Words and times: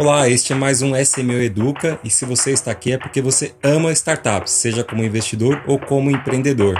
Olá, 0.00 0.28
este 0.28 0.52
é 0.52 0.56
mais 0.56 0.80
um 0.80 0.94
SMO 0.94 1.32
Educa 1.32 1.98
e 2.04 2.08
se 2.08 2.24
você 2.24 2.52
está 2.52 2.70
aqui 2.70 2.92
é 2.92 2.98
porque 2.98 3.20
você 3.20 3.52
ama 3.60 3.90
startups, 3.90 4.52
seja 4.52 4.84
como 4.84 5.02
investidor 5.02 5.60
ou 5.66 5.76
como 5.76 6.08
empreendedor. 6.08 6.76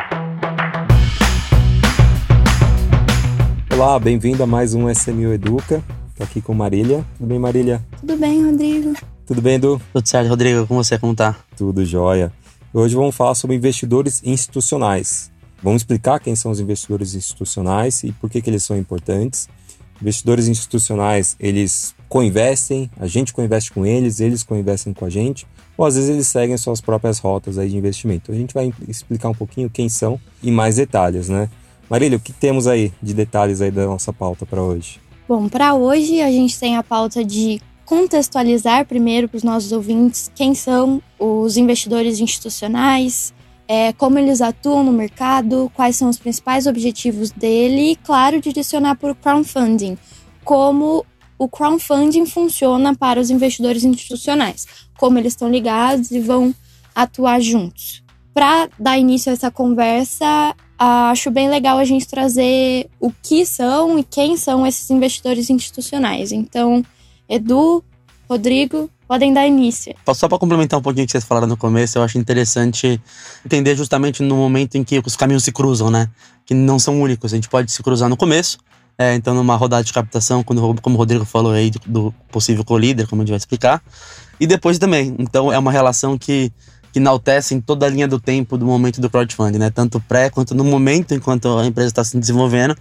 Olá, 3.75 3.99
bem-vindo 3.99 4.41
a 4.45 4.47
mais 4.47 4.73
um 4.73 4.89
SMO 4.95 5.33
Educa. 5.33 5.83
Estou 6.11 6.25
aqui 6.25 6.41
com 6.41 6.55
Marília. 6.55 7.05
Tudo 7.19 7.27
bem, 7.27 7.41
Marília? 7.41 7.85
Tudo 7.99 8.17
bem, 8.17 8.45
Rodrigo. 8.45 8.93
Tudo 9.27 9.43
bem, 9.43 9.57
Edu? 9.57 9.83
Tudo 9.93 10.09
certo, 10.09 10.29
Rodrigo. 10.29 10.65
Com 10.69 10.77
você, 10.77 10.97
como 10.97 11.13
tá? 11.13 11.35
Tudo 11.57 11.85
jóia. 11.85 12.33
Hoje 12.73 12.95
vamos 12.95 13.17
falar 13.17 13.35
sobre 13.35 13.57
investidores 13.57 14.23
institucionais. 14.25 15.29
Vamos 15.61 15.83
explicar 15.83 16.21
quem 16.21 16.37
são 16.37 16.53
os 16.53 16.61
investidores 16.61 17.17
institucionais 17.17 18.05
e 18.05 18.13
por 18.13 18.31
que, 18.31 18.41
que 18.41 18.49
eles 18.49 18.63
são 18.63 18.77
importantes. 18.77 19.49
Investidores 20.01 20.49
institucionais, 20.49 21.37
eles 21.41 21.95
co-investem, 22.09 22.91
a 22.99 23.07
gente 23.07 23.33
co-investe 23.33 23.73
com 23.73 23.85
eles, 23.85 24.21
eles 24.21 24.43
co-investem 24.43 24.95
com 24.95 25.05
a 25.05 25.11
gente, 25.11 25.47
ou 25.77 25.85
às 25.85 25.95
vezes 25.95 26.11
eles 26.11 26.27
seguem 26.27 26.57
suas 26.57 26.81
próprias 26.81 27.19
rotas 27.19 27.59
aí 27.59 27.69
de 27.69 27.77
investimento. 27.77 28.33
A 28.33 28.35
gente 28.35 28.55
vai 28.55 28.73
explicar 28.87 29.29
um 29.29 29.35
pouquinho 29.35 29.69
quem 29.69 29.89
são 29.89 30.19
e 30.43 30.51
mais 30.51 30.77
detalhes, 30.77 31.29
né? 31.29 31.49
Marília, 31.89 32.19
o 32.19 32.21
que 32.21 32.33
temos 32.33 32.67
aí 32.67 32.93
de 33.03 33.15
detalhes 33.15 33.61
aí 33.61 33.71
da 33.71 33.87
nossa 33.87 34.13
pauta 34.13 34.45
para 34.45 34.63
hoje? 34.63 35.01
Bom, 35.29 35.49
para 35.49 35.75
hoje 35.75 36.21
a 36.21 36.31
gente 36.31 36.59
tem 36.59 36.77
a 36.77 36.83
pauta 36.83 37.25
de 37.25 37.61
contextualizar 37.85 38.85
primeiro 38.85 39.29
para 39.29 39.39
os 39.39 39.43
nossos 39.43 39.73
ouvintes 39.73 40.31
quem 40.35 40.55
são 40.55 41.03
os 41.19 41.57
investidores 41.57 42.21
institucionais, 42.21 43.33
é, 43.69 43.93
como 43.93 44.19
eles 44.19 44.41
atuam 44.41 44.83
no 44.83 44.91
mercado, 44.91 45.71
quais 45.75 45.95
são 45.95 46.09
os 46.09 46.19
principais 46.19 46.67
objetivos 46.67 47.31
dele 47.31 47.93
e, 47.93 47.97
claro, 47.97 48.41
direcionar 48.41 48.97
para 48.97 49.13
o 49.13 49.15
crowdfunding, 49.15 49.99
como 50.43 51.05
o 51.39 51.47
crowdfunding 51.47 52.25
funciona 52.25 52.97
para 52.97 53.21
os 53.21 53.29
investidores 53.29 53.85
institucionais, 53.85 54.67
como 54.97 55.19
eles 55.19 55.35
estão 55.35 55.51
ligados 55.51 56.11
e 56.11 56.19
vão 56.19 56.55
atuar 56.95 57.41
juntos. 57.41 58.03
Para 58.33 58.71
dar 58.79 58.99
início 58.99 59.31
a 59.31 59.35
essa 59.35 59.51
conversa, 59.51 60.57
acho 60.79 61.31
bem 61.31 61.51
legal 61.51 61.77
a 61.77 61.85
gente 61.85 62.09
trazer 62.09 62.89
o 62.99 63.11
que 63.11 63.45
são 63.45 63.99
e 63.99 64.05
quem 64.05 64.37
são 64.37 64.67
esses 64.67 64.91
investidores 64.91 65.51
institucionais. 65.51 66.33
Então, 66.33 66.83
Edu, 67.29 67.85
Rodrigo, 68.29 68.89
podem 69.09 69.33
dar 69.33 69.47
início. 69.47 69.95
Só 70.15 70.29
para 70.29 70.39
complementar 70.39 70.79
um 70.79 70.83
pouquinho 70.83 71.05
o 71.05 71.07
que 71.07 71.13
vocês 71.13 71.25
falaram 71.25 71.47
no 71.47 71.57
começo, 71.57 71.99
eu 71.99 72.03
acho 72.03 72.19
interessante 72.19 73.01
entender 73.45 73.75
justamente 73.75 74.23
no 74.23 74.37
momento 74.37 74.77
em 74.77 74.85
que 74.85 75.03
os 75.05 75.17
caminhos 75.17 75.43
se 75.43 75.51
cruzam, 75.51 75.91
né? 75.91 76.11
Que 76.45 76.53
não 76.53 76.79
são 76.79 77.01
únicos. 77.01 77.33
A 77.33 77.37
gente 77.37 77.49
pode 77.49 77.73
se 77.73 77.83
cruzar 77.83 78.11
no 78.11 78.17
começo, 78.17 78.59
é, 78.99 79.15
então 79.15 79.35
numa 79.35 79.57
rodada 79.57 79.83
de 79.83 79.93
captação, 79.93 80.45
quando, 80.45 80.79
como 80.83 80.97
o 80.97 80.99
Rodrigo 80.99 81.25
falou 81.25 81.53
aí, 81.53 81.71
do, 81.71 81.81
do 81.87 82.15
possível 82.31 82.63
co-líder, 82.63 83.07
como 83.09 83.23
a 83.23 83.25
gente 83.25 83.31
vai 83.31 83.39
explicar, 83.39 83.83
e 84.39 84.47
depois 84.47 84.79
também. 84.79 85.17
Então 85.19 85.51
é 85.51 85.59
uma 85.59 85.73
relação 85.73 86.19
que 86.19 86.53
que 86.93 86.99
enaltecem 86.99 87.61
toda 87.61 87.87
a 87.87 87.89
linha 87.89 88.09
do 88.09 88.19
tempo 88.19 88.57
do 88.57 88.65
momento 88.65 89.01
do 89.01 89.11
crowdfunding, 89.11 89.59
né? 89.59 89.71
Tanto 89.71 90.01
pré 90.01 90.31
quanto 90.31 90.55
no 90.55 90.65
momento 90.65 91.15
enquanto 91.15 91.59
a 91.59 91.67
empresa 91.67 91.89
está 91.89 92.05
se 92.05 92.19
desenvolvendo, 92.19 92.77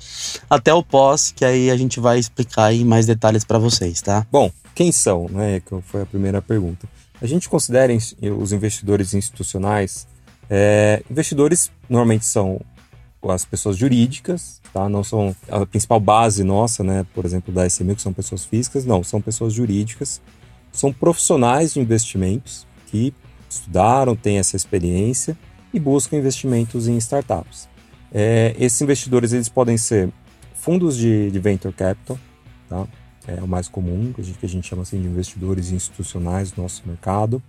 até 0.49 0.73
o 0.73 0.83
pós, 0.83 1.31
que 1.31 1.43
aí 1.43 1.69
a 1.69 1.77
gente 1.77 1.99
vai 1.99 2.19
explicar 2.19 2.65
aí 2.65 2.83
mais 2.83 3.05
detalhes 3.05 3.43
para 3.43 3.57
vocês, 3.57 4.01
tá? 4.01 4.25
Bom, 4.31 4.51
quem 4.73 4.91
são, 4.91 5.27
né? 5.29 5.59
Que 5.59 5.79
foi 5.81 6.01
a 6.01 6.05
primeira 6.05 6.41
pergunta. 6.41 6.87
A 7.21 7.25
gente 7.25 7.49
considera 7.49 7.91
os 8.37 8.51
investidores 8.51 9.13
institucionais, 9.13 10.07
é, 10.49 11.01
investidores 11.09 11.71
normalmente 11.89 12.25
são 12.25 12.61
as 13.29 13.43
pessoas 13.43 13.75
jurídicas, 13.75 14.61
tá? 14.71 14.87
Não 14.87 15.03
são 15.03 15.35
a 15.49 15.65
principal 15.65 15.99
base 15.99 16.43
nossa, 16.43 16.83
né? 16.83 17.05
Por 17.13 17.25
exemplo, 17.25 17.53
da 17.53 17.65
SMU, 17.67 17.95
que 17.95 18.01
são 18.01 18.13
pessoas 18.13 18.45
físicas, 18.45 18.85
não, 18.85 19.03
são 19.03 19.19
pessoas 19.19 19.53
jurídicas, 19.53 20.21
são 20.71 20.93
profissionais 20.93 21.73
de 21.73 21.79
investimentos 21.79 22.65
que 22.85 23.13
estudaram, 23.49 24.15
têm 24.15 24.37
essa 24.37 24.55
experiência 24.55 25.37
e 25.73 25.79
buscam 25.79 26.17
investimentos 26.17 26.87
em 26.87 26.97
startups. 26.97 27.67
É, 28.11 28.55
esses 28.57 28.81
investidores 28.81 29.33
eles 29.33 29.49
podem 29.49 29.77
ser 29.77 30.09
fundos 30.53 30.97
de, 30.97 31.29
de 31.29 31.39
venture 31.39 31.73
capital, 31.73 32.17
tá? 32.69 32.87
é 33.27 33.41
o 33.41 33.47
mais 33.47 33.67
comum, 33.67 34.13
que 34.13 34.21
a 34.21 34.23
gente, 34.23 34.39
que 34.39 34.45
a 34.45 34.49
gente 34.49 34.67
chama 34.67 34.83
assim 34.83 35.01
de 35.01 35.07
investidores 35.07 35.71
institucionais 35.71 36.51
do 36.51 36.61
nosso 36.61 36.83
mercado. 36.85 37.41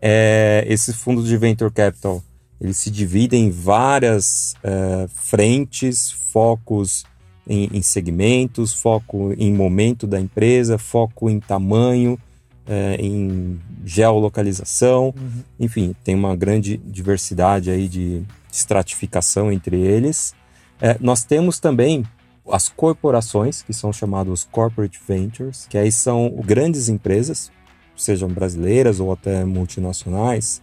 É, 0.00 0.64
esses 0.66 0.96
fundos 0.96 1.26
de 1.28 1.36
venture 1.36 1.70
capital 1.70 2.22
eles 2.60 2.76
se 2.76 2.90
dividem 2.90 3.46
em 3.46 3.50
várias 3.50 4.54
é, 4.62 5.06
frentes, 5.08 6.10
focos 6.10 7.04
em, 7.46 7.68
em, 7.72 7.82
segmentos, 7.82 8.72
foco 8.72 9.34
em 9.36 9.52
momento 9.52 10.06
da 10.06 10.20
empresa, 10.20 10.78
foco 10.78 11.28
em 11.28 11.38
tamanho, 11.38 12.18
é, 12.66 12.96
em 12.98 13.60
geolocalização, 13.84 15.14
uhum. 15.16 15.42
enfim, 15.60 15.94
tem 16.02 16.14
uma 16.14 16.34
grande 16.34 16.76
diversidade 16.78 17.70
aí 17.70 17.88
de 17.88 18.22
estratificação 18.50 19.52
entre 19.52 19.78
eles. 19.78 20.34
É, 20.80 20.96
nós 21.00 21.24
temos 21.24 21.58
também 21.58 22.04
as 22.50 22.68
corporações, 22.68 23.62
que 23.62 23.72
são 23.72 23.92
chamadas 23.92 24.46
corporate 24.50 25.00
ventures, 25.06 25.66
que 25.68 25.78
aí 25.78 25.90
são 25.90 26.30
grandes 26.44 26.88
empresas, 26.88 27.50
sejam 27.96 28.28
brasileiras 28.28 29.00
ou 29.00 29.12
até 29.12 29.44
multinacionais, 29.44 30.60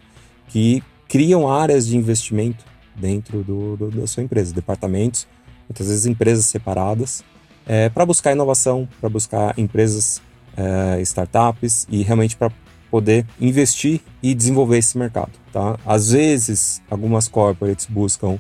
que 0.48 0.84
criam 1.08 1.52
áreas 1.52 1.88
de 1.88 1.98
investimento 1.98 2.64
dentro 2.96 3.44
do, 3.44 3.78
do, 3.78 3.92
da 3.92 4.08
sua 4.08 4.24
empresa, 4.24 4.54
departamentos, 4.54 5.28
muitas 5.68 5.88
vezes 5.88 6.06
empresas 6.06 6.46
separadas, 6.46 7.24
é, 7.66 7.90
para 7.90 8.06
buscar 8.06 8.32
inovação, 8.32 8.88
para 9.00 9.10
buscar 9.10 9.58
empresas 9.58 10.22
é, 10.58 11.02
startups 11.02 11.88
e 11.90 12.04
realmente 12.04 12.36
para 12.36 12.52
poder 12.90 13.26
investir 13.40 14.02
e 14.22 14.34
desenvolver 14.34 14.78
esse 14.78 14.98
mercado. 14.98 15.32
Tá? 15.52 15.80
Às 15.86 16.12
vezes, 16.12 16.82
algumas 16.90 17.28
corporates 17.28 17.86
buscam 17.86 18.38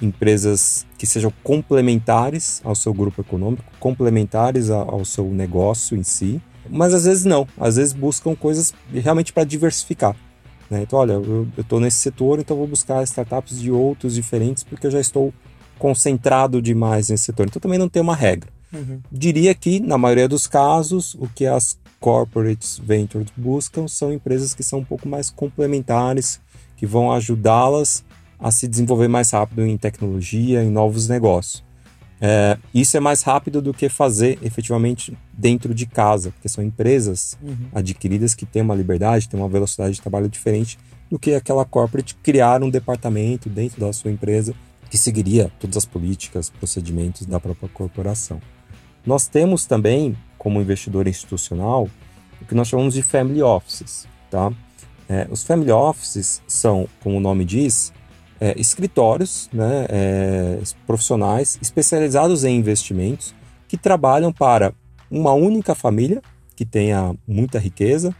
empresas 0.00 0.86
que 0.96 1.06
sejam 1.06 1.32
complementares 1.42 2.60
ao 2.64 2.74
seu 2.74 2.94
grupo 2.94 3.20
econômico, 3.20 3.64
complementares 3.80 4.70
ao 4.70 5.04
seu 5.04 5.24
negócio 5.26 5.96
em 5.96 6.04
si, 6.04 6.40
mas 6.70 6.94
às 6.94 7.04
vezes 7.04 7.24
não. 7.24 7.46
Às 7.58 7.76
vezes 7.76 7.92
buscam 7.92 8.36
coisas 8.36 8.72
realmente 8.92 9.32
para 9.32 9.42
diversificar. 9.42 10.14
Né? 10.70 10.82
Então, 10.82 10.98
olha, 10.98 11.14
eu 11.14 11.48
estou 11.58 11.80
nesse 11.80 11.96
setor, 11.96 12.38
então 12.38 12.56
vou 12.56 12.66
buscar 12.66 13.02
startups 13.02 13.60
de 13.60 13.72
outros 13.72 14.14
diferentes 14.14 14.62
porque 14.62 14.86
eu 14.86 14.90
já 14.90 15.00
estou 15.00 15.32
concentrado 15.78 16.60
demais 16.60 17.08
nesse 17.08 17.24
setor. 17.24 17.46
Então 17.46 17.60
também 17.60 17.78
não 17.78 17.88
tem 17.88 18.02
uma 18.02 18.14
regra. 18.14 18.50
Uhum. 18.72 19.00
Diria 19.10 19.54
que, 19.54 19.80
na 19.80 19.96
maioria 19.96 20.28
dos 20.28 20.46
casos, 20.46 21.14
o 21.14 21.28
que 21.28 21.46
as 21.46 21.78
corporates 22.00 22.78
ventures 22.78 23.32
buscam 23.36 23.88
são 23.88 24.12
empresas 24.12 24.54
que 24.54 24.62
são 24.62 24.80
um 24.80 24.84
pouco 24.84 25.08
mais 25.08 25.30
complementares, 25.30 26.40
que 26.76 26.86
vão 26.86 27.10
ajudá-las 27.12 28.04
a 28.38 28.50
se 28.50 28.68
desenvolver 28.68 29.08
mais 29.08 29.30
rápido 29.30 29.66
em 29.66 29.76
tecnologia, 29.76 30.62
em 30.62 30.70
novos 30.70 31.08
negócios. 31.08 31.64
É, 32.20 32.58
isso 32.74 32.96
é 32.96 33.00
mais 33.00 33.22
rápido 33.22 33.62
do 33.62 33.72
que 33.72 33.88
fazer 33.88 34.38
efetivamente 34.42 35.16
dentro 35.32 35.72
de 35.72 35.86
casa, 35.86 36.30
porque 36.30 36.48
são 36.48 36.62
empresas 36.64 37.38
uhum. 37.40 37.68
adquiridas 37.72 38.34
que 38.34 38.44
têm 38.44 38.62
uma 38.62 38.74
liberdade, 38.74 39.28
têm 39.28 39.38
uma 39.38 39.48
velocidade 39.48 39.94
de 39.94 40.00
trabalho 40.00 40.28
diferente 40.28 40.78
do 41.10 41.18
que 41.18 41.34
aquela 41.34 41.64
corporate 41.64 42.14
criar 42.16 42.62
um 42.62 42.70
departamento 42.70 43.48
dentro 43.48 43.80
da 43.80 43.92
sua 43.92 44.10
empresa 44.10 44.54
que 44.90 44.98
seguiria 44.98 45.50
todas 45.60 45.76
as 45.76 45.84
políticas, 45.84 46.50
procedimentos 46.50 47.26
da 47.26 47.38
própria 47.38 47.68
corporação. 47.68 48.40
Nós 49.08 49.26
temos 49.26 49.64
também, 49.64 50.14
como 50.36 50.60
investidor 50.60 51.08
institucional, 51.08 51.88
o 52.42 52.44
que 52.44 52.54
nós 52.54 52.68
chamamos 52.68 52.92
de 52.92 53.02
family 53.02 53.42
offices. 53.42 54.06
Tá? 54.30 54.52
É, 55.08 55.26
os 55.30 55.42
family 55.42 55.70
offices 55.70 56.42
são, 56.46 56.86
como 57.02 57.16
o 57.16 57.20
nome 57.20 57.42
diz, 57.46 57.90
é, 58.38 58.52
escritórios 58.60 59.48
né, 59.50 59.86
é, 59.88 60.60
profissionais 60.86 61.58
especializados 61.62 62.44
em 62.44 62.54
investimentos 62.58 63.34
que 63.66 63.78
trabalham 63.78 64.30
para 64.30 64.74
uma 65.10 65.32
única 65.32 65.74
família 65.74 66.20
que 66.54 66.66
tenha 66.66 67.16
muita 67.26 67.58
riqueza, 67.58 68.14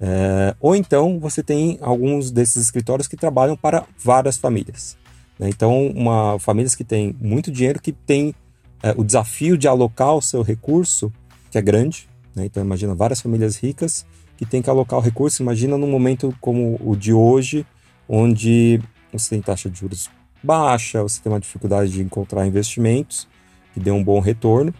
é, 0.00 0.56
ou 0.58 0.74
então 0.74 1.20
você 1.20 1.42
tem 1.42 1.76
alguns 1.82 2.30
desses 2.30 2.62
escritórios 2.62 3.06
que 3.06 3.14
trabalham 3.14 3.58
para 3.58 3.84
várias 4.02 4.38
famílias. 4.38 4.96
Né? 5.38 5.50
Então, 5.50 5.88
uma, 5.88 6.38
famílias 6.38 6.74
que 6.74 6.82
têm 6.82 7.14
muito 7.20 7.52
dinheiro, 7.52 7.78
que 7.78 7.92
têm 7.92 8.34
é, 8.82 8.94
o 8.96 9.04
desafio 9.04 9.56
de 9.56 9.68
alocar 9.68 10.14
o 10.14 10.22
seu 10.22 10.42
recurso, 10.42 11.12
que 11.50 11.58
é 11.58 11.62
grande, 11.62 12.08
né? 12.34 12.44
então 12.44 12.62
imagina 12.62 12.94
várias 12.94 13.20
famílias 13.20 13.56
ricas 13.56 14.06
que 14.36 14.46
têm 14.46 14.62
que 14.62 14.70
alocar 14.70 14.98
o 14.98 15.02
recurso, 15.02 15.42
imagina 15.42 15.76
num 15.76 15.90
momento 15.90 16.34
como 16.40 16.80
o 16.82 16.96
de 16.96 17.12
hoje, 17.12 17.66
onde 18.08 18.80
você 19.12 19.30
tem 19.30 19.42
taxa 19.42 19.68
de 19.68 19.78
juros 19.78 20.08
baixa, 20.42 21.02
você 21.02 21.20
tem 21.20 21.30
uma 21.30 21.40
dificuldade 21.40 21.92
de 21.92 22.00
encontrar 22.00 22.46
investimentos 22.46 23.28
que 23.74 23.80
dê 23.80 23.90
um 23.90 24.02
bom 24.02 24.20
retorno. 24.20 24.74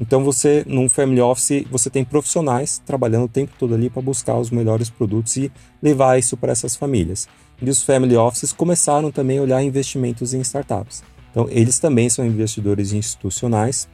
Então 0.00 0.24
você, 0.24 0.64
num 0.66 0.88
family 0.88 1.20
office, 1.20 1.64
você 1.70 1.88
tem 1.90 2.04
profissionais 2.04 2.82
trabalhando 2.84 3.24
o 3.24 3.28
tempo 3.28 3.52
todo 3.58 3.74
ali 3.74 3.88
para 3.88 4.02
buscar 4.02 4.36
os 4.38 4.50
melhores 4.50 4.90
produtos 4.90 5.36
e 5.36 5.52
levar 5.80 6.18
isso 6.18 6.36
para 6.36 6.50
essas 6.50 6.74
famílias. 6.74 7.28
E 7.60 7.70
os 7.70 7.82
family 7.82 8.16
offices 8.16 8.52
começaram 8.52 9.12
também 9.12 9.38
a 9.38 9.42
olhar 9.42 9.62
investimentos 9.62 10.34
em 10.34 10.40
startups. 10.40 11.04
Então, 11.32 11.48
eles 11.50 11.78
também 11.78 12.08
são 12.08 12.24
investidores 12.24 12.92
institucionais 12.92 13.88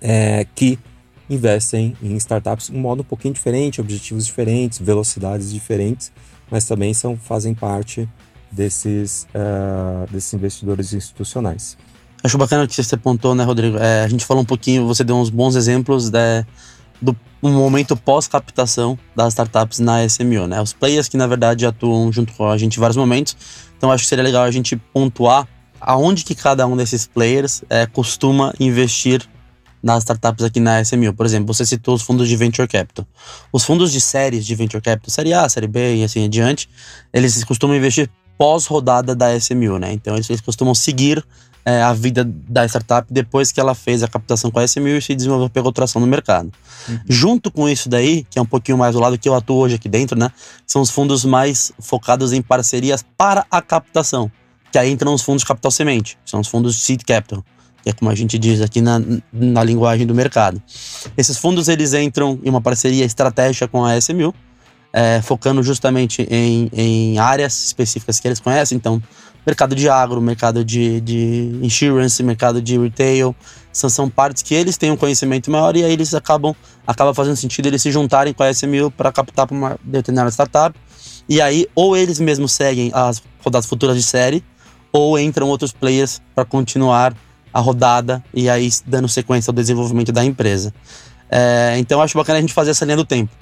é, 0.00 0.46
que 0.54 0.78
investem 1.28 1.96
em 2.02 2.16
startups 2.16 2.68
de 2.68 2.76
um 2.76 2.80
modo 2.80 3.02
um 3.02 3.04
pouquinho 3.04 3.34
diferente, 3.34 3.80
objetivos 3.80 4.24
diferentes, 4.24 4.78
velocidades 4.78 5.52
diferentes, 5.52 6.10
mas 6.50 6.64
também 6.64 6.94
são, 6.94 7.16
fazem 7.16 7.52
parte 7.52 8.08
desses, 8.50 9.26
uh, 9.34 10.10
desses 10.10 10.32
investidores 10.34 10.92
institucionais. 10.92 11.76
Acho 12.22 12.38
bacana 12.38 12.66
que 12.66 12.74
você 12.80 12.96
pontou, 12.96 13.34
né, 13.34 13.42
Rodrigo? 13.42 13.78
É, 13.78 14.04
a 14.04 14.08
gente 14.08 14.24
falou 14.24 14.42
um 14.42 14.46
pouquinho, 14.46 14.86
você 14.86 15.02
deu 15.02 15.16
uns 15.16 15.30
bons 15.30 15.56
exemplos 15.56 16.10
né, 16.10 16.46
do 17.00 17.16
momento 17.42 17.96
pós-captação 17.96 18.96
das 19.16 19.32
startups 19.32 19.80
na 19.80 20.06
SMO, 20.06 20.46
né? 20.46 20.60
Os 20.60 20.72
players 20.72 21.08
que, 21.08 21.16
na 21.16 21.26
verdade, 21.26 21.66
atuam 21.66 22.12
junto 22.12 22.32
com 22.34 22.48
a 22.48 22.56
gente 22.56 22.76
em 22.76 22.80
vários 22.80 22.96
momentos. 22.96 23.36
Então, 23.76 23.90
acho 23.90 24.04
que 24.04 24.08
seria 24.08 24.22
legal 24.22 24.44
a 24.44 24.50
gente 24.52 24.76
pontuar 24.76 25.48
aonde 25.84 26.24
que 26.24 26.34
cada 26.34 26.66
um 26.66 26.76
desses 26.76 27.06
players 27.06 27.62
é, 27.68 27.86
costuma 27.86 28.52
investir 28.58 29.28
nas 29.82 29.98
startups 30.04 30.44
aqui 30.44 30.60
na 30.60 30.80
SMU. 30.80 31.12
Por 31.12 31.26
exemplo, 31.26 31.52
você 31.52 31.66
citou 31.66 31.94
os 31.94 32.02
fundos 32.02 32.28
de 32.28 32.36
Venture 32.36 32.68
Capital. 32.68 33.04
Os 33.52 33.64
fundos 33.64 33.90
de 33.90 34.00
séries 34.00 34.46
de 34.46 34.54
Venture 34.54 34.80
Capital, 34.80 35.10
série 35.10 35.32
A, 35.32 35.48
série 35.48 35.66
B 35.66 35.96
e 35.96 36.04
assim 36.04 36.24
adiante, 36.24 36.68
eles 37.12 37.42
costumam 37.42 37.76
investir 37.76 38.08
pós-rodada 38.38 39.14
da 39.14 39.36
SMU, 39.36 39.78
né? 39.78 39.92
Então 39.92 40.14
eles, 40.14 40.30
eles 40.30 40.40
costumam 40.40 40.74
seguir 40.74 41.24
é, 41.64 41.82
a 41.82 41.92
vida 41.92 42.24
da 42.24 42.64
startup 42.66 43.06
depois 43.12 43.52
que 43.52 43.60
ela 43.60 43.74
fez 43.74 44.02
a 44.02 44.08
captação 44.08 44.50
com 44.50 44.58
a 44.58 44.64
SMU 44.64 44.88
e 44.88 45.02
se 45.02 45.14
desenvolveu, 45.14 45.48
pegou 45.48 45.72
tração 45.72 46.00
no 46.00 46.06
mercado. 46.06 46.52
Uhum. 46.88 46.98
Junto 47.08 47.50
com 47.50 47.68
isso 47.68 47.88
daí, 47.88 48.24
que 48.30 48.38
é 48.38 48.42
um 48.42 48.46
pouquinho 48.46 48.78
mais 48.78 48.94
do 48.94 49.00
lado 49.00 49.18
que 49.18 49.28
eu 49.28 49.34
atuo 49.34 49.56
hoje 49.56 49.76
aqui 49.76 49.88
dentro, 49.88 50.18
né? 50.18 50.30
São 50.66 50.82
os 50.82 50.90
fundos 50.90 51.24
mais 51.24 51.72
focados 51.80 52.32
em 52.32 52.42
parcerias 52.42 53.04
para 53.16 53.46
a 53.50 53.60
captação. 53.60 54.30
Que 54.72 54.78
aí 54.78 54.90
entram 54.90 55.14
os 55.14 55.22
fundos 55.22 55.44
capital 55.44 55.70
semente, 55.70 56.18
são 56.24 56.40
os 56.40 56.48
fundos 56.48 56.76
seed 56.76 57.02
capital 57.06 57.44
que 57.82 57.90
é 57.90 57.92
como 57.92 58.10
a 58.10 58.14
gente 58.14 58.38
diz 58.38 58.60
aqui 58.60 58.80
na, 58.80 59.00
na 59.32 59.64
linguagem 59.64 60.06
do 60.06 60.14
mercado. 60.14 60.62
Esses 61.16 61.36
fundos 61.36 61.68
eles 61.68 61.92
entram 61.92 62.38
em 62.42 62.48
uma 62.48 62.60
parceria 62.60 63.04
estratégica 63.04 63.66
com 63.66 63.84
a 63.84 63.96
SMU, 63.98 64.32
é, 64.92 65.20
focando 65.22 65.62
justamente 65.62 66.26
em, 66.30 66.70
em 66.72 67.18
áreas 67.18 67.64
específicas 67.64 68.20
que 68.20 68.28
eles 68.28 68.38
conhecem, 68.38 68.76
então 68.76 69.02
mercado 69.44 69.74
de 69.74 69.88
agro, 69.88 70.20
mercado 70.20 70.64
de, 70.64 71.00
de 71.00 71.58
insurance, 71.60 72.22
mercado 72.22 72.62
de 72.62 72.78
retail, 72.78 73.34
são, 73.72 73.90
são 73.90 74.08
partes 74.08 74.42
que 74.42 74.54
eles 74.54 74.76
têm 74.76 74.92
um 74.92 74.96
conhecimento 74.96 75.50
maior 75.50 75.74
e 75.76 75.82
aí 75.82 75.92
eles 75.92 76.14
acabam 76.14 76.54
acaba 76.86 77.12
fazendo 77.12 77.36
sentido 77.36 77.66
eles 77.66 77.82
se 77.82 77.90
juntarem 77.90 78.32
com 78.32 78.42
a 78.42 78.50
SMU 78.50 78.90
para 78.90 79.10
captar 79.10 79.46
para 79.46 79.56
uma 79.56 79.78
determinada 79.82 80.30
startup. 80.30 80.78
E 81.28 81.40
aí, 81.40 81.66
ou 81.74 81.96
eles 81.96 82.18
mesmos 82.18 82.52
seguem 82.52 82.90
as 82.92 83.22
rodadas 83.42 83.66
futuras 83.66 83.96
de 83.96 84.02
série, 84.02 84.44
ou 84.92 85.18
entram 85.18 85.48
outros 85.48 85.72
players 85.72 86.20
para 86.34 86.44
continuar 86.44 87.14
a 87.52 87.60
rodada 87.60 88.22
e 88.32 88.48
aí 88.48 88.68
dando 88.86 89.08
sequência 89.08 89.50
ao 89.50 89.54
desenvolvimento 89.54 90.12
da 90.12 90.24
empresa. 90.24 90.72
É, 91.30 91.76
então 91.78 92.00
acho 92.00 92.16
bacana 92.16 92.38
a 92.38 92.40
gente 92.40 92.52
fazer 92.52 92.70
essa 92.70 92.84
linha 92.84 92.96
do 92.96 93.04
tempo. 93.04 93.32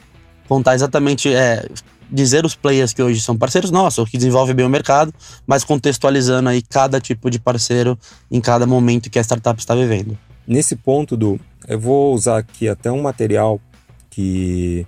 Contar 0.49 0.75
exatamente, 0.75 1.33
é, 1.33 1.69
dizer 2.11 2.45
os 2.45 2.55
players 2.55 2.93
que 2.93 3.03
hoje 3.03 3.21
são 3.21 3.37
parceiros 3.37 3.71
nossos, 3.71 4.09
que 4.09 4.17
desenvolvem 4.17 4.55
bem 4.55 4.67
o 4.67 4.69
mercado, 4.69 5.13
mas 5.47 5.65
contextualizando 5.65 6.49
aí 6.49 6.63
cada 6.63 7.01
tipo 7.01 7.31
de 7.31 7.39
parceiro 7.39 7.99
em 8.31 8.41
cada 8.41 8.67
momento 8.67 9.11
que 9.11 9.19
a 9.19 9.23
startup 9.23 9.59
está 9.59 9.75
vivendo. 9.75 10.19
Nesse 10.47 10.75
ponto, 10.75 11.17
do 11.17 11.39
eu 11.69 11.79
vou 11.79 12.15
usar 12.15 12.39
aqui 12.39 12.69
até 12.69 12.91
um 12.91 13.03
material 13.03 13.61
que 14.09 14.87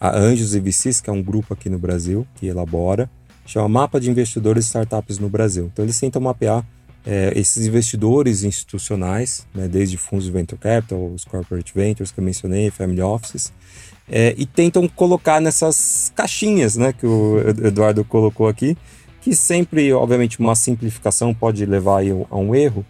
a 0.00 0.16
Anjos 0.16 0.54
e 0.54 0.60
VCs, 0.60 1.00
que 1.00 1.08
é 1.08 1.12
um 1.12 1.22
grupo 1.22 1.54
aqui 1.54 1.70
no 1.70 1.78
Brasil, 1.78 2.26
que 2.36 2.46
elabora, 2.46 3.08
chama 3.46 3.68
Mapa 3.68 4.00
de 4.00 4.10
Investidores 4.10 4.64
e 4.64 4.68
Startups 4.68 5.18
no 5.18 5.28
Brasil. 5.28 5.70
Então 5.72 5.84
eles 5.84 5.98
tentam 5.98 6.20
mapear 6.20 6.64
é, 7.06 7.32
esses 7.36 7.66
investidores 7.66 8.42
institucionais, 8.42 9.46
né, 9.54 9.68
desde 9.68 9.96
fundos 9.96 10.26
de 10.26 10.32
venture 10.32 10.60
capital, 10.60 11.06
os 11.06 11.24
corporate 11.24 11.72
ventures 11.72 12.10
que 12.10 12.18
eu 12.18 12.24
mencionei, 12.24 12.70
family 12.70 13.00
offices, 13.00 13.52
é, 14.08 14.34
e 14.36 14.44
tentam 14.44 14.88
colocar 14.88 15.40
nessas 15.40 16.12
caixinhas 16.14 16.76
né, 16.76 16.92
que 16.92 17.06
o 17.06 17.38
Eduardo 17.64 18.04
colocou 18.04 18.48
aqui, 18.48 18.76
que 19.20 19.34
sempre, 19.34 19.92
obviamente, 19.92 20.38
uma 20.40 20.54
simplificação 20.54 21.32
pode 21.32 21.64
levar 21.64 22.02
a 22.30 22.36
um 22.36 22.54
erro, 22.54 22.84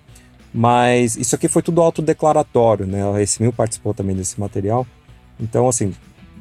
mas 0.53 1.17
isso 1.17 1.35
aqui 1.35 1.49
foi 1.49 1.63
tudo 1.63 1.81
autodeclaratório, 1.81 2.87
né? 2.87 3.03
A 3.03 3.15
S1000 3.15 3.53
participou 3.53 3.95
também 3.95 4.15
desse 4.15 4.39
material, 4.39 4.87
então, 5.41 5.69
assim, 5.69 5.95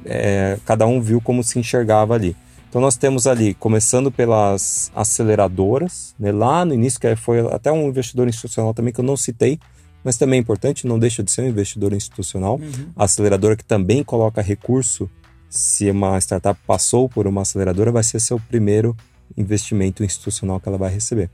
é, 0.04 0.58
cada 0.66 0.86
um 0.86 1.02
viu 1.02 1.22
como 1.22 1.44
se 1.44 1.58
enxergava 1.60 2.14
ali. 2.14 2.36
Então 2.76 2.82
nós 2.82 2.98
temos 2.98 3.26
ali, 3.26 3.54
começando 3.54 4.12
pelas 4.12 4.92
aceleradoras, 4.94 6.14
né, 6.20 6.30
lá 6.34 6.66
no 6.66 6.74
início, 6.74 7.00
que 7.00 7.16
foi 7.16 7.40
até 7.54 7.72
um 7.72 7.88
investidor 7.88 8.28
institucional 8.28 8.74
também 8.74 8.92
que 8.94 9.00
eu 9.00 9.04
não 9.06 9.16
citei, 9.16 9.58
mas 10.04 10.18
também 10.18 10.40
é 10.40 10.42
importante, 10.42 10.86
não 10.86 11.00
deixa 11.00 11.24
de 11.24 11.32
ser 11.32 11.44
um 11.44 11.48
investidor 11.48 11.94
institucional. 11.94 12.56
Uhum. 12.56 12.90
A 12.94 13.06
aceleradora 13.06 13.56
que 13.56 13.64
também 13.64 14.04
coloca 14.04 14.42
recurso, 14.42 15.10
se 15.50 15.90
uma 15.90 16.18
startup 16.20 16.60
passou 16.68 17.08
por 17.08 17.28
uma 17.28 17.44
aceleradora, 17.44 17.94
vai 17.94 18.04
ser 18.04 18.20
seu 18.20 18.38
primeiro 18.42 18.94
investimento 19.38 20.04
institucional 20.04 20.60
que 20.60 20.68
ela 20.68 20.78
vai 20.78 20.94
receber. 20.94 21.30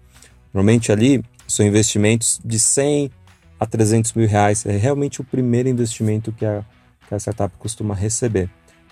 Normalmente 0.53 0.91
ali 0.91 1.23
são 1.47 1.65
investimentos 1.65 2.39
de 2.45 2.59
100 2.59 3.09
a 3.59 3.65
300 3.65 4.13
mil 4.13 4.27
reais, 4.27 4.63
é 4.67 4.77
realmente 4.77 5.21
o 5.21 5.23
primeiro 5.23 5.67
investimento 5.67 6.31
que 6.31 6.45
a, 6.45 6.63
que 7.09 7.15
a 7.15 7.17
startup 7.17 7.51
costuma 7.57 7.95
receber. 7.95 8.47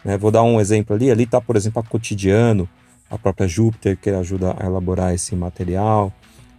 Né? 0.10 0.18
Vou 0.18 0.32
dar 0.32 0.42
um 0.42 0.60
exemplo 0.60 0.96
ali. 0.96 1.12
Ali 1.12 1.26
está, 1.26 1.40
por 1.40 1.56
exemplo, 1.56 1.80
a 1.80 1.84
Cotidiano, 1.84 2.68
a 3.12 3.18
própria 3.18 3.48
Júpiter, 3.48 3.96
que 3.96 4.10
ajuda 4.10 4.56
a 4.60 4.66
elaborar 4.66 5.14
esse 5.14 5.36
material, 5.36 6.12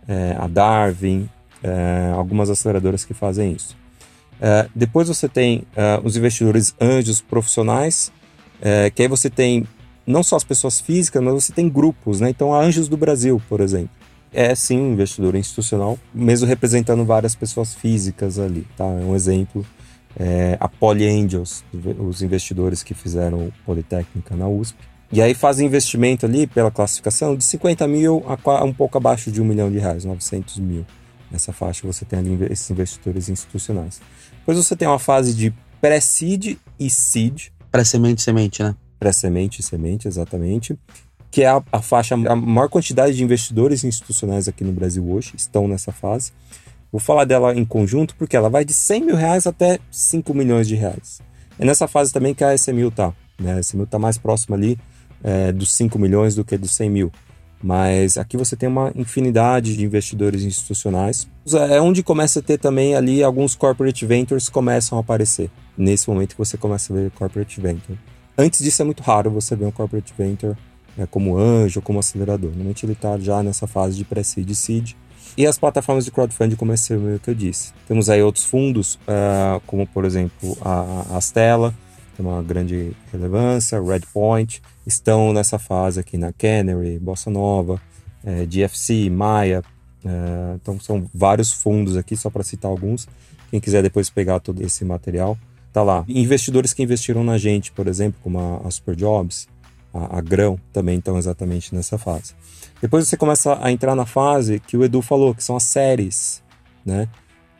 é, 0.06 0.36
a 0.38 0.46
Darwin, 0.46 1.28
é, 1.60 2.12
algumas 2.14 2.48
aceleradoras 2.48 3.04
que 3.04 3.12
fazem 3.12 3.52
isso. 3.52 3.76
É, 4.40 4.68
depois 4.72 5.08
você 5.08 5.28
tem 5.28 5.64
é, 5.74 6.00
os 6.04 6.16
investidores 6.16 6.74
anjos 6.80 7.20
profissionais, 7.20 8.12
é, 8.62 8.88
que 8.88 9.02
aí 9.02 9.08
você 9.08 9.28
tem 9.28 9.66
não 10.06 10.22
só 10.22 10.36
as 10.36 10.44
pessoas 10.44 10.80
físicas, 10.80 11.20
mas 11.20 11.34
você 11.34 11.52
tem 11.52 11.68
grupos, 11.68 12.20
né? 12.20 12.30
Então, 12.30 12.54
a 12.54 12.60
Anjos 12.60 12.88
do 12.88 12.96
Brasil, 12.96 13.42
por 13.48 13.60
exemplo, 13.60 13.90
é 14.32 14.54
sim 14.54 14.78
um 14.78 14.92
investidor 14.92 15.34
institucional, 15.34 15.98
mesmo 16.14 16.46
representando 16.46 17.04
várias 17.04 17.34
pessoas 17.34 17.74
físicas 17.74 18.38
ali, 18.38 18.66
tá? 18.76 18.84
É 18.84 19.04
um 19.04 19.14
exemplo 19.14 19.66
é, 20.18 20.56
a 20.60 20.68
Poly 20.68 21.06
Angels, 21.06 21.64
os 21.98 22.22
investidores 22.22 22.82
que 22.82 22.94
fizeram 22.94 23.52
Politécnica 23.64 24.36
na 24.36 24.48
USP. 24.48 24.76
E 25.12 25.20
aí 25.20 25.34
fazem 25.34 25.66
investimento 25.66 26.24
ali 26.24 26.46
pela 26.46 26.70
classificação 26.70 27.36
de 27.36 27.42
50 27.42 27.86
mil 27.88 28.24
a 28.26 28.64
um 28.64 28.72
pouco 28.72 28.96
abaixo 28.96 29.30
de 29.30 29.42
um 29.42 29.44
milhão 29.44 29.70
de 29.70 29.78
reais, 29.78 30.04
900 30.04 30.58
mil. 30.58 30.86
Nessa 31.30 31.52
faixa 31.52 31.86
você 31.86 32.04
tem 32.04 32.18
ali 32.18 32.38
esses 32.50 32.70
investidores 32.70 33.28
institucionais. 33.28 34.00
Depois 34.38 34.56
você 34.56 34.76
tem 34.76 34.86
uma 34.86 34.98
fase 34.98 35.34
de 35.34 35.52
pré-seed 35.80 36.56
e 36.78 36.90
seed. 36.90 37.48
Pré-semente 37.70 38.20
e 38.20 38.24
semente, 38.24 38.62
né? 38.62 38.74
Pré-semente 38.98 39.60
e 39.60 39.64
semente, 39.64 40.06
exatamente. 40.06 40.78
Que 41.30 41.42
é 41.42 41.48
a, 41.48 41.62
a 41.72 41.82
faixa, 41.82 42.14
a 42.14 42.36
maior 42.36 42.68
quantidade 42.68 43.16
de 43.16 43.22
investidores 43.22 43.84
institucionais 43.84 44.48
aqui 44.48 44.64
no 44.64 44.72
Brasil 44.72 45.08
hoje 45.08 45.32
estão 45.36 45.66
nessa 45.66 45.92
fase. 45.92 46.32
Vou 46.92 47.00
falar 47.00 47.24
dela 47.24 47.54
em 47.54 47.64
conjunto 47.64 48.14
porque 48.16 48.36
ela 48.36 48.48
vai 48.48 48.64
de 48.64 48.72
100 48.72 49.04
mil 49.04 49.16
reais 49.16 49.46
até 49.46 49.78
5 49.90 50.34
milhões 50.34 50.66
de 50.66 50.74
reais. 50.74 51.20
É 51.58 51.64
nessa 51.64 51.86
fase 51.86 52.12
também 52.12 52.34
que 52.34 52.42
a 52.42 52.54
SMU 52.54 52.90
tá. 52.90 53.12
Né? 53.38 53.54
A 53.54 53.60
SMU 53.60 53.86
tá 53.86 53.98
mais 53.98 54.18
próxima 54.18 54.56
ali 54.56 54.78
é, 55.22 55.52
dos 55.52 55.72
5 55.74 55.98
milhões 55.98 56.34
do 56.34 56.44
que 56.44 56.56
dos 56.56 56.74
100 56.74 56.90
mil. 56.90 57.12
Mas 57.62 58.16
aqui 58.16 58.36
você 58.36 58.56
tem 58.56 58.68
uma 58.68 58.90
infinidade 58.96 59.76
de 59.76 59.84
investidores 59.84 60.42
institucionais. 60.42 61.28
É 61.70 61.80
onde 61.80 62.02
começa 62.02 62.40
a 62.40 62.42
ter 62.42 62.58
também 62.58 62.94
ali 62.94 63.22
alguns 63.22 63.54
corporate 63.54 64.06
ventures 64.06 64.48
começam 64.48 64.96
a 64.96 65.02
aparecer. 65.02 65.50
Nesse 65.76 66.08
momento 66.08 66.30
que 66.30 66.38
você 66.38 66.56
começa 66.56 66.92
a 66.92 66.96
ver 66.96 67.10
corporate 67.10 67.60
venture. 67.60 67.98
Antes 68.36 68.60
disso 68.60 68.80
é 68.80 68.84
muito 68.84 69.02
raro 69.02 69.30
você 69.30 69.54
ver 69.54 69.66
um 69.66 69.70
corporate 69.70 70.14
venture 70.16 70.56
né, 70.96 71.06
como 71.10 71.36
anjo, 71.36 71.82
como 71.82 71.98
acelerador. 71.98 72.50
Normalmente 72.50 72.86
ele 72.86 72.94
está 72.94 73.18
já 73.18 73.42
nessa 73.42 73.66
fase 73.66 73.96
de 73.96 74.04
pré-seed 74.04 74.48
e 74.48 74.54
seed. 74.54 74.92
E 75.36 75.46
as 75.46 75.58
plataformas 75.58 76.04
de 76.04 76.10
crowdfunding, 76.10 76.56
como 76.56 76.72
esse 76.72 76.94
que 77.22 77.30
eu 77.30 77.34
disse. 77.34 77.72
Temos 77.86 78.10
aí 78.10 78.22
outros 78.22 78.44
fundos, 78.44 78.94
uh, 78.94 79.60
como 79.66 79.86
por 79.86 80.04
exemplo 80.04 80.56
a 80.60 81.16
Astela, 81.16 81.74
tem 82.16 82.26
uma 82.26 82.42
grande 82.42 82.92
relevância, 83.10 83.80
Redpoint, 83.80 84.60
estão 84.86 85.32
nessa 85.32 85.58
fase 85.58 86.00
aqui 86.00 86.18
na 86.18 86.32
Canary, 86.32 86.98
Bossa 86.98 87.30
Nova, 87.30 87.80
é, 88.24 88.44
GFC, 88.44 89.08
Maia. 89.08 89.62
É, 90.04 90.54
então 90.60 90.78
são 90.80 91.08
vários 91.14 91.52
fundos 91.52 91.96
aqui, 91.96 92.16
só 92.16 92.28
para 92.28 92.42
citar 92.42 92.70
alguns. 92.70 93.08
Quem 93.50 93.60
quiser 93.60 93.82
depois 93.82 94.10
pegar 94.10 94.40
todo 94.40 94.62
esse 94.62 94.84
material, 94.84 95.36
tá 95.72 95.82
lá. 95.82 96.04
Investidores 96.08 96.72
que 96.72 96.82
investiram 96.82 97.24
na 97.24 97.38
gente, 97.38 97.72
por 97.72 97.86
exemplo, 97.86 98.20
como 98.22 98.38
a, 98.38 98.68
a 98.68 98.70
Superjobs, 98.70 99.48
a, 99.92 100.18
a 100.18 100.20
Grão, 100.20 100.58
também 100.72 100.98
estão 100.98 101.18
exatamente 101.18 101.74
nessa 101.74 101.98
fase. 101.98 102.34
Depois 102.80 103.08
você 103.08 103.16
começa 103.16 103.58
a 103.62 103.70
entrar 103.70 103.94
na 103.94 104.06
fase 104.06 104.60
que 104.60 104.76
o 104.76 104.84
Edu 104.84 105.02
falou, 105.02 105.34
que 105.34 105.44
são 105.44 105.56
as 105.56 105.64
séries, 105.64 106.42
né? 106.84 107.08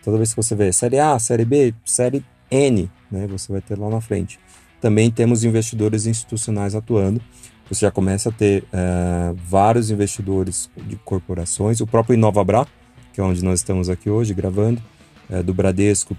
Toda 0.02 0.16
vez 0.16 0.32
que 0.32 0.37
você 0.37 0.54
vê 0.54 0.72
série 0.72 0.99
A, 0.99 1.18
série 1.18 1.44
B, 1.44 1.75
série 1.84 2.25
N, 2.50 2.90
né? 3.10 3.26
Você 3.26 3.52
vai 3.52 3.60
ter 3.60 3.78
lá 3.78 3.90
na 3.90 4.00
frente. 4.00 4.38
Também 4.80 5.10
temos 5.10 5.44
investidores 5.44 6.06
institucionais 6.06 6.75
atuando. 6.75 7.20
Você 7.68 7.87
já 7.87 7.90
começa 7.90 8.30
a 8.30 8.32
ter 8.32 8.62
uh, 8.64 9.37
vários 9.46 9.90
investidores 9.90 10.70
de 10.76 10.96
corporações. 10.96 11.80
O 11.80 11.87
próprio 11.87 12.14
InovaBra, 12.14 12.66
que 13.12 13.20
é 13.20 13.25
onde 13.25 13.44
nós 13.44 13.60
estamos 13.60 13.90
aqui 13.90 14.08
hoje 14.08 14.32
gravando, 14.32 14.82
uh, 15.28 15.42
do 15.42 15.52
Bradesco, 15.52 16.16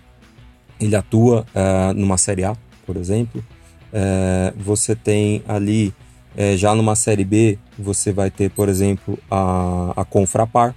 ele 0.80 0.96
atua 0.96 1.46
uh, 1.56 1.94
numa 1.94 2.18
série 2.18 2.44
A, 2.44 2.56
por 2.86 2.96
exemplo. 2.96 3.44
Uh, 3.92 4.58
você 4.58 4.96
tem 4.96 5.44
ali, 5.48 5.94
uh, 6.38 6.56
já 6.58 6.74
numa 6.74 6.96
série 6.96 7.24
B, 7.24 7.60
você 7.78 8.12
vai 8.12 8.32
ter, 8.32 8.50
por 8.52 8.70
exemplo, 8.70 9.20
a, 9.30 9.94
a 9.96 10.06
Confrapar, 10.06 10.74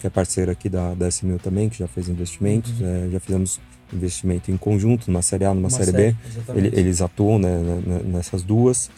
que 0.00 0.06
é 0.06 0.10
parceira 0.10 0.52
aqui 0.52 0.68
da, 0.68 0.94
da 0.94 1.08
S1000 1.08 1.40
também, 1.40 1.68
que 1.68 1.78
já 1.78 1.88
fez 1.88 2.08
investimentos. 2.08 2.72
Uhum. 2.80 3.10
já 3.10 3.20
fizemos 3.20 3.60
investimento 3.92 4.50
em 4.50 4.56
conjunto, 4.56 5.10
numa 5.10 5.22
série 5.22 5.44
A, 5.44 5.54
numa 5.54 5.70
série, 5.70 5.92
série, 5.92 6.12
B. 6.12 6.16
Ele, 6.54 6.68
eles 6.78 7.00
atuam 7.00 7.38
né, 7.38 7.58
nessas 8.04 8.42
duas. 8.42 8.90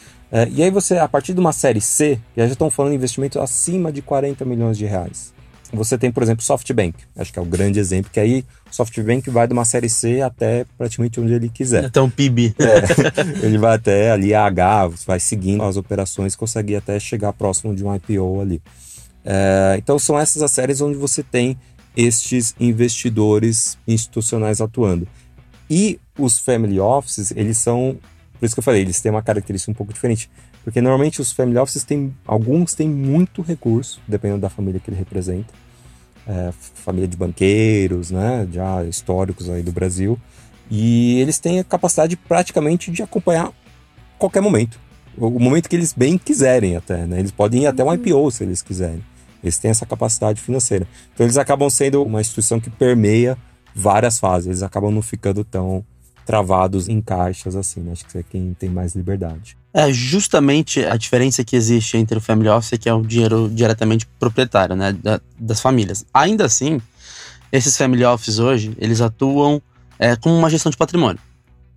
e 0.52 0.62
aí 0.62 0.70
você, 0.70 0.98
a 0.98 1.08
partir 1.08 1.32
de 1.32 1.40
uma 1.40 1.52
série 1.52 1.80
C, 1.80 2.18
já 2.36 2.44
estão 2.44 2.68
falando 2.70 2.90
de 2.90 2.96
investimentos 2.96 3.36
acima 3.40 3.92
de 3.92 4.02
40 4.02 4.44
milhões 4.44 4.76
de 4.76 4.84
reais. 4.84 5.32
Você 5.72 5.96
tem, 5.96 6.10
por 6.10 6.22
exemplo, 6.22 6.42
SoftBank, 6.42 6.96
acho 7.16 7.32
que 7.32 7.38
é 7.38 7.42
o 7.42 7.44
grande 7.44 7.78
exemplo, 7.78 8.10
que 8.12 8.18
aí 8.18 8.44
o 8.70 8.74
SoftBank 8.74 9.30
vai 9.30 9.46
de 9.46 9.52
uma 9.52 9.64
série 9.64 9.88
C 9.88 10.20
até 10.20 10.66
praticamente 10.76 11.20
onde 11.20 11.32
ele 11.32 11.48
quiser. 11.48 11.84
Até 11.84 12.00
um 12.00 12.10
PIB. 12.10 12.54
É, 12.58 13.44
ele 13.46 13.56
vai 13.56 13.76
até 13.76 14.10
ali 14.10 14.34
a 14.34 14.44
H, 14.44 14.88
vai 15.06 15.20
seguindo 15.20 15.62
as 15.62 15.76
operações, 15.76 16.34
consegue 16.34 16.74
até 16.74 16.98
chegar 16.98 17.32
próximo 17.32 17.74
de 17.74 17.84
um 17.84 17.94
IPO 17.94 18.40
ali. 18.40 18.60
É, 19.24 19.76
então 19.78 19.98
são 19.98 20.18
essas 20.18 20.42
as 20.42 20.50
séries 20.50 20.80
onde 20.80 20.96
você 20.96 21.22
tem 21.22 21.56
estes 21.96 22.54
investidores 22.58 23.78
institucionais 23.86 24.60
atuando. 24.60 25.06
E 25.68 26.00
os 26.18 26.38
family 26.38 26.80
offices, 26.80 27.32
eles 27.36 27.58
são, 27.58 27.96
por 28.38 28.46
isso 28.46 28.54
que 28.54 28.58
eu 28.58 28.64
falei, 28.64 28.82
eles 28.82 29.00
têm 29.00 29.10
uma 29.10 29.22
característica 29.22 29.70
um 29.70 29.74
pouco 29.74 29.92
diferente. 29.92 30.28
Porque 30.62 30.80
normalmente 30.80 31.20
os 31.20 31.32
family 31.32 31.58
offices 31.58 31.84
têm, 31.84 32.14
alguns 32.26 32.74
têm 32.74 32.88
muito 32.88 33.42
recurso, 33.42 34.00
dependendo 34.06 34.40
da 34.40 34.50
família 34.50 34.80
que 34.80 34.90
ele 34.90 34.98
representa. 34.98 35.52
É, 36.26 36.52
família 36.52 37.08
de 37.08 37.16
banqueiros, 37.16 38.10
né, 38.10 38.46
já 38.52 38.84
históricos 38.84 39.48
aí 39.48 39.62
do 39.62 39.72
Brasil. 39.72 40.18
E 40.70 41.18
eles 41.20 41.38
têm 41.38 41.58
a 41.58 41.64
capacidade 41.64 42.16
praticamente 42.16 42.90
de 42.90 43.02
acompanhar 43.02 43.52
qualquer 44.18 44.40
momento. 44.40 44.78
O 45.16 45.40
momento 45.40 45.68
que 45.68 45.74
eles 45.74 45.92
bem 45.92 46.16
quiserem 46.16 46.76
até, 46.76 47.04
né? 47.04 47.18
Eles 47.18 47.32
podem 47.32 47.62
ir 47.62 47.66
até 47.66 47.82
um 47.82 47.92
IPO 47.92 48.30
se 48.30 48.44
eles 48.44 48.62
quiserem. 48.62 49.02
Eles 49.42 49.58
têm 49.58 49.70
essa 49.70 49.84
capacidade 49.84 50.40
financeira. 50.40 50.86
Então 51.12 51.26
eles 51.26 51.36
acabam 51.36 51.68
sendo 51.68 52.02
uma 52.04 52.20
instituição 52.20 52.60
que 52.60 52.70
permeia 52.70 53.36
várias 53.74 54.20
fases. 54.20 54.46
Eles 54.46 54.62
acabam 54.62 54.92
não 54.92 55.02
ficando 55.02 55.42
tão 55.42 55.84
travados 56.24 56.88
em 56.88 57.00
caixas 57.00 57.56
assim, 57.56 57.80
né? 57.80 57.92
Acho 57.92 58.06
que 58.06 58.18
é 58.18 58.22
quem 58.22 58.54
tem 58.54 58.70
mais 58.70 58.94
liberdade. 58.94 59.56
É 59.72 59.92
justamente 59.92 60.84
a 60.84 60.96
diferença 60.96 61.44
que 61.44 61.54
existe 61.54 61.96
entre 61.96 62.18
o 62.18 62.20
family 62.20 62.48
office, 62.48 62.78
que 62.78 62.88
é 62.88 62.94
o 62.94 63.02
dinheiro 63.02 63.48
diretamente 63.48 64.06
proprietário, 64.18 64.74
né, 64.74 64.96
das 65.38 65.60
famílias. 65.60 66.04
Ainda 66.12 66.44
assim, 66.44 66.80
esses 67.52 67.76
family 67.76 68.04
offices 68.04 68.40
hoje, 68.40 68.76
eles 68.78 69.00
atuam 69.00 69.62
é, 69.98 70.16
como 70.16 70.36
uma 70.36 70.50
gestão 70.50 70.70
de 70.70 70.76
patrimônio. 70.76 71.20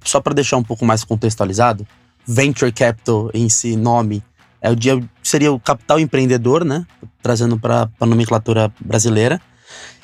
Só 0.04 0.20
para 0.20 0.34
deixar 0.34 0.58
um 0.58 0.64
pouco 0.64 0.84
mais 0.86 1.04
contextualizado, 1.04 1.88
venture 2.26 2.72
capital 2.72 3.30
em 3.34 3.48
si, 3.48 3.76
nome, 3.76 4.24
é 4.60 4.72
o 4.72 4.76
dia, 4.76 5.00
seria 5.22 5.52
o 5.52 5.60
capital 5.60 6.00
empreendedor, 6.00 6.66
né, 6.66 6.86
trazendo 7.22 7.60
para 7.60 7.90
a 8.00 8.06
nomenclatura 8.06 8.74
brasileira. 8.80 9.40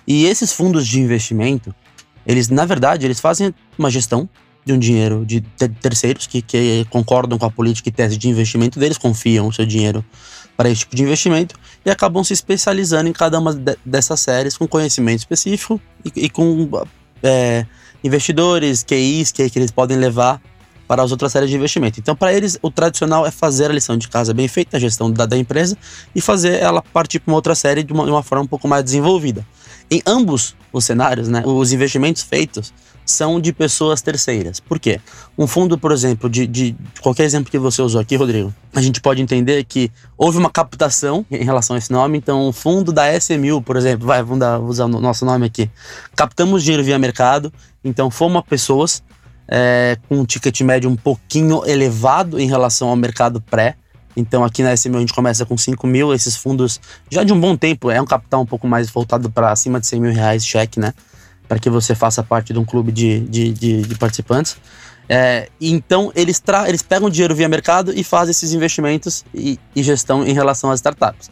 E 0.06 0.26
esses 0.26 0.54
fundos 0.54 0.88
de 0.88 1.00
investimento, 1.00 1.74
eles, 2.26 2.50
na 2.50 2.66
verdade, 2.66 3.06
eles 3.06 3.20
fazem 3.20 3.54
uma 3.78 3.90
gestão 3.90 4.30
de 4.66 4.74
um 4.74 4.80
dinheiro 4.80 5.26
de 5.26 5.42
terceiros 5.82 6.28
que, 6.28 6.42
que 6.42 6.86
concordam 6.90 7.38
com 7.38 7.46
a 7.46 7.52
política 7.52 7.90
e 7.90 7.92
tese 7.92 8.18
de 8.18 8.30
investimento 8.30 8.80
deles, 8.80 8.98
confiam 8.98 9.48
o 9.48 9.54
seu 9.54 9.66
dinheiro 9.66 10.04
para 10.56 10.70
esse 10.70 10.82
tipo 10.82 10.96
de 10.96 11.04
investimento 11.04 11.56
e 11.86 11.90
acabam 11.90 12.24
se 12.24 12.34
especializando 12.34 13.10
em 13.10 13.14
cada 13.14 13.40
uma 13.40 13.54
de, 13.54 13.78
dessas 13.86 14.20
séries 14.20 14.58
com 14.58 14.68
conhecimento 14.68 15.20
específico 15.20 15.80
e, 16.04 16.26
e 16.26 16.30
com 16.30 16.70
é, 17.24 17.66
investidores, 18.04 18.84
QIs 18.84 19.32
que, 19.32 19.50
que 19.50 19.58
eles 19.58 19.72
podem 19.72 19.98
levar 19.98 20.42
para 20.90 21.04
as 21.04 21.12
outras 21.12 21.32
séries 21.32 21.52
de 21.52 21.56
investimento. 21.56 22.00
Então, 22.00 22.16
para 22.16 22.34
eles, 22.34 22.58
o 22.64 22.72
tradicional 22.72 23.24
é 23.24 23.30
fazer 23.30 23.70
a 23.70 23.74
lição 23.74 23.96
de 23.96 24.08
casa 24.08 24.34
bem 24.34 24.48
feita, 24.48 24.76
a 24.76 24.80
gestão 24.80 25.12
da, 25.12 25.28
da 25.28 25.38
empresa, 25.38 25.78
e 26.16 26.20
fazer 26.20 26.60
ela 26.60 26.82
partir 26.82 27.20
para 27.20 27.32
uma 27.32 27.36
outra 27.36 27.54
série 27.54 27.84
de 27.84 27.94
uma, 27.94 28.06
de 28.06 28.10
uma 28.10 28.24
forma 28.24 28.44
um 28.44 28.48
pouco 28.48 28.68
mais 28.68 28.84
desenvolvida. 28.84 29.46
Em 29.92 30.02
ambos 30.04 30.56
os 30.74 30.86
cenários, 30.86 31.28
né, 31.28 31.44
os 31.46 31.72
investimentos 31.72 32.24
feitos 32.24 32.74
são 33.10 33.40
de 33.40 33.52
pessoas 33.52 34.02
terceiras. 34.02 34.60
Por 34.60 34.80
quê? 34.80 35.00
Um 35.38 35.48
fundo, 35.48 35.78
por 35.78 35.92
exemplo, 35.92 36.30
de, 36.30 36.46
de, 36.46 36.76
qualquer 37.02 37.24
exemplo 37.24 37.52
que 37.52 37.58
você 37.58 37.82
usou 37.82 38.00
aqui, 38.00 38.16
Rodrigo, 38.16 38.54
a 38.74 38.82
gente 38.82 39.02
pode 39.02 39.22
entender 39.22 39.64
que 39.64 39.92
houve 40.18 40.38
uma 40.38 40.50
captação 40.50 41.26
em 41.32 41.44
relação 41.44 41.76
a 41.76 41.80
esse 41.80 41.92
nome. 41.92 42.18
Então, 42.18 42.48
o 42.48 42.54
fundo 42.54 42.92
da 42.92 43.12
S1000, 43.12 43.64
por 43.64 43.76
exemplo, 43.76 44.08
vai, 44.08 44.22
vamos 44.22 44.40
dar, 44.40 44.60
usar 44.60 44.86
o 44.86 44.88
nosso 44.88 45.26
nome 45.26 45.46
aqui. 45.46 45.70
Captamos 46.16 46.64
dinheiro 46.64 46.84
via 46.84 47.00
mercado, 47.00 47.52
então 47.84 48.12
fomos 48.12 48.44
pessoas 48.44 49.04
é, 49.48 49.98
com 50.08 50.20
um 50.20 50.26
ticket 50.26 50.62
médio 50.62 50.90
um 50.90 50.96
pouquinho 50.96 51.66
elevado 51.66 52.40
em 52.40 52.48
relação 52.48 52.90
ao 52.90 52.96
mercado 52.96 53.42
pré. 53.42 53.76
Então 54.16 54.44
aqui 54.44 54.62
na 54.62 54.74
S1000 54.74 54.96
a 54.96 55.00
gente 55.00 55.14
começa 55.14 55.46
com 55.46 55.58
5 55.58 55.88
mil, 55.88 56.14
esses 56.14 56.36
fundos 56.36 56.80
já 57.10 57.24
de 57.24 57.34
um 57.34 57.40
bom 57.40 57.56
tempo, 57.56 57.90
é 57.90 58.02
um 58.02 58.06
capital 58.06 58.42
um 58.42 58.46
pouco 58.46 58.68
mais 58.68 58.90
voltado 58.90 59.30
para 59.30 59.52
acima 59.52 59.80
de 59.80 59.88
100 59.88 60.02
mil 60.02 60.12
reais 60.12 60.46
cheque, 60.46 60.80
né? 60.80 60.94
Para 61.50 61.58
que 61.58 61.68
você 61.68 61.96
faça 61.96 62.22
parte 62.22 62.54
de 62.54 62.60
um 62.60 62.64
clube 62.64 62.92
de, 62.92 63.22
de, 63.22 63.52
de, 63.52 63.82
de 63.82 63.96
participantes. 63.96 64.56
É, 65.10 65.50
então, 65.60 66.12
eles, 66.16 66.40
eles 66.68 66.84
pegam 66.84 67.10
dinheiro 67.10 67.34
via 67.34 67.50
mercado 67.50 67.92
e 67.92 68.04
fazem 68.04 68.30
esses 68.30 68.54
investimentos 68.54 69.26
e, 69.34 69.60
e, 69.76 69.82
gestão 69.82 70.24
em 70.24 70.32
relação 70.32 70.70
às 70.70 70.78
startups. 70.78 71.32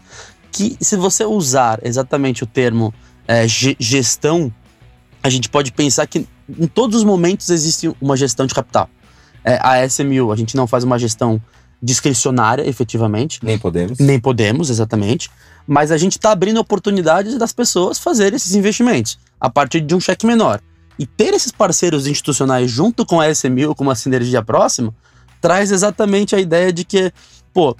Que, 0.52 0.76
se 0.82 0.98
você 0.98 1.24
usar 1.24 1.80
exatamente 1.84 2.44
o 2.44 2.48
termo 2.48 2.92
é, 3.28 3.46
gestão, 3.48 4.52
a 5.22 5.30
gente 5.30 5.48
pode 5.48 5.72
pensar 5.72 6.08
que 6.08 6.28
em 6.50 6.66
todos 6.66 6.98
os 6.98 7.04
momentos 7.04 7.52
existe 7.52 7.96
uma 8.02 8.18
gestão 8.18 8.48
de 8.48 8.56
capital. 8.56 8.90
É, 9.46 9.60
a 9.62 9.76
S1000, 9.86 10.34
a 10.34 10.36
gente 10.36 10.56
não 10.56 10.66
faz 10.66 10.84
uma 10.84 10.98
gestão 10.98 11.40
discricionária, 11.80 12.68
efetivamente. 12.68 13.40
Nem 13.44 13.60
podemos. 13.60 14.00
Nem 14.00 14.20
podemos, 14.20 14.72
exatamente. 14.72 15.30
Mas 15.68 15.92
a 15.92 15.98
gente 15.98 16.14
está 16.14 16.32
abrindo 16.32 16.60
oportunidades 16.60 17.38
das 17.38 17.54
pessoas 17.54 18.00
fazerem 18.00 18.36
esses 18.36 18.56
investimentos 18.56 19.20
a 19.40 19.50
partir 19.50 19.82
de 19.82 19.96
um 19.96 20.00
cheque 20.00 20.26
menor. 20.26 20.62
E 21.00 21.06
ter 21.06 21.34
esses 21.34 21.52
parceiros 21.52 22.08
institucionais 22.08 22.72
junto 22.72 23.06
com 23.06 23.22
a 23.22 23.28
S1000, 23.28 23.76
com 23.76 23.84
uma 23.84 23.96
sinergia 23.96 24.42
próxima, 24.42 24.94
traz 25.40 25.72
exatamente 25.72 26.36
a 26.36 26.40
ideia 26.40 26.74
de 26.74 26.84
que, 26.84 27.12
pô, 27.54 27.76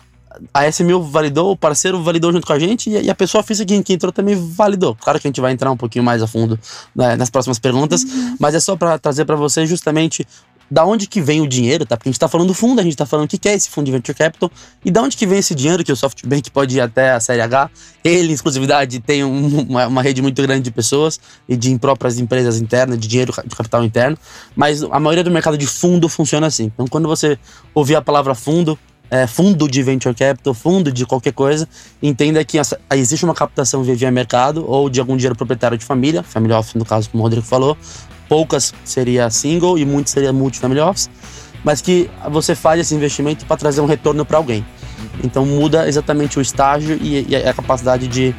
a 0.54 0.64
S1000 0.64 1.10
validou, 1.10 1.52
o 1.52 1.58
parceiro 1.58 2.02
validou 2.04 2.32
junto 2.32 2.46
com 2.46 2.54
a 2.54 2.60
gente 2.60 2.90
e 2.90 3.10
a 3.10 3.16
pessoa 3.16 3.44
física 3.44 3.82
que 3.82 3.94
entrou 3.94 4.12
também 4.12 4.36
validou. 4.36 4.96
Claro 4.96 5.20
que 5.20 5.28
a 5.28 5.30
gente 5.30 5.42
vai 5.42 5.52
entrar 5.52 5.72
um 5.72 5.78
pouquinho 5.78 6.06
mais 6.06 6.22
a 6.22 6.28
fundo 6.28 6.60
né, 6.96 7.16
nas 7.16 7.30
próximas 7.30 7.58
perguntas, 7.58 8.04
uhum. 8.04 8.38
mas 8.40 8.54
é 8.54 8.60
só 8.60 8.76
para 8.76 9.00
trazer 9.00 9.26
para 9.26 9.36
vocês 9.36 9.68
justamente 9.68 10.28
da 10.70 10.86
onde 10.86 11.08
que 11.08 11.22
vem 11.22 11.42
o 11.42 11.48
dinheiro, 11.48 11.86
tá? 11.86 11.96
Porque 11.96 12.10
a 12.10 12.12
gente 12.12 12.20
tá 12.20 12.28
falando 12.28 12.48
do 12.48 12.54
fundo, 12.54 12.80
a 12.80 12.84
gente 12.84 12.96
tá 12.96 13.06
falando 13.06 13.26
o 13.26 13.40
que 13.40 13.48
é 13.48 13.54
esse 13.54 13.70
fundo 13.70 13.86
de 13.86 13.92
venture 13.92 14.18
capital 14.18 14.52
e 14.84 14.92
da 14.92 15.02
onde 15.02 15.16
que 15.16 15.26
vem 15.26 15.40
esse 15.40 15.56
dinheiro 15.56 15.84
que 15.84 15.92
o 15.92 15.96
SoftBank 15.96 16.52
pode 16.52 16.78
ir 16.78 16.82
até 16.82 17.12
a 17.12 17.20
série 17.20 17.42
H. 17.42 17.70
Ele, 18.04 18.32
em 18.32 18.34
exclusividade, 18.34 19.00
tem 19.00 19.24
um, 19.24 19.62
uma, 19.62 19.88
uma, 19.88 20.02
rede 20.02 20.22
muito 20.22 20.42
grande 20.42 20.64
de 20.64 20.72
pessoas 20.72 21.20
e 21.48 21.56
de 21.56 21.78
próprias 21.80 22.20
empresas 22.20 22.60
internas, 22.60 23.00
de 23.00 23.08
dinheiro 23.08 23.34
de 23.46 23.56
capital 23.56 23.84
interno, 23.84 24.18
mas 24.56 24.84
a 24.84 25.00
maioria 25.00 25.24
do 25.24 25.32
mercado 25.32 25.58
de 25.58 25.68
fundo 25.68 26.08
funciona 26.10 26.48
assim. 26.48 26.66
Então, 26.66 26.88
quando 26.88 27.08
você 27.08 27.38
ouvir 27.74 27.96
a 27.96 28.02
palavra 28.02 28.36
fundo, 28.36 28.78
é, 29.10 29.26
fundo 29.26 29.68
de 29.68 29.82
venture 29.84 30.14
capital, 30.14 30.54
fundo 30.54 30.92
de 30.92 31.06
qualquer 31.06 31.34
coisa, 31.34 31.68
entenda 32.02 32.44
que 32.44 32.58
essa, 32.58 32.80
existe 32.92 33.24
uma 33.24 33.34
captação 33.34 33.84
via, 33.84 34.12
mercado 34.12 34.66
ou 34.70 34.90
de 34.90 35.00
algum 35.00 35.16
dinheiro 35.16 35.36
proprietário 35.36 35.78
de 35.78 35.86
família, 35.86 36.24
family 36.24 36.54
office 36.54 36.76
no 36.76 36.86
caso, 36.86 37.10
como 37.10 37.24
o 37.24 37.26
Rodrigo 37.26 37.46
falou, 37.46 37.78
poucas 38.28 38.74
seria 38.84 39.30
single 39.30 39.78
e 39.78 39.86
muitas 39.86 40.12
seria 40.12 40.34
multi-family 40.34 40.80
office, 40.80 41.10
mas 41.64 41.82
que 41.82 42.10
você 42.30 42.56
faz 42.56 42.80
esse 42.80 42.96
investimento 42.96 43.46
para 43.46 43.58
trazer 43.58 43.82
um 43.82 43.86
retorno 43.86 44.26
para 44.26 44.38
alguém. 44.38 44.66
Então 45.24 45.46
muda 45.46 45.88
exatamente 45.88 46.38
o 46.38 46.42
estágio 46.42 46.98
e, 47.02 47.26
e 47.30 47.36
a 47.36 47.54
capacidade 47.54 48.08
de, 48.08 48.36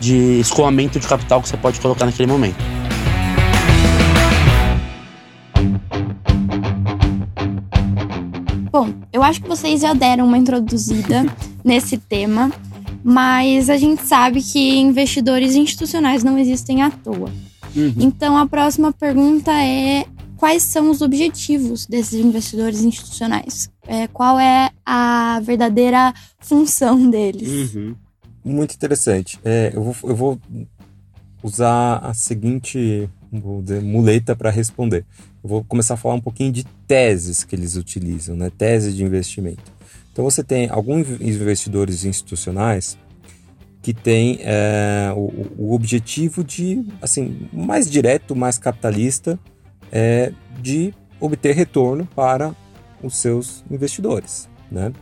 de 0.00 0.40
escoamento 0.40 0.98
de 0.98 1.06
capital 1.06 1.42
que 1.42 1.48
você 1.48 1.56
pode 1.56 1.80
colocar 1.80 2.06
naquele 2.06 2.30
momento. 2.30 2.56
Bom, 8.70 8.88
eu 9.12 9.22
acho 9.22 9.42
que 9.42 9.48
vocês 9.48 9.82
já 9.82 9.92
deram 9.92 10.24
uma 10.24 10.38
introduzida 10.38 11.26
nesse 11.62 11.98
tema, 11.98 12.50
mas 13.04 13.68
a 13.68 13.76
gente 13.76 14.02
sabe 14.02 14.42
que 14.42 14.78
investidores 14.78 15.54
institucionais 15.54 16.24
não 16.24 16.38
existem 16.38 16.82
à 16.82 16.90
toa. 16.90 17.30
Uhum. 17.74 17.94
Então 17.98 18.36
a 18.36 18.46
próxima 18.46 18.92
pergunta 18.92 19.52
é: 19.52 20.04
quais 20.36 20.62
são 20.62 20.90
os 20.90 21.00
objetivos 21.00 21.86
desses 21.86 22.14
investidores 22.14 22.82
institucionais? 22.82 23.70
É, 23.86 24.06
qual 24.08 24.38
é 24.38 24.70
a 24.84 25.40
verdadeira 25.40 26.12
função 26.40 27.08
deles? 27.08 27.74
Uhum. 27.74 27.94
Muito 28.44 28.74
interessante. 28.74 29.38
É, 29.44 29.72
eu, 29.74 29.82
vou, 29.82 29.96
eu 30.10 30.16
vou 30.16 30.40
usar 31.42 31.98
a 31.98 32.12
seguinte 32.12 33.08
dizer, 33.62 33.82
muleta 33.82 34.36
para 34.36 34.50
responder. 34.50 35.04
Eu 35.42 35.48
vou 35.48 35.64
começar 35.64 35.94
a 35.94 35.96
falar 35.96 36.14
um 36.14 36.20
pouquinho 36.20 36.52
de 36.52 36.64
teses 36.86 37.44
que 37.44 37.54
eles 37.54 37.76
utilizam, 37.76 38.36
né? 38.36 38.50
Teses 38.56 38.94
de 38.94 39.04
investimento. 39.04 39.72
Então 40.12 40.24
você 40.24 40.44
tem 40.44 40.68
alguns 40.68 41.08
investidores 41.20 42.04
institucionais 42.04 42.98
que 43.82 43.92
tem 43.92 44.38
é, 44.42 45.12
o, 45.14 45.46
o, 45.58 45.74
objetivo 45.74 46.44
de, 46.44 46.86
assim, 47.02 47.48
mais 47.52 47.90
direto, 47.90 48.34
mais 48.36 48.56
capitalista, 48.56 49.38
é 49.90 50.32
de 50.60 50.94
obter 51.20 51.54
retorno 51.54 52.06
para 52.14 52.54
os 53.02 53.16
seus 53.16 53.64
investidores, 53.68 54.48
né? 54.70 54.92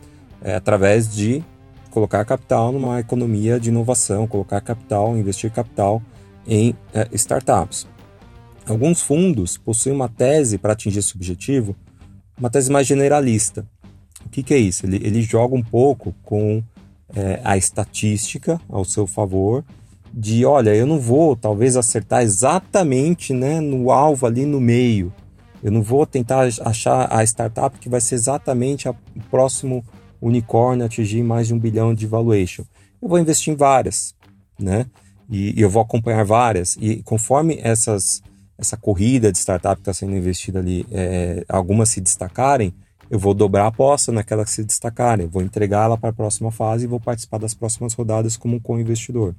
É, 0.43 0.55
através 0.55 1.13
de 1.13 1.43
colocar 1.91 2.25
capital 2.25 2.71
numa 2.71 2.99
economia 2.99 3.59
de 3.59 3.69
inovação, 3.69 4.25
colocar 4.25 4.59
capital, 4.61 5.15
investir 5.15 5.51
capital 5.51 6.01
em 6.47 6.75
é, 6.93 7.07
startups. 7.13 7.87
Alguns 8.65 9.01
fundos 9.01 9.57
possuem 9.57 9.93
uma 9.93 10.09
tese 10.09 10.57
para 10.57 10.73
atingir 10.73 10.99
esse 10.99 11.15
objetivo, 11.15 11.75
uma 12.37 12.49
tese 12.49 12.71
mais 12.71 12.87
generalista. 12.87 13.67
O 14.25 14.29
que, 14.29 14.41
que 14.41 14.53
é 14.53 14.57
isso? 14.57 14.85
Ele, 14.85 14.97
ele, 14.97 15.21
joga 15.21 15.55
um 15.55 15.63
pouco 15.63 16.15
com 16.23 16.63
é, 17.15 17.41
a 17.43 17.57
estatística 17.57 18.59
ao 18.69 18.85
seu 18.85 19.05
favor, 19.05 19.63
de 20.13 20.45
olha, 20.45 20.75
eu 20.75 20.85
não 20.85 20.99
vou 20.99 21.35
talvez 21.35 21.77
acertar 21.77 22.21
exatamente 22.21 23.33
né, 23.33 23.59
no 23.59 23.91
alvo 23.91 24.25
ali 24.25 24.45
no 24.45 24.59
meio. 24.59 25.13
Eu 25.63 25.71
não 25.71 25.81
vou 25.81 26.05
tentar 26.05 26.49
achar 26.61 27.07
a 27.11 27.23
startup 27.23 27.77
que 27.79 27.87
vai 27.87 28.01
ser 28.01 28.15
exatamente 28.15 28.89
o 28.89 28.95
próximo 29.29 29.85
unicórnio 30.21 30.85
atingir 30.85 31.23
mais 31.23 31.47
de 31.47 31.53
um 31.53 31.59
bilhão 31.59 31.93
de 31.93 32.07
valuation. 32.07 32.63
Eu 33.01 33.07
vou 33.07 33.19
investir 33.19 33.53
em 33.53 33.55
várias, 33.55 34.15
né? 34.59 34.85
E, 35.29 35.57
e 35.57 35.61
eu 35.61 35.69
vou 35.69 35.81
acompanhar 35.81 36.25
várias. 36.25 36.77
E 36.79 37.01
conforme 37.03 37.59
essas, 37.61 38.21
essa 38.57 38.75
corrida 38.75 39.31
de 39.31 39.37
startup 39.37 39.75
que 39.75 39.81
está 39.81 39.93
sendo 39.93 40.15
investida 40.15 40.59
ali, 40.59 40.85
é, 40.91 41.45
algumas 41.47 41.89
se 41.89 42.01
destacarem, 42.01 42.73
eu 43.11 43.19
vou 43.19 43.33
dobrar 43.33 43.65
a 43.65 43.67
aposta 43.67 44.09
naquelas 44.09 44.45
que 44.45 44.51
se 44.51 44.63
destacarem, 44.63 45.27
vou 45.27 45.41
entregá-la 45.41 45.97
para 45.97 46.11
a 46.11 46.13
próxima 46.13 46.49
fase 46.49 46.85
e 46.85 46.87
vou 46.87 46.97
participar 46.97 47.39
das 47.39 47.53
próximas 47.53 47.93
rodadas 47.93 48.37
como 48.37 48.61
co-investidor. 48.61 49.35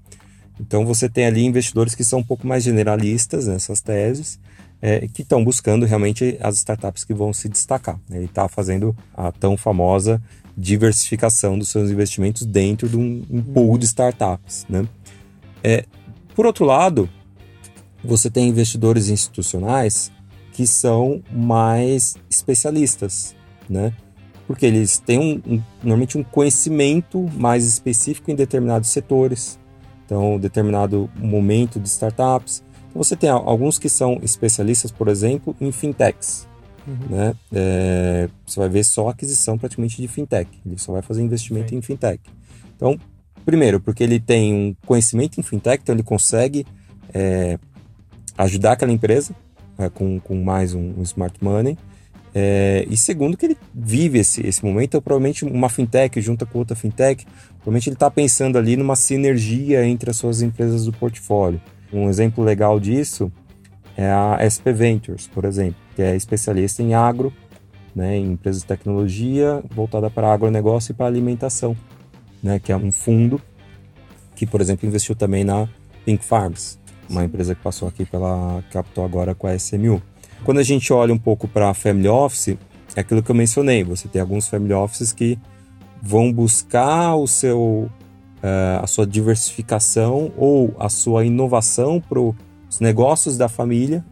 Então 0.61 0.85
você 0.85 1.09
tem 1.09 1.25
ali 1.25 1.43
investidores 1.43 1.95
que 1.95 2.05
são 2.05 2.19
um 2.19 2.23
pouco 2.23 2.47
mais 2.47 2.63
generalistas 2.63 3.47
nessas 3.47 3.81
teses, 3.81 4.39
é, 4.83 5.09
que 5.09 5.23
estão 5.23 5.43
buscando 5.43 5.87
realmente 5.87 6.37
as 6.43 6.57
startups 6.57 7.03
que 7.03 7.15
vão 7.15 7.33
se 7.33 7.49
destacar. 7.49 7.99
Né? 8.11 8.19
Ele 8.19 8.27
está 8.27 8.47
fazendo 8.47 8.95
a 9.15 9.33
tão 9.33 9.57
famosa 9.57 10.21
diversificação 10.55 11.59
dos 11.59 11.71
seus 11.71 11.91
investimentos 11.91 12.45
dentro 12.45 12.91
de 12.91 12.99
um, 12.99 13.25
um 13.31 13.41
pool 13.41 13.79
de 13.79 13.87
startups. 13.87 14.67
Né? 14.69 14.87
É, 15.65 15.87
por 16.35 16.45
outro 16.45 16.67
lado, 16.67 17.09
você 18.05 18.29
tem 18.29 18.49
investidores 18.49 19.09
institucionais 19.09 20.13
que 20.53 20.67
são 20.67 21.23
mais 21.33 22.17
especialistas, 22.29 23.35
né? 23.73 23.93
Porque 24.47 24.67
eles 24.67 24.99
têm 24.99 25.19
um, 25.19 25.55
um, 25.55 25.63
normalmente 25.83 26.19
um 26.19 26.23
conhecimento 26.23 27.29
mais 27.35 27.65
específico 27.65 28.31
em 28.31 28.35
determinados 28.35 28.91
setores, 28.91 29.59
então 30.05 30.39
determinado 30.39 31.09
momento 31.17 31.81
de 31.81 31.89
startups. 31.89 32.63
Então, 32.91 33.03
você 33.03 33.17
tem 33.17 33.31
alguns 33.31 33.79
que 33.79 33.89
são 33.89 34.21
especialistas, 34.23 34.91
por 34.91 35.09
exemplo, 35.09 35.57
em 35.61 35.73
fintechs. 35.73 36.47
Uhum. 36.87 37.17
Né? 37.17 37.35
É, 37.53 38.29
você 38.45 38.61
vai 38.61 38.69
ver 38.69 38.85
só 38.85 39.09
aquisição 39.09 39.57
praticamente 39.57 40.01
de 40.01 40.09
fintech. 40.09 40.51
Ele 40.67 40.77
só 40.79 40.93
vai 40.93 41.01
fazer 41.01 41.23
investimento 41.23 41.71
Sim. 41.71 41.77
em 41.77 41.83
fintech. 41.83 42.21
Então, 42.77 42.99
primeiro, 43.47 43.81
porque 43.81 44.03
ele 44.03 44.21
tem 44.21 44.53
um 44.53 44.77
conhecimento 44.85 45.39
em 45.41 45.43
fintech, 45.43 45.83
então 45.83 45.95
ele 45.95 46.03
consegue 46.03 46.67
é, 47.15 47.59
ajudar 48.37 48.73
aquela 48.73 48.93
empresa 48.93 49.35
é, 49.79 49.89
com, 49.89 50.21
com 50.21 50.43
mais 50.43 50.75
um, 50.75 50.93
um 50.99 51.03
smart 51.03 51.43
money. 51.43 51.79
É, 52.35 52.87
e 52.89 52.97
segundo, 52.97 53.37
que 53.37 53.45
ele 53.45 53.57
vive 53.75 54.19
esse, 54.19 54.47
esse 54.47 54.65
momento, 54.65 54.85
então, 54.85 55.03
provavelmente 55.03 55.45
uma 55.45 55.69
fintech 55.69 56.21
junta 56.21 56.47
com 56.47 56.59
outra 56.59 56.75
fintech, 56.75 57.27
provavelmente 57.57 57.89
ele 57.89 57.97
está 57.97 58.11
pensando 58.11 58.57
ali 58.57 58.77
numa 58.77 58.97
sinergia 58.97 59.85
entre 59.87 60.11
as 60.11 60.17
suas 60.17 60.41
empresas 60.41 60.87
do 60.87 60.93
portfólio. 60.93 61.61
Um 61.93 62.09
exemplo 62.09 62.43
legal 62.43 62.81
disso 62.81 63.31
é 63.97 64.11
a 64.11 64.39
SP 64.41 64.73
Ventures, 64.73 65.29
por 65.29 65.45
exemplo, 65.45 65.77
que 65.95 66.01
é 66.01 66.17
especialista 66.17 66.83
em 66.83 66.95
agro, 66.95 67.33
né, 67.95 68.17
em 68.17 68.33
empresas 68.33 68.63
de 68.63 68.69
tecnologia 68.69 69.63
voltada 69.71 70.09
para 70.09 70.33
agronegócio 70.33 70.93
e 70.93 70.95
para 70.95 71.07
alimentação, 71.07 71.77
né, 72.43 72.59
que 72.59 72.73
é 72.73 72.77
um 72.77 72.91
fundo 72.91 73.41
que, 74.35 74.47
por 74.47 74.63
exemplo, 74.63 74.89
investiu 74.89 75.15
também 75.15 75.45
na 75.45 75.69
Pink 76.07 76.25
Farms, 76.25 76.79
uma 77.09 77.25
empresa 77.25 77.55
que 77.55 77.63
passou 77.63 77.87
aqui 77.87 78.07
pela 78.07 78.65
captou 78.71 79.05
agora 79.05 79.35
com 79.35 79.47
a 79.47 79.55
SMU. 79.55 80.03
Quando 80.45 80.59
a 80.59 80.63
gente 80.63 80.93
olha 80.93 81.13
um 81.15 81.19
pouco 81.19 81.47
para 81.47 81.71
a 81.71 81.75
family 81.75 82.09
office, 82.09 82.57
é 82.97 83.01
aquilo 83.01 83.23
que 83.23 83.31
eu 83.31 83.35
mencionei. 83.35 83.85
Você 83.85 84.09
tem 84.09 84.21
alguns 84.21 84.49
family 84.49 84.73
offices 84.73 85.13
que 85.13 85.39
vão 86.01 86.33
buscar 86.33 87.15
o 87.15 87.27
seu, 87.27 87.89
uh, 88.43 88.83
a 88.83 88.87
sua 88.87 89.07
diversificação 89.07 90.33
ou 90.37 90.75
a 90.79 90.89
sua 90.89 91.25
inovação 91.25 92.01
para 92.01 92.19
os 92.19 92.81
negócios 92.81 93.37
da 93.37 93.49
família, 93.49 94.05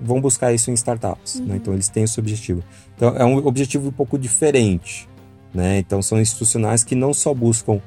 vão 0.00 0.20
buscar 0.20 0.52
isso 0.52 0.70
em 0.70 0.74
startups. 0.74 1.36
Né? 1.36 1.40
Uhum. 1.40 1.48
Né? 1.48 1.56
Então 1.56 1.74
eles 1.74 1.88
têm 1.88 2.04
esse 2.04 2.18
objetivo. 2.18 2.62
Então 2.96 3.14
é 3.16 3.24
um 3.24 3.36
objetivo 3.46 3.88
um 3.88 3.92
pouco 3.92 4.18
diferente. 4.18 5.08
Né? 5.52 5.78
Então 5.78 6.02
são 6.02 6.20
institucionais 6.20 6.84
que 6.84 6.94
não 6.94 7.14
só 7.14 7.32
buscam 7.32 7.80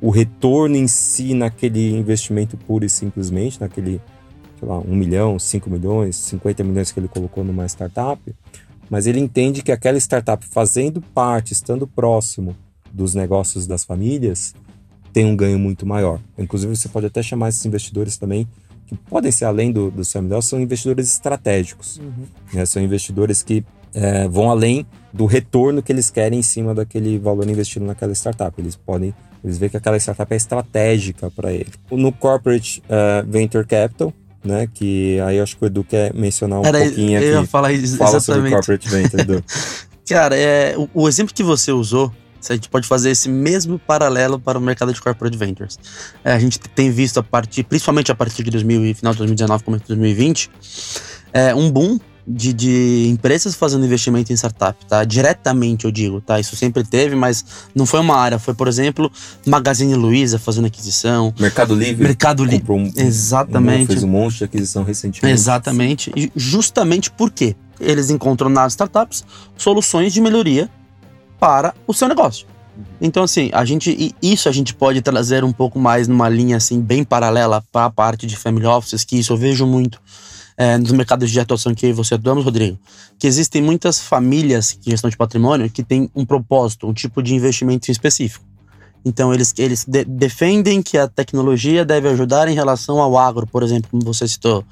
o 0.00 0.10
retorno 0.10 0.76
em 0.76 0.86
si 0.86 1.34
naquele 1.34 1.96
investimento 1.96 2.56
puro 2.56 2.84
e 2.84 2.88
simplesmente, 2.88 3.60
naquele, 3.60 4.00
sei 4.58 4.68
lá, 4.68 4.78
1 4.78 4.94
milhão, 4.94 5.38
5 5.38 5.70
milhões, 5.70 6.16
50 6.16 6.64
milhões 6.64 6.92
que 6.92 7.00
ele 7.00 7.08
colocou 7.08 7.44
numa 7.44 7.66
startup, 7.66 8.20
mas 8.88 9.06
ele 9.06 9.20
entende 9.20 9.62
que 9.62 9.72
aquela 9.72 9.98
startup 9.98 10.44
fazendo 10.46 11.00
parte, 11.00 11.52
estando 11.52 11.86
próximo 11.86 12.56
dos 12.92 13.14
negócios 13.14 13.66
das 13.66 13.84
famílias, 13.84 14.54
tem 15.12 15.24
um 15.24 15.36
ganho 15.36 15.58
muito 15.58 15.86
maior. 15.86 16.20
Inclusive, 16.38 16.76
você 16.76 16.88
pode 16.88 17.06
até 17.06 17.22
chamar 17.22 17.48
esses 17.48 17.64
investidores 17.64 18.16
também, 18.16 18.46
que 18.86 18.94
podem 18.94 19.32
ser 19.32 19.46
além 19.46 19.72
do, 19.72 19.90
do 19.90 20.04
family 20.04 20.40
são 20.42 20.60
investidores 20.60 21.12
estratégicos. 21.12 21.98
Uhum. 21.98 22.26
Né? 22.52 22.64
São 22.64 22.80
investidores 22.82 23.42
que 23.42 23.64
é, 23.92 24.28
vão 24.28 24.50
além 24.50 24.86
do 25.12 25.26
retorno 25.26 25.82
que 25.82 25.90
eles 25.90 26.10
querem 26.10 26.38
em 26.38 26.42
cima 26.42 26.74
daquele 26.74 27.18
valor 27.18 27.48
investido 27.48 27.84
naquela 27.84 28.12
startup. 28.12 28.54
Eles 28.60 28.76
podem 28.76 29.14
eles 29.42 29.58
veem 29.58 29.70
que 29.70 29.76
aquela 29.76 29.96
startup 29.96 30.32
é 30.32 30.36
estratégica 30.36 31.30
para 31.30 31.52
ele. 31.52 31.68
No 31.90 32.10
Corporate 32.10 32.82
uh, 32.86 33.24
Venture 33.30 33.64
Capital, 33.64 34.12
né? 34.46 34.68
Que 34.72 35.20
aí 35.20 35.36
eu 35.36 35.42
acho 35.42 35.56
que 35.56 35.64
o 35.64 35.66
Edu 35.66 35.84
quer 35.84 36.14
mencionar 36.14 36.60
um 36.60 36.64
Era, 36.64 36.78
pouquinho 36.80 37.18
aqui. 37.18 37.26
Eu 37.26 37.40
ia 37.40 37.46
falar 37.46 37.72
isso, 37.72 37.96
Fala 37.96 38.16
exatamente. 38.16 38.50
sobre 38.50 38.50
Corporate 38.50 38.88
Venture, 38.88 39.22
Edu. 39.22 39.44
Cara, 40.08 40.36
é, 40.36 40.74
o, 40.76 40.88
o, 40.94 41.08
exemplo 41.08 41.34
que 41.34 41.42
você 41.42 41.72
usou, 41.72 42.12
a 42.48 42.54
gente 42.54 42.68
pode 42.68 42.86
fazer 42.86 43.10
esse 43.10 43.28
mesmo 43.28 43.78
paralelo 43.78 44.38
para 44.38 44.56
o 44.56 44.60
mercado 44.60 44.92
de 44.92 45.00
corporate 45.00 45.36
ventures. 45.36 45.78
É, 46.24 46.32
a 46.32 46.38
gente 46.38 46.60
tem 46.60 46.90
visto 46.90 47.18
a 47.18 47.22
partir, 47.22 47.64
principalmente 47.64 48.12
a 48.12 48.14
partir 48.14 48.44
de 48.44 48.50
2000, 48.52 48.94
final 48.94 49.12
de 49.12 49.18
2019, 49.18 49.64
começo 49.64 49.82
de 49.82 49.88
2020, 49.88 50.50
é, 51.32 51.54
um 51.54 51.70
boom 51.70 51.98
de, 52.26 52.52
de, 52.52 53.08
empresas 53.08 53.54
fazendo 53.54 53.84
investimento 53.84 54.32
em 54.32 54.36
startup, 54.36 54.84
tá? 54.86 55.04
Diretamente, 55.04 55.84
eu 55.84 55.92
digo, 55.92 56.20
tá? 56.20 56.40
Isso 56.40 56.56
sempre 56.56 56.82
teve, 56.82 57.14
mas 57.14 57.44
não 57.74 57.86
foi 57.86 58.00
uma 58.00 58.16
área. 58.16 58.38
Foi, 58.38 58.52
por 58.52 58.66
exemplo, 58.66 59.10
Magazine 59.46 59.94
Luiza 59.94 60.38
fazendo 60.38 60.66
aquisição. 60.66 61.32
Mercado 61.38 61.74
Livre. 61.74 62.02
Mercado 62.02 62.44
Livre. 62.44 62.72
Um, 62.72 62.90
Exatamente. 62.96 63.84
Um, 63.84 63.86
fez 63.86 64.02
um 64.02 64.08
monte 64.08 64.38
de 64.38 64.44
aquisição 64.44 64.82
recentemente. 64.82 65.32
Exatamente. 65.32 66.12
E 66.16 66.32
justamente 66.34 67.10
por 67.10 67.30
quê? 67.30 67.54
Eles 67.78 68.10
encontram 68.10 68.48
nas 68.48 68.72
startups 68.72 69.24
soluções 69.56 70.12
de 70.12 70.20
melhoria 70.20 70.68
para 71.38 71.74
o 71.86 71.94
seu 71.94 72.08
negócio. 72.08 72.46
Então, 73.00 73.22
assim, 73.22 73.50
a 73.52 73.64
gente, 73.64 74.14
isso 74.20 74.48
a 74.48 74.52
gente 74.52 74.74
pode 74.74 75.00
trazer 75.00 75.44
um 75.44 75.52
pouco 75.52 75.78
mais 75.78 76.08
numa 76.08 76.28
linha, 76.28 76.56
assim, 76.56 76.80
bem 76.80 77.04
paralela 77.04 77.62
para 77.72 77.86
a 77.86 77.90
parte 77.90 78.26
de 78.26 78.36
family 78.36 78.66
offices, 78.66 79.04
que 79.04 79.18
isso 79.18 79.32
eu 79.32 79.36
vejo 79.36 79.66
muito 79.66 80.00
é, 80.56 80.78
nos 80.78 80.92
mercados 80.92 81.30
de 81.30 81.38
atuação 81.38 81.74
que 81.74 81.92
você 81.92 82.14
atuamos, 82.14 82.44
Rodrigo, 82.44 82.78
que 83.18 83.26
existem 83.26 83.62
muitas 83.62 84.00
famílias 84.00 84.78
de 84.80 84.90
gestão 84.90 85.10
de 85.10 85.16
patrimônio 85.16 85.70
que 85.70 85.82
têm 85.82 86.10
um 86.14 86.24
propósito, 86.24 86.88
um 86.88 86.94
tipo 86.94 87.22
de 87.22 87.34
investimento 87.34 87.90
específico. 87.90 88.44
Então, 89.04 89.32
eles, 89.32 89.54
eles 89.56 89.84
de, 89.84 90.04
defendem 90.04 90.82
que 90.82 90.98
a 90.98 91.06
tecnologia 91.06 91.84
deve 91.84 92.08
ajudar 92.08 92.48
em 92.48 92.54
relação 92.54 93.00
ao 93.00 93.16
agro, 93.16 93.46
por 93.46 93.62
exemplo, 93.62 93.88
como 93.88 94.02
você 94.02 94.26
citou, 94.26 94.64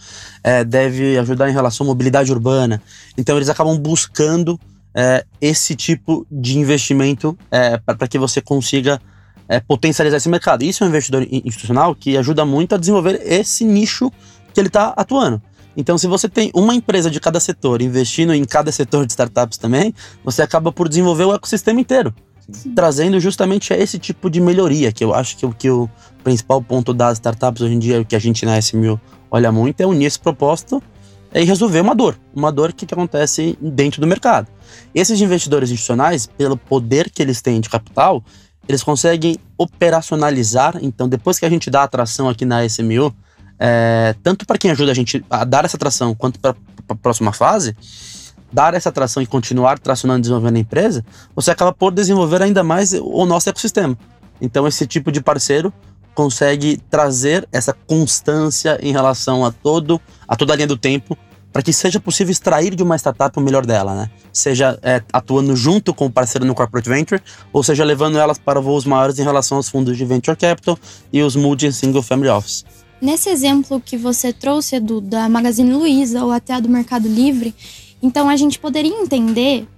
é, 0.42 0.64
deve 0.64 1.16
ajudar 1.18 1.48
em 1.48 1.52
relação 1.52 1.86
à 1.86 1.88
mobilidade 1.88 2.32
urbana. 2.32 2.82
Então, 3.16 3.36
eles 3.36 3.48
acabam 3.48 3.78
buscando 3.78 4.58
é, 4.92 5.24
esse 5.40 5.76
tipo 5.76 6.26
de 6.30 6.58
investimento 6.58 7.38
é, 7.48 7.76
para 7.78 8.08
que 8.08 8.18
você 8.18 8.40
consiga 8.40 9.00
é, 9.48 9.60
potencializar 9.60 10.16
esse 10.16 10.28
mercado. 10.28 10.64
Isso 10.64 10.82
é 10.82 10.86
um 10.86 10.90
investidor 10.90 11.24
institucional 11.30 11.94
que 11.94 12.16
ajuda 12.16 12.44
muito 12.44 12.74
a 12.74 12.78
desenvolver 12.78 13.20
esse 13.24 13.64
nicho 13.64 14.10
que 14.52 14.60
ele 14.60 14.68
está 14.68 14.94
atuando. 14.96 15.40
Então, 15.76 15.98
se 15.98 16.06
você 16.06 16.28
tem 16.28 16.50
uma 16.54 16.74
empresa 16.74 17.10
de 17.10 17.18
cada 17.20 17.40
setor 17.40 17.82
investindo 17.82 18.32
em 18.32 18.44
cada 18.44 18.70
setor 18.70 19.06
de 19.06 19.12
startups 19.12 19.58
também, 19.58 19.94
você 20.24 20.42
acaba 20.42 20.70
por 20.70 20.88
desenvolver 20.88 21.24
o 21.24 21.34
ecossistema 21.34 21.80
inteiro. 21.80 22.14
Sim. 22.50 22.74
Trazendo 22.74 23.18
justamente 23.18 23.72
esse 23.72 23.98
tipo 23.98 24.28
de 24.28 24.40
melhoria, 24.40 24.92
que 24.92 25.02
eu 25.02 25.14
acho 25.14 25.36
que, 25.36 25.48
que 25.54 25.70
o 25.70 25.88
principal 26.22 26.60
ponto 26.60 26.92
das 26.92 27.14
startups 27.14 27.62
hoje 27.62 27.74
em 27.74 27.78
dia, 27.78 28.00
o 28.00 28.04
que 28.04 28.14
a 28.14 28.18
gente 28.18 28.44
na 28.44 28.58
SMU 28.58 29.00
olha 29.30 29.50
muito, 29.50 29.80
é 29.80 29.86
unir 29.86 30.06
esse 30.06 30.18
propósito 30.18 30.82
e 31.32 31.42
resolver 31.42 31.80
uma 31.80 31.94
dor. 31.94 32.18
Uma 32.34 32.52
dor 32.52 32.72
que, 32.72 32.86
que 32.86 32.94
acontece 32.94 33.58
dentro 33.60 34.00
do 34.00 34.06
mercado. 34.06 34.46
Esses 34.94 35.20
investidores 35.20 35.70
institucionais, 35.70 36.26
pelo 36.26 36.56
poder 36.56 37.10
que 37.10 37.22
eles 37.22 37.42
têm 37.42 37.60
de 37.60 37.68
capital, 37.68 38.22
eles 38.68 38.82
conseguem 38.82 39.36
operacionalizar. 39.58 40.78
Então, 40.80 41.08
depois 41.08 41.38
que 41.38 41.44
a 41.44 41.50
gente 41.50 41.70
dá 41.70 41.82
atração 41.82 42.28
aqui 42.28 42.44
na 42.44 42.64
SMU, 42.64 43.14
é, 43.58 44.14
tanto 44.22 44.46
para 44.46 44.58
quem 44.58 44.70
ajuda 44.70 44.92
a 44.92 44.94
gente 44.94 45.24
a 45.30 45.44
dar 45.44 45.64
essa 45.64 45.78
tração, 45.78 46.14
quanto 46.14 46.38
para 46.40 46.54
a 46.88 46.94
próxima 46.94 47.32
fase, 47.32 47.76
dar 48.52 48.74
essa 48.74 48.92
tração 48.92 49.22
e 49.22 49.26
continuar 49.26 49.78
tracionando 49.78 50.20
e 50.20 50.22
desenvolvendo 50.22 50.56
a 50.56 50.60
empresa, 50.60 51.04
você 51.34 51.50
acaba 51.50 51.72
por 51.72 51.92
desenvolver 51.92 52.40
ainda 52.42 52.62
mais 52.62 52.92
o 52.92 53.26
nosso 53.26 53.48
ecossistema. 53.48 53.98
Então, 54.40 54.66
esse 54.66 54.86
tipo 54.86 55.10
de 55.10 55.20
parceiro 55.20 55.72
consegue 56.14 56.80
trazer 56.88 57.48
essa 57.50 57.72
constância 57.72 58.78
em 58.80 58.92
relação 58.92 59.44
a 59.44 59.50
todo 59.50 60.00
a 60.28 60.36
toda 60.36 60.52
a 60.52 60.56
linha 60.56 60.68
do 60.68 60.76
tempo 60.76 61.18
para 61.52 61.62
que 61.62 61.72
seja 61.72 62.00
possível 62.00 62.32
extrair 62.32 62.74
de 62.74 62.82
uma 62.82 62.96
startup 62.96 63.38
o 63.38 63.40
melhor 63.40 63.64
dela, 63.64 63.94
né? 63.94 64.10
Seja 64.32 64.76
é, 64.82 65.00
atuando 65.12 65.54
junto 65.54 65.94
com 65.94 66.06
o 66.06 66.10
parceiro 66.10 66.44
no 66.44 66.52
corporate 66.52 66.88
venture, 66.88 67.22
ou 67.52 67.62
seja 67.62 67.84
levando 67.84 68.18
elas 68.18 68.38
para 68.38 68.60
voos 68.60 68.84
maiores 68.84 69.20
em 69.20 69.22
relação 69.22 69.58
aos 69.58 69.68
fundos 69.68 69.96
de 69.96 70.04
venture 70.04 70.36
capital 70.36 70.76
e 71.12 71.22
os 71.22 71.36
multi 71.36 71.72
single 71.72 72.02
family 72.02 72.28
office. 72.28 72.64
Nesse 73.04 73.28
exemplo 73.28 73.82
que 73.84 73.98
você 73.98 74.32
trouxe, 74.32 74.76
Edu, 74.76 74.98
da 74.98 75.28
Magazine 75.28 75.74
Luiza 75.74 76.24
ou 76.24 76.32
até 76.32 76.54
a 76.54 76.58
do 76.58 76.70
Mercado 76.70 77.06
Livre, 77.06 77.54
então 78.02 78.30
a 78.30 78.34
gente 78.34 78.58
poderia 78.58 78.98
entender 78.98 79.68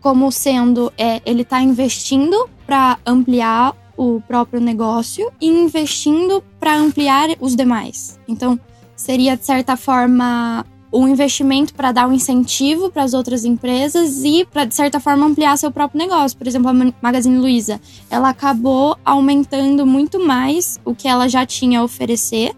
como 0.00 0.32
sendo 0.32 0.92
é, 0.98 1.22
ele 1.24 1.42
está 1.42 1.62
investindo 1.62 2.50
para 2.66 2.98
ampliar 3.06 3.76
o 3.96 4.20
próprio 4.26 4.60
negócio 4.60 5.30
e 5.40 5.46
investindo 5.46 6.42
para 6.58 6.74
ampliar 6.74 7.28
os 7.38 7.54
demais. 7.54 8.18
Então 8.26 8.58
seria 8.96 9.36
de 9.36 9.46
certa 9.46 9.76
forma 9.76 10.66
um 10.94 11.08
investimento 11.08 11.74
para 11.74 11.90
dar 11.90 12.08
um 12.08 12.12
incentivo 12.12 12.88
para 12.88 13.02
as 13.02 13.14
outras 13.14 13.44
empresas 13.44 14.22
e 14.22 14.44
para 14.44 14.64
de 14.64 14.74
certa 14.74 15.00
forma 15.00 15.26
ampliar 15.26 15.56
seu 15.58 15.70
próprio 15.70 15.98
negócio. 15.98 16.38
Por 16.38 16.46
exemplo, 16.46 16.68
a 16.68 16.92
Magazine 17.02 17.38
Luiza, 17.38 17.80
ela 18.08 18.30
acabou 18.30 18.96
aumentando 19.04 19.84
muito 19.84 20.24
mais 20.24 20.78
o 20.84 20.94
que 20.94 21.08
ela 21.08 21.28
já 21.28 21.44
tinha 21.44 21.80
a 21.80 21.84
oferecer. 21.84 22.54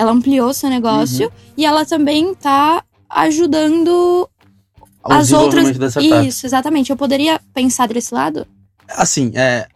Ela 0.00 0.12
ampliou 0.12 0.54
seu 0.54 0.70
negócio 0.70 1.26
uhum. 1.26 1.32
e 1.58 1.66
ela 1.66 1.84
também 1.84 2.32
está 2.32 2.82
ajudando 3.10 4.26
Ao 5.02 5.12
as 5.12 5.30
outras. 5.30 5.68
Isso, 6.26 6.46
exatamente. 6.46 6.88
Eu 6.88 6.96
poderia 6.96 7.38
pensar 7.52 7.86
desse 7.88 8.14
lado? 8.14 8.46
Assim, 8.88 9.30
é, 9.34 9.68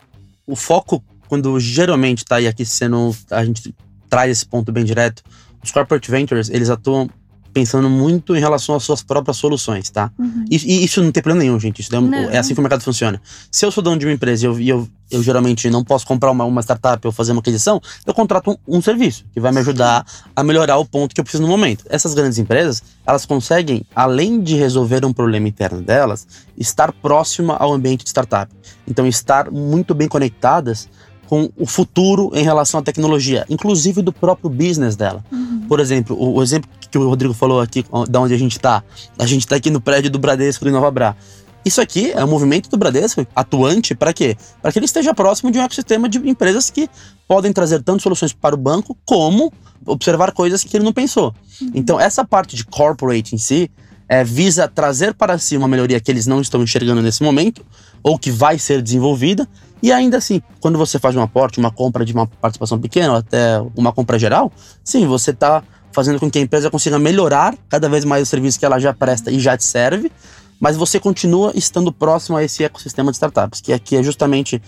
o 0.46 0.56
foco 0.56 1.04
quando 1.28 1.60
geralmente 1.60 2.18
está 2.18 2.36
aí 2.36 2.46
aqui 2.46 2.64
sendo 2.64 3.14
a 3.30 3.44
gente 3.44 3.74
traz 4.08 4.30
esse 4.30 4.46
ponto 4.46 4.72
bem 4.72 4.84
direto, 4.84 5.22
os 5.62 5.70
corporate 5.70 6.10
ventures, 6.10 6.48
eles 6.48 6.70
atuam 6.70 7.10
pensando 7.54 7.88
muito 7.88 8.34
em 8.34 8.40
relação 8.40 8.74
às 8.74 8.82
suas 8.82 9.00
próprias 9.00 9.36
soluções, 9.36 9.88
tá? 9.88 10.10
Uhum. 10.18 10.44
E, 10.50 10.56
e, 10.56 10.84
isso 10.84 11.00
não 11.00 11.12
tem 11.12 11.22
problema 11.22 11.44
nenhum, 11.44 11.58
gente. 11.58 11.80
Isso 11.80 11.90
é, 11.94 12.34
é, 12.34 12.38
assim 12.38 12.52
que 12.52 12.58
o 12.58 12.62
mercado 12.62 12.82
funciona. 12.82 13.22
Se 13.48 13.64
eu 13.64 13.70
sou 13.70 13.82
dono 13.82 13.96
de 13.96 14.04
uma 14.04 14.12
empresa 14.12 14.44
e 14.44 14.48
eu, 14.48 14.60
eu, 14.60 14.88
eu, 15.08 15.22
geralmente 15.22 15.70
não 15.70 15.84
posso 15.84 16.04
comprar 16.04 16.32
uma, 16.32 16.44
uma 16.44 16.60
startup 16.60 17.06
ou 17.06 17.12
fazer 17.12 17.30
uma 17.30 17.40
aquisição, 17.40 17.80
eu 18.04 18.12
contrato 18.12 18.50
um, 18.50 18.78
um, 18.78 18.82
serviço 18.82 19.24
que 19.32 19.38
vai 19.38 19.52
me 19.52 19.60
ajudar 19.60 20.04
a 20.34 20.42
melhorar 20.42 20.78
o 20.78 20.84
ponto 20.84 21.14
que 21.14 21.20
eu 21.20 21.24
preciso 21.24 21.44
no 21.44 21.48
momento. 21.48 21.84
Essas 21.88 22.12
grandes 22.12 22.38
empresas, 22.38 22.82
elas 23.06 23.24
conseguem, 23.24 23.86
além 23.94 24.42
de 24.42 24.56
resolver 24.56 25.04
um 25.04 25.12
problema 25.12 25.46
interno 25.46 25.80
delas, 25.80 26.26
estar 26.58 26.92
próxima 26.92 27.54
ao 27.54 27.72
ambiente 27.72 28.02
de 28.02 28.10
startup. 28.10 28.52
Então, 28.86 29.06
estar 29.06 29.48
muito 29.48 29.94
bem 29.94 30.08
conectadas 30.08 30.88
com 31.28 31.50
o 31.56 31.66
futuro 31.66 32.30
em 32.34 32.42
relação 32.44 32.80
à 32.80 32.82
tecnologia, 32.82 33.44
inclusive 33.48 34.02
do 34.02 34.12
próprio 34.12 34.50
business 34.50 34.96
dela. 34.96 35.24
Uhum. 35.32 35.64
Por 35.68 35.80
exemplo, 35.80 36.16
o, 36.18 36.36
o, 36.36 36.42
exemplo 36.42 36.68
que 36.90 36.98
o 36.98 37.08
Rodrigo 37.08 37.34
falou 37.34 37.60
aqui, 37.60 37.84
da 38.08 38.20
onde 38.20 38.34
a 38.34 38.38
gente 38.38 38.52
está, 38.52 38.82
a 39.18 39.26
gente 39.26 39.42
está 39.42 39.56
aqui 39.56 39.70
no 39.70 39.80
prédio 39.80 40.10
do 40.10 40.18
Bradesco 40.18 40.64
de 40.64 40.70
Nova 40.70 40.90
Bra. 40.90 41.16
Isso 41.64 41.80
aqui 41.80 42.12
é 42.12 42.22
um 42.22 42.28
movimento 42.28 42.68
do 42.68 42.76
Bradesco 42.76 43.26
atuante 43.34 43.94
para 43.94 44.12
quê? 44.12 44.36
Para 44.60 44.70
que 44.70 44.78
ele 44.78 44.86
esteja 44.86 45.14
próximo 45.14 45.50
de 45.50 45.58
um 45.58 45.62
ecossistema 45.62 46.08
de 46.08 46.18
empresas 46.18 46.68
que 46.68 46.90
podem 47.26 47.52
trazer 47.52 47.82
tanto 47.82 48.02
soluções 48.02 48.34
para 48.34 48.54
o 48.54 48.58
banco 48.58 48.96
como 49.04 49.50
observar 49.86 50.32
coisas 50.32 50.62
que 50.62 50.76
ele 50.76 50.84
não 50.84 50.92
pensou. 50.92 51.34
Uhum. 51.60 51.70
Então, 51.74 51.98
essa 51.98 52.24
parte 52.24 52.54
de 52.54 52.64
corporate 52.64 53.34
em 53.34 53.38
si 53.38 53.70
é, 54.08 54.22
visa 54.22 54.68
trazer 54.68 55.14
para 55.14 55.38
si 55.38 55.56
uma 55.56 55.66
melhoria 55.66 55.98
que 56.00 56.10
eles 56.10 56.26
não 56.26 56.40
estão 56.40 56.62
enxergando 56.62 57.00
nesse 57.00 57.22
momento, 57.22 57.64
ou 58.02 58.18
que 58.18 58.30
vai 58.30 58.58
ser 58.58 58.82
desenvolvida, 58.82 59.48
e 59.84 59.92
ainda 59.92 60.16
assim, 60.16 60.40
quando 60.60 60.78
você 60.78 60.98
faz 60.98 61.14
um 61.14 61.20
aporte, 61.20 61.58
uma 61.58 61.70
compra 61.70 62.06
de 62.06 62.14
uma 62.14 62.26
participação 62.26 62.80
pequena, 62.80 63.10
ou 63.10 63.18
até 63.18 63.60
uma 63.76 63.92
compra 63.92 64.18
geral, 64.18 64.50
sim, 64.82 65.06
você 65.06 65.30
está 65.30 65.62
fazendo 65.92 66.18
com 66.18 66.30
que 66.30 66.38
a 66.38 66.40
empresa 66.40 66.70
consiga 66.70 66.98
melhorar 66.98 67.54
cada 67.68 67.86
vez 67.86 68.02
mais 68.02 68.22
o 68.22 68.26
serviço 68.26 68.58
que 68.58 68.64
ela 68.64 68.78
já 68.78 68.94
presta 68.94 69.30
e 69.30 69.38
já 69.38 69.58
te 69.58 69.64
serve, 69.64 70.10
mas 70.58 70.74
você 70.74 70.98
continua 70.98 71.52
estando 71.54 71.92
próximo 71.92 72.38
a 72.38 72.42
esse 72.42 72.64
ecossistema 72.64 73.10
de 73.10 73.16
startups, 73.16 73.60
que 73.60 73.74
aqui 73.74 73.94
é 73.94 74.02
justamente 74.02 74.62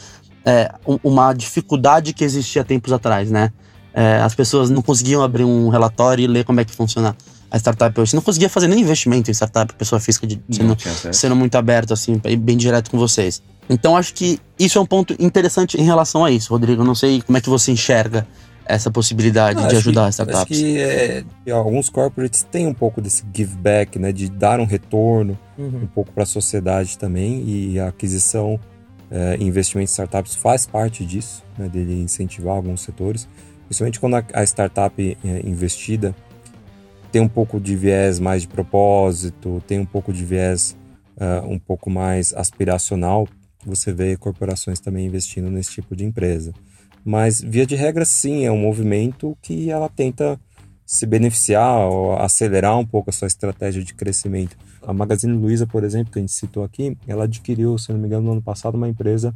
é, 0.44 0.70
uma 1.02 1.32
dificuldade 1.32 2.12
que 2.12 2.22
existia 2.22 2.62
tempos 2.62 2.92
atrás, 2.92 3.30
né? 3.30 3.50
É, 3.94 4.20
as 4.20 4.34
pessoas 4.34 4.68
não 4.68 4.82
conseguiam 4.82 5.22
abrir 5.22 5.44
um 5.44 5.70
relatório 5.70 6.24
e 6.24 6.26
ler 6.26 6.44
como 6.44 6.60
é 6.60 6.64
que 6.66 6.74
funciona 6.74 7.16
a 7.50 7.56
startup 7.56 7.98
hoje. 7.98 8.10
Você 8.10 8.16
não 8.16 8.22
conseguia 8.22 8.50
fazer 8.50 8.68
nem 8.68 8.80
investimento 8.80 9.30
em 9.30 9.32
startup, 9.32 9.72
pessoa 9.72 9.98
física, 9.98 10.26
de, 10.26 10.38
sendo, 10.50 10.76
sendo 11.10 11.34
muito 11.34 11.54
aberto, 11.54 11.94
assim, 11.94 12.20
bem 12.38 12.58
direto 12.58 12.90
com 12.90 12.98
vocês. 12.98 13.42
Então 13.68 13.96
acho 13.96 14.14
que 14.14 14.38
isso 14.58 14.78
é 14.78 14.80
um 14.80 14.86
ponto 14.86 15.14
interessante 15.18 15.80
em 15.80 15.84
relação 15.84 16.24
a 16.24 16.30
isso, 16.30 16.52
Rodrigo. 16.52 16.84
Não 16.84 16.94
sei 16.94 17.22
como 17.22 17.36
é 17.36 17.40
que 17.40 17.48
você 17.48 17.72
enxerga 17.72 18.26
essa 18.64 18.90
possibilidade 18.90 19.66
de 19.68 19.76
ajudar 19.76 20.04
que, 20.04 20.10
startups. 20.10 20.40
Acho 20.40 20.46
que 20.46 20.78
é, 20.78 21.24
alguns 21.52 21.88
corporates 21.88 22.42
têm 22.42 22.66
um 22.66 22.74
pouco 22.74 23.00
desse 23.00 23.24
give 23.32 23.56
back, 23.56 23.98
né, 23.98 24.12
de 24.12 24.28
dar 24.28 24.58
um 24.58 24.64
retorno 24.64 25.38
uhum. 25.56 25.82
um 25.84 25.86
pouco 25.86 26.10
para 26.12 26.24
a 26.24 26.26
sociedade 26.26 26.98
também 26.98 27.44
e 27.46 27.78
a 27.78 27.88
aquisição 27.88 28.58
é, 29.08 29.36
investimento 29.38 29.88
em 29.88 29.92
startups 29.92 30.34
faz 30.34 30.66
parte 30.66 31.04
disso, 31.04 31.44
né, 31.56 31.68
dele 31.68 32.02
incentivar 32.02 32.56
alguns 32.56 32.80
setores, 32.80 33.28
principalmente 33.66 34.00
quando 34.00 34.16
a, 34.16 34.24
a 34.32 34.42
startup 34.42 35.16
é 35.24 35.48
investida 35.48 36.12
tem 37.12 37.22
um 37.22 37.28
pouco 37.28 37.60
de 37.60 37.74
viés 37.74 38.18
mais 38.20 38.42
de 38.42 38.48
propósito, 38.48 39.62
tem 39.66 39.78
um 39.78 39.86
pouco 39.86 40.12
de 40.12 40.24
viés 40.24 40.76
uh, 41.16 41.46
um 41.48 41.58
pouco 41.58 41.88
mais 41.88 42.34
aspiracional 42.34 43.26
você 43.68 43.92
vê 43.92 44.16
corporações 44.16 44.80
também 44.80 45.06
investindo 45.06 45.50
nesse 45.50 45.72
tipo 45.72 45.96
de 45.96 46.04
empresa. 46.04 46.52
Mas, 47.04 47.40
via 47.40 47.66
de 47.66 47.76
regra, 47.76 48.04
sim, 48.04 48.44
é 48.44 48.50
um 48.50 48.58
movimento 48.58 49.36
que 49.40 49.70
ela 49.70 49.88
tenta 49.88 50.40
se 50.84 51.04
beneficiar 51.04 51.88
ou 51.88 52.16
acelerar 52.16 52.78
um 52.78 52.86
pouco 52.86 53.10
a 53.10 53.12
sua 53.12 53.26
estratégia 53.26 53.82
de 53.82 53.92
crescimento. 53.94 54.56
A 54.86 54.92
Magazine 54.92 55.36
Luiza, 55.36 55.66
por 55.66 55.82
exemplo, 55.82 56.12
que 56.12 56.18
a 56.18 56.22
gente 56.22 56.32
citou 56.32 56.62
aqui, 56.62 56.96
ela 57.06 57.24
adquiriu, 57.24 57.76
se 57.76 57.92
não 57.92 57.98
me 57.98 58.06
engano, 58.06 58.26
no 58.26 58.32
ano 58.32 58.42
passado, 58.42 58.76
uma 58.76 58.88
empresa 58.88 59.34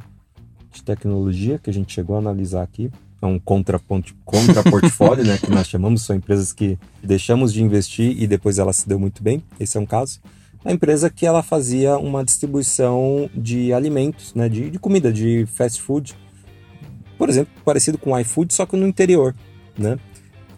de 0.71 0.81
tecnologia 0.81 1.59
que 1.59 1.69
a 1.69 1.73
gente 1.73 1.93
chegou 1.93 2.15
a 2.15 2.19
analisar 2.19 2.63
aqui. 2.63 2.89
É 3.21 3.25
um 3.25 3.37
contra-portfólio, 3.37 5.25
né, 5.25 5.37
que 5.37 5.51
nós 5.51 5.67
chamamos, 5.67 6.01
são 6.01 6.15
empresas 6.15 6.53
que 6.53 6.79
deixamos 7.03 7.53
de 7.53 7.61
investir 7.61 8.19
e 8.19 8.25
depois 8.25 8.57
ela 8.57 8.73
se 8.73 8.87
deu 8.87 8.97
muito 8.97 9.21
bem. 9.21 9.43
Esse 9.59 9.77
é 9.77 9.79
um 9.79 9.85
caso 9.85 10.19
a 10.63 10.71
empresa 10.71 11.09
que 11.09 11.25
ela 11.25 11.41
fazia 11.41 11.97
uma 11.97 12.23
distribuição 12.23 13.29
de 13.33 13.73
alimentos, 13.73 14.33
né, 14.33 14.47
de, 14.47 14.69
de 14.69 14.79
comida, 14.79 15.11
de 15.11 15.45
fast 15.47 15.81
food, 15.81 16.15
por 17.17 17.29
exemplo, 17.29 17.51
parecido 17.63 17.97
com 17.97 18.11
o 18.11 18.19
iFood, 18.19 18.53
só 18.53 18.65
que 18.65 18.75
no 18.75 18.87
interior, 18.87 19.35
né? 19.77 19.97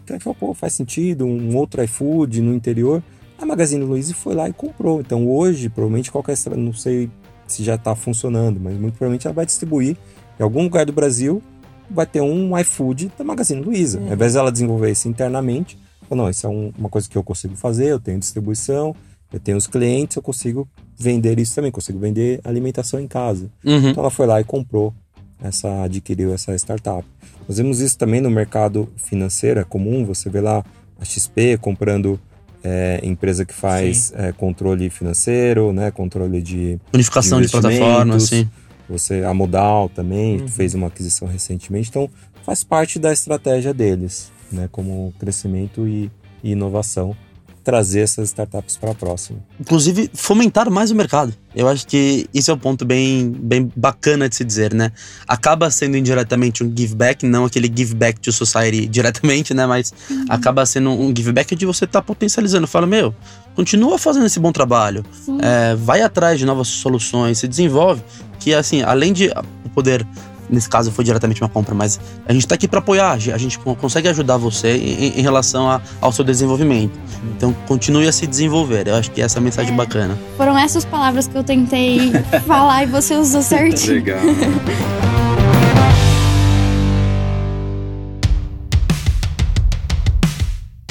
Então 0.02 0.14
a 0.14 0.18
gente 0.18 0.24
falou, 0.24 0.36
pô, 0.38 0.54
faz 0.54 0.74
sentido, 0.74 1.24
um 1.24 1.56
outro 1.56 1.82
iFood 1.82 2.42
no 2.42 2.54
interior. 2.54 3.02
A 3.38 3.46
Magazine 3.46 3.84
Luiza 3.84 4.14
foi 4.14 4.34
lá 4.34 4.48
e 4.48 4.52
comprou. 4.52 5.00
Então 5.00 5.28
hoje, 5.28 5.68
provavelmente 5.68 6.10
qualquer, 6.10 6.36
não 6.56 6.72
sei 6.72 7.10
se 7.46 7.62
já 7.62 7.74
está 7.74 7.94
funcionando, 7.94 8.60
mas 8.60 8.74
muito 8.78 8.94
provavelmente 8.94 9.26
ela 9.26 9.34
vai 9.34 9.46
distribuir 9.46 9.96
em 10.38 10.42
algum 10.42 10.62
lugar 10.62 10.84
do 10.84 10.92
Brasil, 10.92 11.42
vai 11.90 12.06
ter 12.06 12.20
um 12.20 12.58
iFood 12.58 13.12
da 13.16 13.24
Magazine 13.24 13.62
Luiza. 13.62 13.98
Uhum. 13.98 14.08
Ao 14.08 14.12
invés 14.14 14.34
dela 14.34 14.52
desenvolver 14.52 14.90
isso 14.90 15.08
internamente, 15.08 15.78
falou, 16.08 16.24
não, 16.24 16.30
isso 16.30 16.46
é 16.46 16.50
um, 16.50 16.72
uma 16.78 16.88
coisa 16.88 17.08
que 17.08 17.16
eu 17.16 17.22
consigo 17.22 17.56
fazer, 17.56 17.86
eu 17.86 18.00
tenho 18.00 18.18
distribuição, 18.18 18.94
eu 19.34 19.40
tenho 19.40 19.58
os 19.58 19.66
clientes, 19.66 20.16
eu 20.16 20.22
consigo 20.22 20.68
vender 20.96 21.40
isso 21.40 21.56
também, 21.56 21.72
consigo 21.72 21.98
vender 21.98 22.40
alimentação 22.44 23.00
em 23.00 23.08
casa. 23.08 23.50
Uhum. 23.64 23.88
Então 23.88 24.00
ela 24.00 24.10
foi 24.10 24.28
lá 24.28 24.40
e 24.40 24.44
comprou 24.44 24.94
essa, 25.42 25.82
adquiriu 25.82 26.32
essa 26.32 26.54
startup. 26.54 27.04
Nós 27.48 27.58
vemos 27.58 27.80
isso 27.80 27.98
também 27.98 28.20
no 28.20 28.30
mercado 28.30 28.88
financeiro, 28.96 29.58
é 29.58 29.64
comum, 29.64 30.04
você 30.04 30.30
vê 30.30 30.40
lá 30.40 30.64
a 31.00 31.04
XP 31.04 31.58
comprando 31.58 32.18
é, 32.62 33.00
empresa 33.02 33.44
que 33.44 33.52
faz 33.52 34.12
é, 34.14 34.30
controle 34.30 34.88
financeiro, 34.88 35.72
né, 35.72 35.90
controle 35.90 36.40
de 36.40 36.78
unificação 36.92 37.40
de, 37.40 37.46
de 37.46 37.52
plataformas, 37.52 38.22
sim. 38.22 38.48
Você 38.88 39.24
a 39.24 39.34
Modal 39.34 39.88
também 39.88 40.42
uhum. 40.42 40.46
fez 40.46 40.74
uma 40.74 40.86
aquisição 40.86 41.26
recentemente, 41.26 41.88
então 41.88 42.08
faz 42.44 42.62
parte 42.62 43.00
da 43.00 43.12
estratégia 43.12 43.74
deles, 43.74 44.30
né, 44.52 44.68
como 44.70 45.12
crescimento 45.18 45.88
e, 45.88 46.08
e 46.40 46.52
inovação 46.52 47.16
trazer 47.64 48.00
essas 48.00 48.28
startups 48.28 48.76
para 48.76 48.90
a 48.90 48.94
próxima. 48.94 49.38
Inclusive, 49.58 50.10
fomentar 50.12 50.70
mais 50.70 50.90
o 50.90 50.94
mercado. 50.94 51.34
Eu 51.56 51.66
acho 51.66 51.86
que 51.86 52.28
isso 52.34 52.50
é 52.50 52.54
um 52.54 52.58
ponto 52.58 52.84
bem, 52.84 53.30
bem 53.30 53.72
bacana 53.74 54.28
de 54.28 54.36
se 54.36 54.44
dizer, 54.44 54.74
né? 54.74 54.92
Acaba 55.26 55.70
sendo 55.70 55.96
indiretamente 55.96 56.62
um 56.62 56.72
give 56.76 56.94
back, 56.94 57.24
não 57.24 57.46
aquele 57.46 57.72
give 57.74 57.94
back 57.94 58.20
to 58.20 58.30
society 58.30 58.86
diretamente, 58.88 59.54
né? 59.54 59.64
Mas 59.66 59.94
uhum. 60.10 60.26
acaba 60.28 60.66
sendo 60.66 60.90
um 60.90 61.14
give 61.16 61.32
back 61.32 61.56
de 61.56 61.64
você 61.64 61.86
estar 61.86 62.00
tá 62.00 62.06
potencializando. 62.06 62.66
Fala, 62.66 62.86
meu, 62.86 63.14
continua 63.54 63.98
fazendo 63.98 64.26
esse 64.26 64.38
bom 64.38 64.52
trabalho, 64.52 65.04
é, 65.40 65.74
vai 65.74 66.02
atrás 66.02 66.38
de 66.38 66.44
novas 66.44 66.68
soluções, 66.68 67.38
se 67.38 67.48
desenvolve. 67.48 68.02
Que, 68.38 68.52
assim, 68.52 68.82
além 68.82 69.12
de 69.12 69.30
poder 69.74 70.06
nesse 70.48 70.68
caso 70.68 70.90
foi 70.90 71.04
diretamente 71.04 71.40
uma 71.40 71.48
compra, 71.48 71.74
mas 71.74 72.00
a 72.26 72.32
gente 72.32 72.42
está 72.42 72.54
aqui 72.54 72.68
para 72.68 72.78
apoiar, 72.78 73.12
a 73.12 73.38
gente 73.38 73.58
consegue 73.58 74.08
ajudar 74.08 74.36
você 74.36 74.76
em, 74.76 75.18
em 75.18 75.22
relação 75.22 75.70
a, 75.70 75.80
ao 76.00 76.12
seu 76.12 76.24
desenvolvimento. 76.24 76.98
Então 77.36 77.52
continue 77.66 78.06
a 78.06 78.12
se 78.12 78.26
desenvolver. 78.26 78.88
Eu 78.88 78.96
acho 78.96 79.10
que 79.10 79.20
essa 79.20 79.38
é 79.38 79.40
a 79.40 79.42
mensagem 79.42 79.72
é, 79.72 79.76
bacana. 79.76 80.18
Foram 80.36 80.56
essas 80.58 80.84
palavras 80.84 81.26
que 81.26 81.36
eu 81.36 81.44
tentei 81.44 82.12
falar 82.46 82.84
e 82.84 82.86
você 82.86 83.16
usou 83.16 83.42
certinho. 83.42 83.94
Legal. 83.94 84.20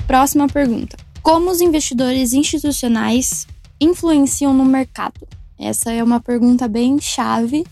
Próxima 0.08 0.48
pergunta. 0.48 0.98
Como 1.22 1.50
os 1.50 1.62
investidores 1.62 2.34
institucionais 2.34 3.48
influenciam 3.80 4.54
no 4.54 4.66
mercado? 4.66 5.28
Essa 5.60 5.92
é 5.92 6.04
uma 6.04 6.20
pergunta 6.20 6.68
bem 6.68 7.00
chave 7.00 7.66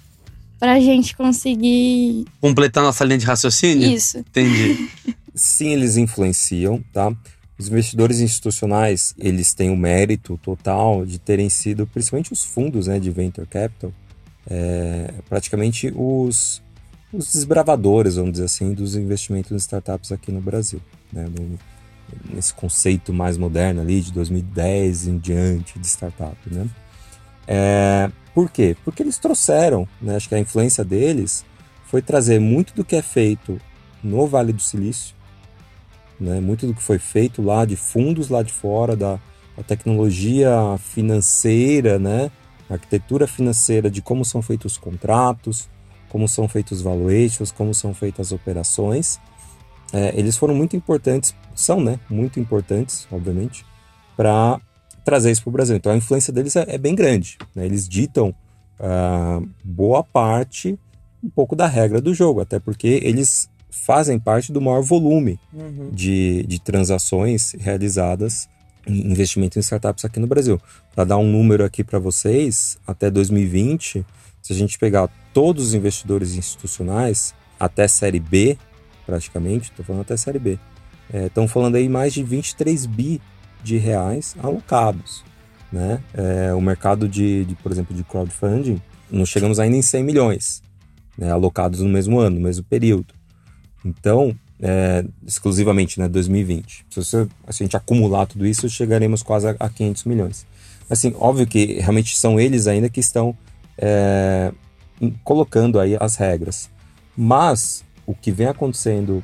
para 0.61 0.73
a 0.73 0.79
gente 0.79 1.15
conseguir. 1.17 2.23
Completar 2.39 2.83
nossa 2.83 3.03
linha 3.03 3.17
de 3.17 3.25
raciocínio? 3.25 3.91
Isso. 3.91 4.19
Entendi. 4.19 4.87
Sim, 5.33 5.69
eles 5.69 5.97
influenciam, 5.97 6.83
tá? 6.93 7.11
Os 7.57 7.67
investidores 7.67 8.19
institucionais, 8.19 9.15
eles 9.17 9.55
têm 9.55 9.71
o 9.71 9.75
mérito 9.75 10.39
total 10.43 11.03
de 11.03 11.17
terem 11.17 11.49
sido, 11.49 11.87
principalmente 11.87 12.31
os 12.31 12.43
fundos 12.43 12.85
né, 12.85 12.99
de 12.99 13.09
venture 13.09 13.47
capital, 13.47 13.91
é, 14.47 15.11
praticamente 15.27 15.91
os, 15.95 16.61
os 17.11 17.33
desbravadores, 17.33 18.15
vamos 18.15 18.33
dizer 18.33 18.45
assim, 18.45 18.71
dos 18.71 18.95
investimentos 18.95 19.51
em 19.51 19.55
startups 19.55 20.11
aqui 20.11 20.31
no 20.31 20.41
Brasil. 20.41 20.79
Né, 21.11 21.25
no, 21.25 21.57
nesse 22.35 22.53
conceito 22.53 23.11
mais 23.11 23.35
moderno 23.35 23.81
ali, 23.81 23.99
de 23.99 24.11
2010 24.11 25.07
em 25.07 25.17
diante, 25.17 25.79
de 25.79 25.87
startup. 25.87 26.37
Né? 26.45 26.69
É, 27.53 28.09
por 28.33 28.49
quê? 28.49 28.77
Porque 28.85 29.03
eles 29.03 29.17
trouxeram, 29.17 29.85
né, 30.01 30.15
acho 30.15 30.29
que 30.29 30.35
a 30.35 30.39
influência 30.39 30.85
deles 30.85 31.43
foi 31.83 32.01
trazer 32.01 32.39
muito 32.39 32.73
do 32.73 32.85
que 32.85 32.95
é 32.95 33.01
feito 33.01 33.59
no 34.01 34.25
Vale 34.25 34.53
do 34.53 34.61
Silício, 34.61 35.13
né, 36.17 36.39
muito 36.39 36.65
do 36.65 36.73
que 36.73 36.81
foi 36.81 36.97
feito 36.97 37.41
lá 37.41 37.65
de 37.65 37.75
fundos 37.75 38.29
lá 38.29 38.41
de 38.41 38.53
fora, 38.53 38.95
da, 38.95 39.19
da 39.57 39.63
tecnologia 39.67 40.49
financeira, 40.79 41.99
né, 41.99 42.31
arquitetura 42.69 43.27
financeira 43.27 43.91
de 43.91 44.01
como 44.01 44.23
são 44.23 44.41
feitos 44.41 44.71
os 44.73 44.77
contratos, 44.77 45.67
como 46.07 46.29
são 46.29 46.47
feitos 46.47 46.77
os 46.77 46.83
valuations, 46.83 47.51
como 47.51 47.73
são 47.73 47.93
feitas 47.93 48.27
as 48.27 48.31
operações. 48.31 49.19
É, 49.91 50.17
eles 50.17 50.37
foram 50.37 50.55
muito 50.55 50.73
importantes, 50.77 51.35
são 51.53 51.81
né, 51.81 51.99
muito 52.09 52.39
importantes, 52.39 53.05
obviamente, 53.11 53.65
para 54.15 54.57
trazer 55.03 55.31
isso 55.31 55.43
para 55.43 55.49
o 55.49 55.53
Brasil. 55.53 55.75
Então 55.75 55.91
a 55.91 55.97
influência 55.97 56.31
deles 56.31 56.55
é, 56.55 56.65
é 56.67 56.77
bem 56.77 56.95
grande. 56.95 57.37
Né? 57.55 57.65
Eles 57.65 57.87
ditam 57.87 58.33
uh, 58.79 59.47
boa 59.63 60.03
parte, 60.03 60.77
um 61.23 61.29
pouco 61.29 61.55
da 61.55 61.67
regra 61.67 62.01
do 62.01 62.13
jogo, 62.13 62.41
até 62.41 62.59
porque 62.59 62.99
eles 63.03 63.49
fazem 63.69 64.19
parte 64.19 64.51
do 64.51 64.59
maior 64.59 64.81
volume 64.81 65.39
uhum. 65.53 65.89
de, 65.91 66.43
de 66.43 66.59
transações 66.59 67.53
realizadas 67.59 68.49
em 68.85 69.11
investimento 69.11 69.57
em 69.57 69.61
startups 69.61 70.05
aqui 70.05 70.19
no 70.19 70.27
Brasil. 70.27 70.59
Para 70.93 71.05
dar 71.05 71.17
um 71.17 71.29
número 71.29 71.63
aqui 71.63 71.83
para 71.83 71.99
vocês, 71.99 72.77
até 72.85 73.09
2020, 73.09 74.05
se 74.41 74.53
a 74.53 74.55
gente 74.55 74.77
pegar 74.77 75.09
todos 75.33 75.67
os 75.67 75.73
investidores 75.73 76.35
institucionais, 76.35 77.33
até 77.59 77.87
série 77.87 78.19
B, 78.19 78.57
praticamente, 79.05 79.69
estou 79.69 79.85
falando 79.85 80.01
até 80.01 80.17
série 80.17 80.39
B, 80.39 80.59
estão 81.13 81.43
é, 81.43 81.47
falando 81.47 81.75
aí 81.75 81.87
mais 81.87 82.13
de 82.13 82.23
23 82.23 82.85
bi 82.87 83.21
de 83.63 83.77
reais 83.77 84.35
alocados. 84.41 85.23
Né? 85.71 86.01
É, 86.13 86.53
o 86.53 86.61
mercado 86.61 87.07
de, 87.07 87.45
de, 87.45 87.55
por 87.55 87.71
exemplo, 87.71 87.95
de 87.95 88.03
crowdfunding, 88.03 88.81
não 89.09 89.25
chegamos 89.25 89.59
ainda 89.59 89.77
em 89.77 89.81
100 89.81 90.03
milhões 90.03 90.61
né, 91.17 91.31
alocados 91.31 91.79
no 91.79 91.89
mesmo 91.89 92.19
ano, 92.19 92.37
no 92.37 92.41
mesmo 92.41 92.63
período. 92.63 93.13
Então, 93.85 94.35
é, 94.61 95.05
exclusivamente, 95.25 95.99
né, 95.99 96.07
2020. 96.07 96.85
Se, 96.89 96.95
você, 96.95 97.25
se 97.25 97.29
a 97.47 97.51
gente 97.65 97.77
acumular 97.77 98.25
tudo 98.25 98.45
isso, 98.45 98.69
chegaremos 98.69 99.23
quase 99.23 99.47
a, 99.47 99.55
a 99.59 99.69
500 99.69 100.03
milhões. 100.05 100.45
Assim, 100.89 101.15
óbvio 101.17 101.47
que 101.47 101.79
realmente 101.79 102.17
são 102.17 102.39
eles 102.39 102.67
ainda 102.67 102.89
que 102.89 102.99
estão 102.99 103.35
é, 103.77 104.51
colocando 105.23 105.79
aí 105.79 105.97
as 105.99 106.15
regras. 106.15 106.69
Mas 107.15 107.83
o 108.05 108.13
que 108.13 108.31
vem 108.31 108.47
acontecendo 108.47 109.23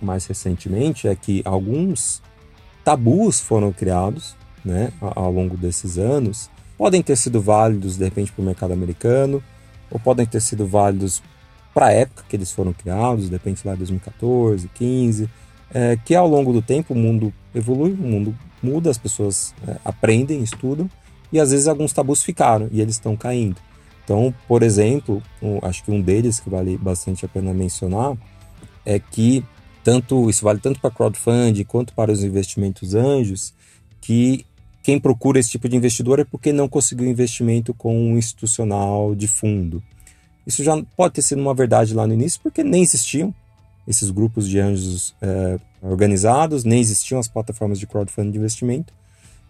mais 0.00 0.26
recentemente 0.26 1.08
é 1.08 1.14
que 1.14 1.42
alguns 1.44 2.22
tabus 2.88 3.38
foram 3.38 3.70
criados 3.70 4.34
né, 4.64 4.90
ao 4.98 5.30
longo 5.30 5.58
desses 5.58 5.98
anos. 5.98 6.48
Podem 6.78 7.02
ter 7.02 7.16
sido 7.16 7.38
válidos, 7.38 7.98
de 7.98 8.04
repente, 8.04 8.32
para 8.32 8.40
o 8.40 8.44
mercado 8.46 8.72
americano, 8.72 9.42
ou 9.90 10.00
podem 10.00 10.24
ter 10.24 10.40
sido 10.40 10.66
válidos 10.66 11.22
para 11.74 11.88
a 11.88 11.92
época 11.92 12.24
que 12.26 12.34
eles 12.34 12.50
foram 12.50 12.72
criados, 12.72 13.26
de 13.26 13.32
repente 13.32 13.60
lá 13.68 13.74
2014, 13.74 14.70
15, 14.72 15.28
é, 15.70 15.98
que 16.02 16.14
ao 16.14 16.26
longo 16.26 16.50
do 16.50 16.62
tempo 16.62 16.94
o 16.94 16.96
mundo 16.96 17.30
evolui, 17.54 17.92
o 17.92 17.96
mundo 17.96 18.34
muda, 18.62 18.88
as 18.88 18.96
pessoas 18.96 19.54
é, 19.66 19.76
aprendem, 19.84 20.42
estudam, 20.42 20.90
e 21.30 21.38
às 21.38 21.50
vezes 21.50 21.68
alguns 21.68 21.92
tabus 21.92 22.22
ficaram 22.22 22.70
e 22.72 22.80
eles 22.80 22.94
estão 22.94 23.14
caindo. 23.14 23.56
Então, 24.02 24.32
por 24.48 24.62
exemplo, 24.62 25.22
um, 25.42 25.58
acho 25.60 25.84
que 25.84 25.90
um 25.90 26.00
deles 26.00 26.40
que 26.40 26.48
vale 26.48 26.78
bastante 26.78 27.26
a 27.26 27.28
pena 27.28 27.52
mencionar 27.52 28.16
é 28.86 28.98
que 28.98 29.44
tanto 29.88 30.28
isso 30.28 30.44
vale 30.44 30.58
tanto 30.58 30.78
para 30.80 30.90
crowdfunding 30.90 31.64
quanto 31.64 31.94
para 31.94 32.12
os 32.12 32.22
investimentos 32.22 32.94
anjos, 32.94 33.54
que 34.02 34.44
quem 34.82 35.00
procura 35.00 35.38
esse 35.38 35.48
tipo 35.48 35.66
de 35.66 35.76
investidor 35.76 36.18
é 36.18 36.24
porque 36.24 36.52
não 36.52 36.68
conseguiu 36.68 37.08
investimento 37.08 37.72
com 37.72 37.98
um 37.98 38.18
institucional 38.18 39.14
de 39.14 39.26
fundo. 39.26 39.82
Isso 40.46 40.62
já 40.62 40.78
pode 40.94 41.14
ter 41.14 41.22
sido 41.22 41.40
uma 41.40 41.54
verdade 41.54 41.94
lá 41.94 42.06
no 42.06 42.12
início, 42.12 42.38
porque 42.42 42.62
nem 42.62 42.82
existiam 42.82 43.34
esses 43.86 44.10
grupos 44.10 44.46
de 44.46 44.58
anjos 44.58 45.14
é, 45.22 45.58
organizados, 45.80 46.64
nem 46.64 46.80
existiam 46.80 47.18
as 47.18 47.26
plataformas 47.26 47.78
de 47.78 47.86
crowdfunding 47.86 48.32
de 48.32 48.36
investimento. 48.36 48.92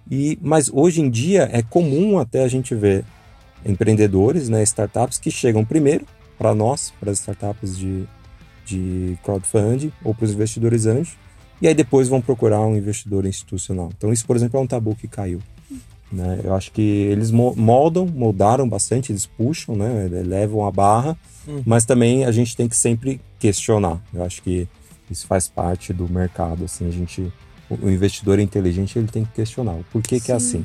E, 0.08 0.38
mas 0.40 0.70
hoje 0.72 1.00
em 1.00 1.10
dia 1.10 1.48
é 1.52 1.62
comum 1.62 2.16
até 2.16 2.44
a 2.44 2.48
gente 2.48 2.76
ver 2.76 3.04
empreendedores, 3.66 4.48
né, 4.48 4.62
startups 4.62 5.18
que 5.18 5.32
chegam 5.32 5.64
primeiro 5.64 6.06
para 6.38 6.54
nós, 6.54 6.92
para 7.00 7.10
as 7.10 7.18
startups 7.18 7.76
de 7.76 8.06
de 8.68 9.18
crowdfunding 9.24 9.92
ou 10.04 10.14
para 10.14 10.24
os 10.24 10.32
investidores 10.32 10.86
anjos, 10.86 11.16
e 11.60 11.66
aí 11.66 11.74
depois 11.74 12.08
vão 12.08 12.20
procurar 12.20 12.60
um 12.60 12.76
investidor 12.76 13.26
institucional. 13.26 13.90
Então, 13.96 14.12
isso, 14.12 14.26
por 14.26 14.36
exemplo, 14.36 14.60
é 14.60 14.62
um 14.62 14.66
tabu 14.66 14.94
que 14.94 15.08
caiu. 15.08 15.40
Né? 16.10 16.40
Eu 16.42 16.54
acho 16.54 16.72
que 16.72 16.80
eles 16.80 17.30
moldam, 17.30 18.06
moldaram 18.06 18.68
bastante, 18.68 19.12
eles 19.12 19.26
puxam, 19.26 19.76
né? 19.76 20.08
levam 20.24 20.66
a 20.66 20.70
barra, 20.70 21.18
uhum. 21.46 21.62
mas 21.66 21.84
também 21.84 22.24
a 22.24 22.32
gente 22.32 22.56
tem 22.56 22.68
que 22.68 22.76
sempre 22.76 23.20
questionar. 23.38 24.00
Eu 24.12 24.22
acho 24.24 24.42
que 24.42 24.68
isso 25.10 25.26
faz 25.26 25.48
parte 25.48 25.92
do 25.92 26.08
mercado. 26.08 26.64
Assim, 26.64 26.86
a 26.88 26.90
gente, 26.90 27.30
o 27.68 27.90
investidor 27.90 28.38
inteligente 28.38 28.98
ele 28.98 29.08
tem 29.08 29.24
que 29.24 29.32
questionar 29.32 29.76
por 29.92 30.02
que, 30.02 30.20
que 30.20 30.32
é 30.32 30.34
assim. 30.34 30.64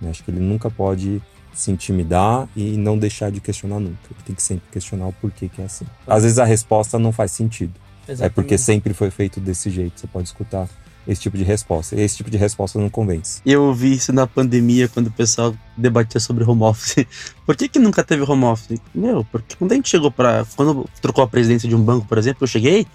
Eu 0.00 0.10
acho 0.10 0.22
que 0.22 0.30
ele 0.30 0.40
nunca 0.40 0.70
pode 0.70 1.20
se 1.52 1.70
intimidar 1.70 2.48
e 2.56 2.76
não 2.76 2.98
deixar 2.98 3.30
de 3.30 3.40
questionar 3.40 3.80
nunca. 3.80 3.98
Tem 4.24 4.34
que 4.34 4.42
sempre 4.42 4.64
questionar 4.70 5.06
o 5.06 5.12
porquê 5.12 5.48
que 5.48 5.60
é 5.60 5.64
assim. 5.64 5.86
Às 6.06 6.22
vezes 6.22 6.38
a 6.38 6.44
resposta 6.44 6.98
não 6.98 7.12
faz 7.12 7.32
sentido. 7.32 7.72
Exatamente. 8.08 8.24
É 8.24 8.28
porque 8.30 8.58
sempre 8.58 8.94
foi 8.94 9.10
feito 9.10 9.40
desse 9.40 9.70
jeito. 9.70 10.00
Você 10.00 10.06
pode 10.06 10.28
escutar 10.28 10.68
esse 11.06 11.20
tipo 11.20 11.36
de 11.36 11.44
resposta. 11.44 11.96
E 11.96 12.00
esse 12.00 12.16
tipo 12.16 12.30
de 12.30 12.36
resposta 12.36 12.78
não 12.78 12.88
convence. 12.88 13.40
Eu 13.44 13.64
ouvi 13.64 13.94
isso 13.94 14.12
na 14.12 14.26
pandemia, 14.26 14.88
quando 14.88 15.08
o 15.08 15.10
pessoal 15.10 15.54
debatia 15.76 16.20
sobre 16.20 16.44
home 16.44 16.62
office. 16.62 17.06
Por 17.46 17.56
que, 17.56 17.68
que 17.68 17.78
nunca 17.78 18.04
teve 18.04 18.22
home 18.22 18.44
office? 18.44 18.80
Meu, 18.94 19.24
porque 19.24 19.56
quando 19.56 19.72
a 19.72 19.74
gente 19.74 19.88
chegou 19.88 20.10
para 20.10 20.44
Quando 20.56 20.88
trocou 21.00 21.24
a 21.24 21.28
presidência 21.28 21.68
de 21.68 21.74
um 21.74 21.82
banco, 21.82 22.06
por 22.06 22.18
exemplo, 22.18 22.44
eu 22.44 22.48
cheguei, 22.48 22.86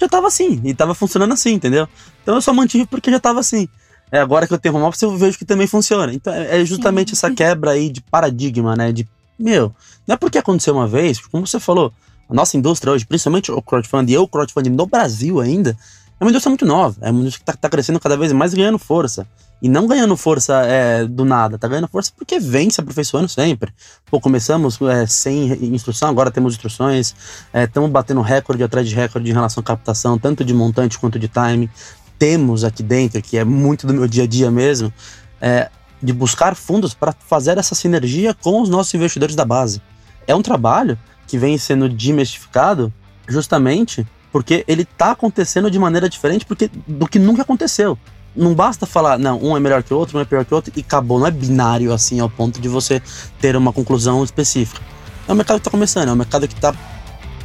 já 0.00 0.08
tava 0.08 0.26
assim. 0.26 0.60
E 0.64 0.74
tava 0.74 0.94
funcionando 0.94 1.32
assim, 1.32 1.52
entendeu? 1.52 1.88
Então 2.22 2.34
eu 2.34 2.42
só 2.42 2.52
mantive 2.52 2.86
porque 2.86 3.10
já 3.10 3.20
tava 3.20 3.40
assim. 3.40 3.68
É, 4.10 4.18
agora 4.18 4.46
que 4.46 4.54
eu 4.54 4.58
tenho 4.58 4.74
home 4.74 4.84
office, 4.84 5.02
eu 5.02 5.16
vejo 5.16 5.38
que 5.38 5.44
também 5.44 5.66
funciona. 5.66 6.12
Então 6.12 6.32
é, 6.32 6.60
é 6.60 6.64
justamente 6.64 7.10
Sim. 7.10 7.14
essa 7.16 7.34
quebra 7.34 7.72
aí 7.72 7.90
de 7.90 8.00
paradigma, 8.00 8.76
né? 8.76 8.92
De, 8.92 9.08
meu, 9.38 9.74
não 10.06 10.14
é 10.14 10.16
porque 10.16 10.38
aconteceu 10.38 10.74
uma 10.74 10.86
vez, 10.86 11.18
como 11.18 11.46
você 11.46 11.58
falou, 11.58 11.92
a 12.28 12.34
nossa 12.34 12.56
indústria 12.56 12.92
hoje, 12.92 13.04
principalmente 13.04 13.50
o 13.50 13.60
crowdfunding 13.60 14.12
e 14.12 14.18
o 14.18 14.28
crowdfunding 14.28 14.70
no 14.70 14.86
Brasil 14.86 15.40
ainda, 15.40 15.76
é 16.18 16.24
uma 16.24 16.30
indústria 16.30 16.50
muito 16.50 16.64
nova. 16.64 16.96
É 17.00 17.10
uma 17.10 17.20
indústria 17.20 17.40
que 17.40 17.44
tá, 17.44 17.52
tá 17.54 17.68
crescendo 17.68 18.00
cada 18.00 18.16
vez 18.16 18.32
mais 18.32 18.54
ganhando 18.54 18.78
força. 18.78 19.26
E 19.62 19.68
não 19.68 19.86
ganhando 19.86 20.14
força 20.16 20.62
é, 20.66 21.06
do 21.06 21.24
nada, 21.24 21.56
tá 21.56 21.66
ganhando 21.66 21.88
força 21.88 22.12
porque 22.14 22.38
vem 22.38 22.68
se 22.68 22.80
aperfeiçoando 22.80 23.28
sempre. 23.28 23.72
Pô, 24.10 24.20
começamos 24.20 24.78
é, 24.82 25.06
sem 25.06 25.52
instrução, 25.74 26.10
agora 26.10 26.30
temos 26.30 26.54
instruções, 26.54 27.14
estamos 27.54 27.88
é, 27.88 27.92
batendo 27.92 28.20
recorde 28.20 28.62
atrás 28.62 28.86
de 28.86 28.94
recorde 28.94 29.30
em 29.30 29.32
relação 29.32 29.62
à 29.62 29.64
captação, 29.64 30.18
tanto 30.18 30.44
de 30.44 30.52
montante 30.52 30.98
quanto 30.98 31.18
de 31.18 31.28
time 31.28 31.70
temos 32.18 32.64
aqui 32.64 32.82
dentro, 32.82 33.20
que 33.20 33.36
é 33.36 33.44
muito 33.44 33.86
do 33.86 33.94
meu 33.94 34.06
dia 34.06 34.24
a 34.24 34.26
dia 34.26 34.50
mesmo, 34.50 34.92
é 35.40 35.70
de 36.02 36.12
buscar 36.12 36.54
fundos 36.54 36.92
para 36.92 37.12
fazer 37.12 37.56
essa 37.56 37.74
sinergia 37.74 38.34
com 38.34 38.60
os 38.60 38.68
nossos 38.68 38.92
investidores 38.94 39.34
da 39.34 39.44
base. 39.44 39.80
É 40.26 40.34
um 40.34 40.42
trabalho 40.42 40.98
que 41.26 41.38
vem 41.38 41.56
sendo 41.56 41.88
demistificado 41.88 42.92
justamente 43.26 44.06
porque 44.30 44.64
ele 44.66 44.82
está 44.82 45.12
acontecendo 45.12 45.70
de 45.70 45.78
maneira 45.78 46.08
diferente 46.08 46.44
porque, 46.44 46.70
do 46.86 47.06
que 47.06 47.18
nunca 47.18 47.42
aconteceu. 47.42 47.96
Não 48.34 48.52
basta 48.52 48.84
falar, 48.84 49.16
não, 49.16 49.40
um 49.40 49.56
é 49.56 49.60
melhor 49.60 49.82
que 49.82 49.94
o 49.94 49.96
outro, 49.96 50.18
um 50.18 50.20
é 50.20 50.24
pior 50.24 50.44
que 50.44 50.52
o 50.52 50.56
outro, 50.56 50.72
e 50.76 50.80
acabou. 50.80 51.20
Não 51.20 51.26
é 51.26 51.30
binário 51.30 51.92
assim 51.92 52.18
ao 52.18 52.28
ponto 52.28 52.60
de 52.60 52.68
você 52.68 53.00
ter 53.40 53.54
uma 53.54 53.72
conclusão 53.72 54.24
específica. 54.24 54.82
É 55.28 55.32
um 55.32 55.36
mercado 55.36 55.58
que 55.58 55.60
está 55.60 55.70
começando, 55.70 56.08
é 56.08 56.12
um 56.12 56.16
mercado 56.16 56.48
que 56.48 56.54
está 56.54 56.74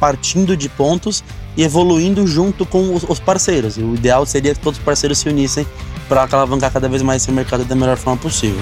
partindo 0.00 0.56
de 0.56 0.68
pontos 0.68 1.22
e 1.60 1.62
evoluindo 1.62 2.26
junto 2.26 2.64
com 2.64 2.94
os, 2.94 3.02
os 3.02 3.20
parceiros. 3.20 3.76
E 3.76 3.82
o 3.82 3.94
ideal 3.94 4.24
seria 4.24 4.54
que 4.54 4.60
todos 4.60 4.78
os 4.78 4.84
parceiros 4.84 5.18
se 5.18 5.28
unissem 5.28 5.66
para 6.08 6.26
alavancar 6.32 6.72
cada 6.72 6.88
vez 6.88 7.02
mais 7.02 7.22
esse 7.22 7.30
mercado 7.30 7.66
da 7.66 7.74
melhor 7.74 7.98
forma 7.98 8.18
possível. 8.18 8.58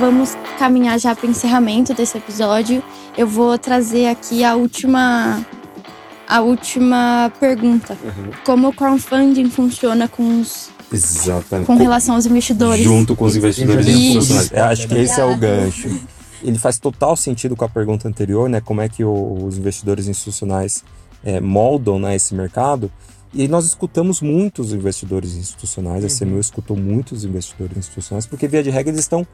Vamos 0.00 0.34
caminhar 0.58 0.98
já 0.98 1.14
para 1.14 1.26
o 1.26 1.30
encerramento 1.30 1.92
desse 1.92 2.16
episódio. 2.16 2.82
Eu 3.16 3.26
vou 3.26 3.58
trazer 3.58 4.06
aqui 4.06 4.42
a 4.42 4.54
última 4.54 5.44
a 6.26 6.40
última 6.40 7.30
pergunta. 7.38 7.94
Uhum. 8.02 8.30
Como 8.42 8.68
o 8.68 8.72
crowdfunding 8.72 9.50
funciona 9.50 10.08
com 10.08 10.40
os 10.40 10.70
Exatamente. 10.90 11.66
com 11.66 11.76
relação 11.76 12.14
aos 12.14 12.24
investidores? 12.24 12.82
Junto 12.82 13.14
com 13.14 13.26
os 13.26 13.36
investidores 13.36 13.86
Isso. 13.86 13.98
institucionais. 13.98 14.50
Eu 14.50 14.64
acho 14.64 14.88
que 14.88 14.94
esse 14.94 15.20
é 15.20 15.24
o 15.26 15.36
gancho. 15.36 16.13
Ele 16.44 16.58
faz 16.58 16.78
total 16.78 17.16
sentido 17.16 17.56
com 17.56 17.64
a 17.64 17.68
pergunta 17.68 18.06
anterior, 18.06 18.48
né? 18.48 18.60
Como 18.60 18.80
é 18.80 18.88
que 18.88 19.02
o- 19.02 19.44
os 19.46 19.56
investidores 19.58 20.06
institucionais 20.06 20.84
é, 21.24 21.40
moldam 21.40 21.98
né, 21.98 22.14
esse 22.14 22.34
mercado. 22.34 22.92
E 23.32 23.48
nós 23.48 23.64
escutamos 23.64 24.20
muitos 24.20 24.72
investidores 24.74 25.34
institucionais, 25.34 26.04
a 26.04 26.08
CMU 26.08 26.38
escutou 26.38 26.76
muitos 26.76 27.24
investidores 27.24 27.76
institucionais, 27.78 28.26
porque 28.26 28.46
via 28.46 28.62
de 28.62 28.68
regra 28.70 28.92
eles 28.92 29.00
estão, 29.00 29.26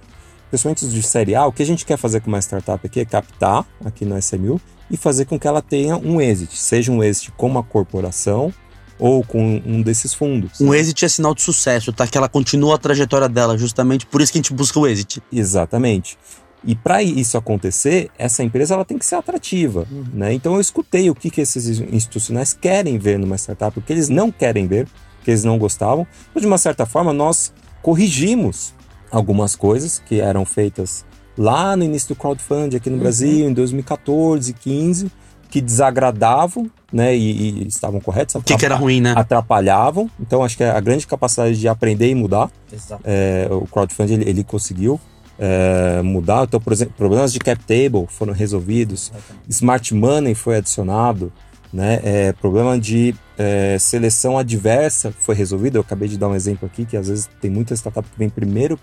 principalmente 0.48 0.84
os 0.86 0.92
de 0.92 1.02
série 1.02 1.34
A, 1.34 1.46
o 1.46 1.52
que 1.52 1.62
a 1.62 1.66
gente 1.66 1.84
quer 1.84 1.98
fazer 1.98 2.20
com 2.20 2.28
uma 2.28 2.38
startup 2.40 2.86
aqui 2.86 3.00
é 3.00 3.04
captar 3.04 3.66
aqui 3.84 4.04
na 4.06 4.18
SMU 4.20 4.58
e 4.90 4.96
fazer 4.96 5.24
com 5.26 5.38
que 5.38 5.46
ela 5.46 5.60
tenha 5.60 5.96
um 5.98 6.20
exit, 6.20 6.56
seja 6.56 6.90
um 6.92 7.02
exit 7.02 7.30
com 7.32 7.46
uma 7.48 7.62
corporação 7.62 8.54
ou 8.98 9.22
com 9.24 9.60
um 9.66 9.82
desses 9.82 10.14
fundos. 10.14 10.60
Um 10.60 10.72
exit 10.72 11.04
é 11.04 11.08
sinal 11.08 11.34
de 11.34 11.42
sucesso, 11.42 11.92
tá? 11.92 12.06
Que 12.06 12.16
ela 12.16 12.28
continua 12.28 12.76
a 12.76 12.78
trajetória 12.78 13.28
dela, 13.28 13.58
justamente 13.58 14.06
por 14.06 14.20
isso 14.22 14.30
que 14.32 14.38
a 14.38 14.40
gente 14.42 14.54
busca 14.54 14.78
o 14.78 14.86
exit. 14.86 15.22
Exatamente. 15.32 16.16
E 16.64 16.74
para 16.74 17.02
isso 17.02 17.38
acontecer, 17.38 18.10
essa 18.18 18.42
empresa 18.42 18.74
ela 18.74 18.84
tem 18.84 18.98
que 18.98 19.06
ser 19.06 19.14
atrativa, 19.14 19.86
né? 20.12 20.32
Então 20.32 20.54
eu 20.54 20.60
escutei 20.60 21.08
o 21.08 21.14
que, 21.14 21.30
que 21.30 21.40
esses 21.40 21.80
institucionais 21.80 22.52
querem 22.52 22.98
ver 22.98 23.18
numa 23.18 23.36
startup, 23.36 23.78
o 23.78 23.82
que 23.82 23.92
eles 23.92 24.08
não 24.08 24.30
querem 24.30 24.66
ver, 24.66 24.86
o 25.20 25.24
que 25.24 25.30
eles 25.30 25.44
não 25.44 25.58
gostavam. 25.58 26.06
Mas 26.34 26.42
de 26.42 26.46
uma 26.46 26.58
certa 26.58 26.84
forma 26.84 27.12
nós 27.12 27.52
corrigimos 27.82 28.74
algumas 29.10 29.56
coisas 29.56 30.02
que 30.06 30.20
eram 30.20 30.44
feitas 30.44 31.04
lá 31.36 31.74
no 31.76 31.84
início 31.84 32.14
do 32.14 32.16
crowdfunding 32.16 32.76
aqui 32.76 32.90
no 32.90 32.98
Brasil 32.98 33.48
em 33.48 33.52
2014, 33.52 34.52
15, 34.52 35.10
que 35.48 35.60
desagradavam, 35.60 36.70
né? 36.92 37.16
E, 37.16 37.62
e 37.62 37.66
estavam 37.66 38.00
corretos. 38.00 38.34
O 38.34 38.42
que, 38.42 38.56
que 38.56 38.64
era 38.64 38.76
ruim, 38.76 39.00
né? 39.00 39.14
Atrapalhavam. 39.16 40.08
Então 40.20 40.44
acho 40.44 40.56
que 40.56 40.62
a 40.62 40.78
grande 40.80 41.06
capacidade 41.06 41.58
de 41.58 41.66
aprender 41.68 42.08
e 42.08 42.14
mudar 42.14 42.50
Exato. 42.72 43.02
é, 43.04 43.48
o 43.50 43.66
crowdfunding 43.66 44.14
ele, 44.14 44.28
ele 44.28 44.44
conseguiu 44.44 45.00
é, 45.40 46.02
mudar. 46.02 46.44
Então, 46.44 46.60
por 46.60 46.72
exemplo, 46.72 46.92
problemas 46.96 47.32
de 47.32 47.38
cap 47.38 47.58
table 47.64 48.06
foram 48.08 48.34
resolvidos, 48.34 49.10
smart 49.48 49.94
money 49.94 50.34
foi 50.34 50.58
adicionado, 50.58 51.32
né? 51.72 52.00
É, 52.02 52.32
problema 52.32 52.78
de 52.78 53.14
é, 53.38 53.78
seleção 53.78 54.36
adversa 54.36 55.12
foi 55.18 55.34
resolvido. 55.34 55.76
Eu 55.76 55.80
acabei 55.80 56.08
de 56.08 56.18
dar 56.18 56.28
um 56.28 56.34
exemplo 56.34 56.66
aqui 56.66 56.84
que 56.84 56.96
às 56.96 57.08
vezes 57.08 57.28
tem 57.40 57.50
muita 57.50 57.74
startup 57.74 58.06
que 58.06 58.18
vem 58.18 58.28
primeiro 58.28 58.78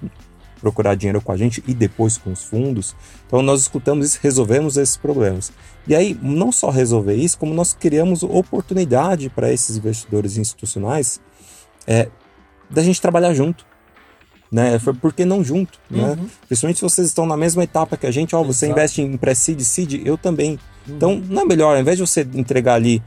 procurar 0.59 0.95
dinheiro 0.95 1.21
com 1.21 1.31
a 1.31 1.37
gente 1.37 1.63
e 1.67 1.73
depois 1.73 2.17
com 2.17 2.31
os 2.31 2.43
fundos. 2.43 2.95
Então 3.27 3.43
nós 3.43 3.61
escutamos 3.61 4.07
isso, 4.07 4.19
resolvemos 4.23 4.77
esses 4.77 4.97
problemas. 4.97 5.51
E 5.87 5.93
aí, 5.93 6.17
não 6.21 6.51
só 6.51 6.71
resolver 6.71 7.13
isso, 7.13 7.37
como 7.37 7.53
nós 7.53 7.73
criamos 7.73 8.23
oportunidade 8.23 9.29
para 9.29 9.53
esses 9.53 9.77
investidores 9.77 10.37
institucionais 10.37 11.21
é, 11.85 12.09
da 12.69 12.81
gente 12.81 12.99
trabalhar 13.01 13.33
junto. 13.33 13.66
Né? 14.51 14.79
Foi 14.79 14.93
por 14.93 15.13
que 15.13 15.25
não 15.25 15.43
junto? 15.43 15.79
Né? 15.89 16.17
Principalmente 16.47 16.77
se 16.77 16.83
vocês 16.83 17.07
estão 17.07 17.25
na 17.25 17.35
mesma 17.35 17.63
etapa 17.63 17.97
que 17.97 18.07
a 18.07 18.11
gente, 18.11 18.35
ó, 18.35 18.43
você 18.43 18.65
Exato. 18.65 18.79
investe 18.79 19.01
em 19.01 19.17
pré-seed, 19.17 19.59
seed, 19.61 20.05
eu 20.05 20.17
também. 20.17 20.57
Então, 20.87 21.21
não 21.27 21.41
é 21.41 21.45
melhor, 21.45 21.75
ao 21.75 21.81
invés 21.81 21.97
de 21.97 22.05
você 22.05 22.21
entregar 22.33 22.75
ali 22.75 23.03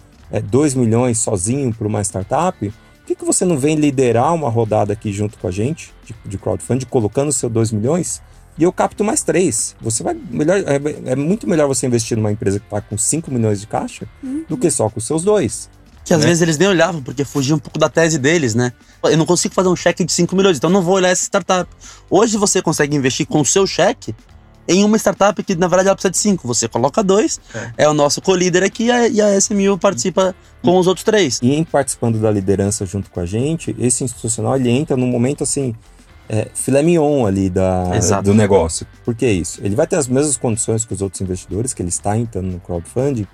2 0.51 0.75
milhões 0.75 1.19
sozinho 1.19 1.75
para 1.75 1.89
uma 1.89 2.03
startup, 2.03 2.59
por 2.59 3.07
que, 3.07 3.15
que 3.15 3.25
você 3.25 3.45
não 3.45 3.59
vem 3.59 3.75
liderar 3.75 4.35
uma 4.35 4.49
rodada 4.49 4.93
aqui 4.93 5.13
junto 5.13 5.39
com 5.39 5.49
a 5.49 5.51
gente, 5.51 5.93
de, 6.05 6.15
de 6.27 6.39
crowdfunding, 6.39 6.87
colocando 6.87 7.33
seu 7.33 7.49
2 7.49 7.73
milhões, 7.73 8.23
e 8.59 8.63
eu 8.63 8.73
capto 8.73 9.03
mais 9.03 9.23
3. 9.23 9.77
Você 9.81 10.03
vai 10.03 10.15
melhor, 10.31 10.59
é, 10.59 11.13
é 11.13 11.17
muito 11.17 11.49
melhor 11.49 11.67
você 11.67 11.87
investir 11.87 12.17
numa 12.17 12.31
empresa 12.31 12.59
que 12.61 12.67
está 12.67 12.81
com 12.81 12.97
5 12.97 13.31
milhões 13.31 13.61
de 13.61 13.67
caixa 13.67 14.07
do 14.49 14.57
que 14.57 14.71
só 14.71 14.91
com 14.91 14.99
os 14.99 15.07
seus 15.07 15.25
dois. 15.25 15.71
Que 16.05 16.15
às 16.15 16.21
né? 16.21 16.27
vezes 16.27 16.43
eles 16.43 16.59
nem 16.59 16.69
olhavam, 16.69 17.03
porque 17.03 17.25
fugia 17.25 17.55
um 17.55 17.59
pouco 17.59 17.79
da 17.79 17.89
tese 17.89 18.19
deles, 18.19 18.55
né? 18.55 18.73
Eu 19.03 19.17
não 19.17 19.27
consigo 19.27 19.55
fazer 19.55 19.69
um 19.69 19.77
cheque 19.77 20.05
de 20.05 20.13
5 20.13 20.35
milhões, 20.35 20.57
então 20.57 20.71
eu 20.71 20.75
não 20.75 20.83
vou 20.83 20.95
olhar 20.95 21.11
essa 21.11 21.25
startup. 21.25 21.71
Hoje 22.09 22.37
você 22.37 22.61
consegue 22.63 22.97
investir 22.97 23.27
com 23.27 23.41
o 23.41 23.45
seu 23.45 23.67
cheque 23.67 24.15
em 24.67 24.85
uma 24.85 24.97
startup 24.97 25.43
que, 25.43 25.55
na 25.55 25.67
verdade, 25.67 25.89
ela 25.89 25.97
precisa 25.97 26.13
de 26.13 26.19
5. 26.19 26.47
Você 26.47 26.69
coloca 26.69 27.03
dois, 27.03 27.41
é, 27.77 27.89
o 27.89 27.95
nosso 27.95 28.21
co-líder 28.21 28.63
aqui 28.63 28.85
e 28.85 28.91
a, 28.91 29.09
e 29.09 29.21
a 29.21 29.37
SMU 29.37 29.77
participa 29.79 30.35
com 30.63 30.79
os 30.79 30.87
outros 30.87 31.05
três. 31.05 31.41
E 31.43 31.53
em 31.53 31.65
participando 31.65 32.21
da 32.21 32.31
liderança 32.31 32.87
junto 32.87 33.11
com 33.11 33.21
a 33.21 33.27
gente, 33.27 33.75
esse 33.79 34.05
institucional 34.05 34.57
ele 34.57 34.71
entra 34.71 34.97
num 34.97 35.09
momento 35.09 35.43
assim, 35.43 35.75
é, 36.29 36.49
filé 36.55 36.83
mignon 36.83 37.27
ali 37.27 37.51
da, 37.51 37.91
Exato. 37.97 38.23
do 38.23 38.35
negócio. 38.35 38.87
Por 39.05 39.15
que 39.15 39.29
isso? 39.29 39.61
Ele 39.65 39.75
vai 39.75 39.87
ter 39.87 39.97
as 39.97 40.07
mesmas 40.07 40.37
condições 40.37 40.85
que 40.85 40.95
os 40.95 41.03
outros 41.03 41.21
investidores, 41.21 41.75
que 41.75 41.83
ele 41.83 41.89
está 41.89 42.17
entrando 42.17 42.53
no 42.53 42.61
crowdfunding, 42.61 43.27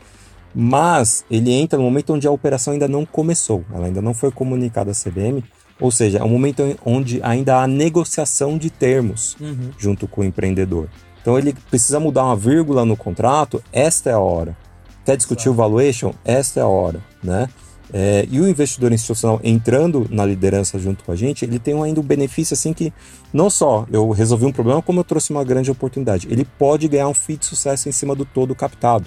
mas 0.58 1.22
ele 1.30 1.52
entra 1.52 1.78
no 1.78 1.84
momento 1.84 2.14
onde 2.14 2.26
a 2.26 2.30
operação 2.30 2.72
ainda 2.72 2.88
não 2.88 3.04
começou, 3.04 3.62
ela 3.74 3.84
ainda 3.84 4.00
não 4.00 4.14
foi 4.14 4.30
comunicada 4.30 4.90
à 4.90 4.94
CBM, 4.94 5.44
ou 5.78 5.90
seja, 5.90 6.18
é 6.18 6.24
um 6.24 6.30
momento 6.30 6.62
onde 6.82 7.20
ainda 7.22 7.60
há 7.60 7.66
negociação 7.66 8.56
de 8.56 8.70
termos 8.70 9.36
junto 9.76 10.08
com 10.08 10.22
o 10.22 10.24
empreendedor. 10.24 10.88
Então 11.20 11.38
ele 11.38 11.54
precisa 11.68 12.00
mudar 12.00 12.24
uma 12.24 12.36
vírgula 12.36 12.86
no 12.86 12.96
contrato, 12.96 13.62
esta 13.70 14.08
é 14.08 14.14
a 14.14 14.18
hora. 14.18 14.56
Quer 15.04 15.18
discutir 15.18 15.50
o 15.50 15.54
valuation? 15.54 16.14
Esta 16.24 16.60
é 16.60 16.62
a 16.62 16.66
hora, 16.66 17.00
né? 17.22 17.50
É, 17.92 18.26
e 18.30 18.40
o 18.40 18.48
investidor 18.48 18.92
institucional 18.92 19.38
entrando 19.44 20.06
na 20.10 20.24
liderança 20.24 20.78
junto 20.78 21.04
com 21.04 21.12
a 21.12 21.16
gente, 21.16 21.44
ele 21.44 21.58
tem 21.58 21.80
ainda 21.82 22.00
um 22.00 22.02
benefício 22.02 22.54
assim 22.54 22.72
que 22.72 22.92
não 23.30 23.50
só 23.50 23.86
eu 23.92 24.08
resolvi 24.10 24.46
um 24.46 24.52
problema, 24.52 24.80
como 24.80 25.00
eu 25.00 25.04
trouxe 25.04 25.30
uma 25.30 25.44
grande 25.44 25.70
oportunidade. 25.70 26.26
Ele 26.30 26.46
pode 26.58 26.88
ganhar 26.88 27.08
um 27.08 27.14
FII 27.14 27.36
de 27.36 27.44
sucesso 27.44 27.88
em 27.90 27.92
cima 27.92 28.14
do 28.14 28.24
todo 28.24 28.54
captado. 28.54 29.06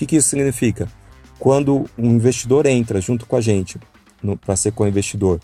Que, 0.00 0.06
que 0.06 0.16
isso 0.16 0.30
significa? 0.30 0.88
Quando 1.38 1.84
um 1.98 2.12
investidor 2.12 2.64
entra 2.64 3.02
junto 3.02 3.26
com 3.26 3.36
a 3.36 3.40
gente 3.42 3.78
para 4.46 4.56
ser 4.56 4.72
co-investidor, 4.72 5.38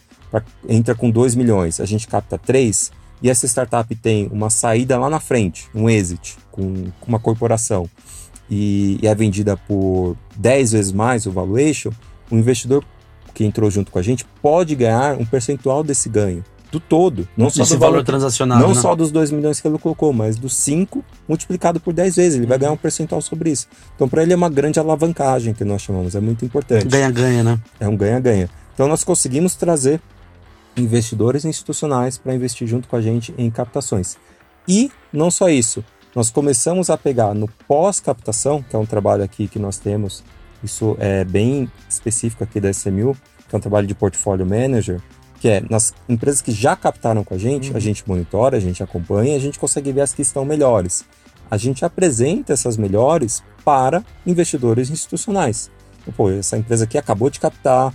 entra 0.66 0.94
com 0.94 1.10
2 1.10 1.34
milhões, 1.34 1.78
a 1.78 1.84
gente 1.84 2.08
capta 2.08 2.38
3, 2.38 2.90
e 3.20 3.28
essa 3.28 3.44
startup 3.44 3.94
tem 3.96 4.28
uma 4.32 4.48
saída 4.48 4.98
lá 4.98 5.10
na 5.10 5.20
frente, 5.20 5.68
um 5.74 5.90
exit, 5.90 6.38
com, 6.50 6.84
com 6.98 7.06
uma 7.06 7.18
corporação, 7.18 7.86
e, 8.48 8.98
e 9.02 9.06
é 9.06 9.14
vendida 9.14 9.58
por 9.58 10.16
10 10.36 10.72
vezes 10.72 10.92
mais 10.92 11.26
o 11.26 11.30
valuation, 11.30 11.90
o 12.30 12.36
investidor 12.36 12.82
que 13.34 13.44
entrou 13.44 13.70
junto 13.70 13.92
com 13.92 13.98
a 13.98 14.02
gente 14.02 14.24
pode 14.40 14.74
ganhar 14.74 15.20
um 15.20 15.26
percentual 15.26 15.84
desse 15.84 16.08
ganho, 16.08 16.42
do 16.76 16.80
todo, 16.80 17.26
não 17.36 17.48
só 17.48 17.62
Esse 17.62 17.74
do 17.74 17.78
valor 17.80 17.92
valor 17.92 18.04
transacional. 18.04 18.58
não 18.60 18.68
né? 18.68 18.74
só 18.74 18.94
dos 18.94 19.10
2 19.10 19.30
milhões 19.30 19.60
que 19.60 19.66
ele 19.66 19.78
colocou, 19.78 20.12
mas 20.12 20.36
dos 20.36 20.54
5 20.56 21.04
multiplicado 21.26 21.80
por 21.80 21.92
10 21.94 22.16
vezes. 22.16 22.38
Ele 22.38 22.46
vai 22.46 22.58
ganhar 22.58 22.72
um 22.72 22.76
percentual 22.76 23.20
sobre 23.22 23.50
isso. 23.50 23.66
Então, 23.94 24.08
para 24.08 24.22
ele 24.22 24.32
é 24.32 24.36
uma 24.36 24.50
grande 24.50 24.78
alavancagem 24.78 25.54
que 25.54 25.64
nós 25.64 25.82
chamamos, 25.82 26.14
é 26.14 26.20
muito 26.20 26.44
importante. 26.44 26.86
Ganha-ganha, 26.86 27.42
né? 27.42 27.58
É 27.80 27.88
um 27.88 27.96
ganha-ganha. 27.96 28.50
Então, 28.74 28.86
nós 28.86 29.02
conseguimos 29.02 29.54
trazer 29.54 30.00
investidores 30.76 31.44
institucionais 31.44 32.18
para 32.18 32.34
investir 32.34 32.68
junto 32.68 32.86
com 32.86 32.96
a 32.96 33.00
gente 33.00 33.34
em 33.38 33.50
captações. 33.50 34.16
E 34.68 34.90
não 35.12 35.30
só 35.30 35.48
isso, 35.48 35.82
nós 36.14 36.30
começamos 36.30 36.90
a 36.90 36.98
pegar 36.98 37.34
no 37.34 37.48
pós-captação, 37.66 38.62
que 38.62 38.76
é 38.76 38.78
um 38.78 38.86
trabalho 38.86 39.24
aqui 39.24 39.48
que 39.48 39.58
nós 39.58 39.78
temos, 39.78 40.22
isso 40.62 40.96
é 40.98 41.24
bem 41.24 41.70
específico 41.88 42.44
aqui 42.44 42.60
da 42.60 42.70
SMU, 42.70 43.16
que 43.48 43.54
é 43.54 43.58
um 43.58 43.60
trabalho 43.60 43.86
de 43.86 43.94
portfólio 43.94 44.44
manager, 44.44 45.00
que 45.40 45.48
é 45.48 45.62
nas 45.68 45.94
empresas 46.08 46.40
que 46.40 46.52
já 46.52 46.74
captaram 46.74 47.22
com 47.24 47.34
a 47.34 47.38
gente, 47.38 47.76
a 47.76 47.80
gente 47.80 48.06
monitora, 48.06 48.56
a 48.56 48.60
gente 48.60 48.82
acompanha, 48.82 49.36
a 49.36 49.40
gente 49.40 49.58
consegue 49.58 49.92
ver 49.92 50.02
as 50.02 50.12
que 50.12 50.22
estão 50.22 50.44
melhores. 50.44 51.04
A 51.50 51.56
gente 51.56 51.84
apresenta 51.84 52.52
essas 52.52 52.76
melhores 52.76 53.42
para 53.64 54.04
investidores 54.26 54.90
institucionais. 54.90 55.70
Então, 56.02 56.14
Pô, 56.14 56.30
essa 56.30 56.56
empresa 56.56 56.84
aqui 56.84 56.98
acabou 56.98 57.30
de 57.30 57.38
captar, 57.38 57.92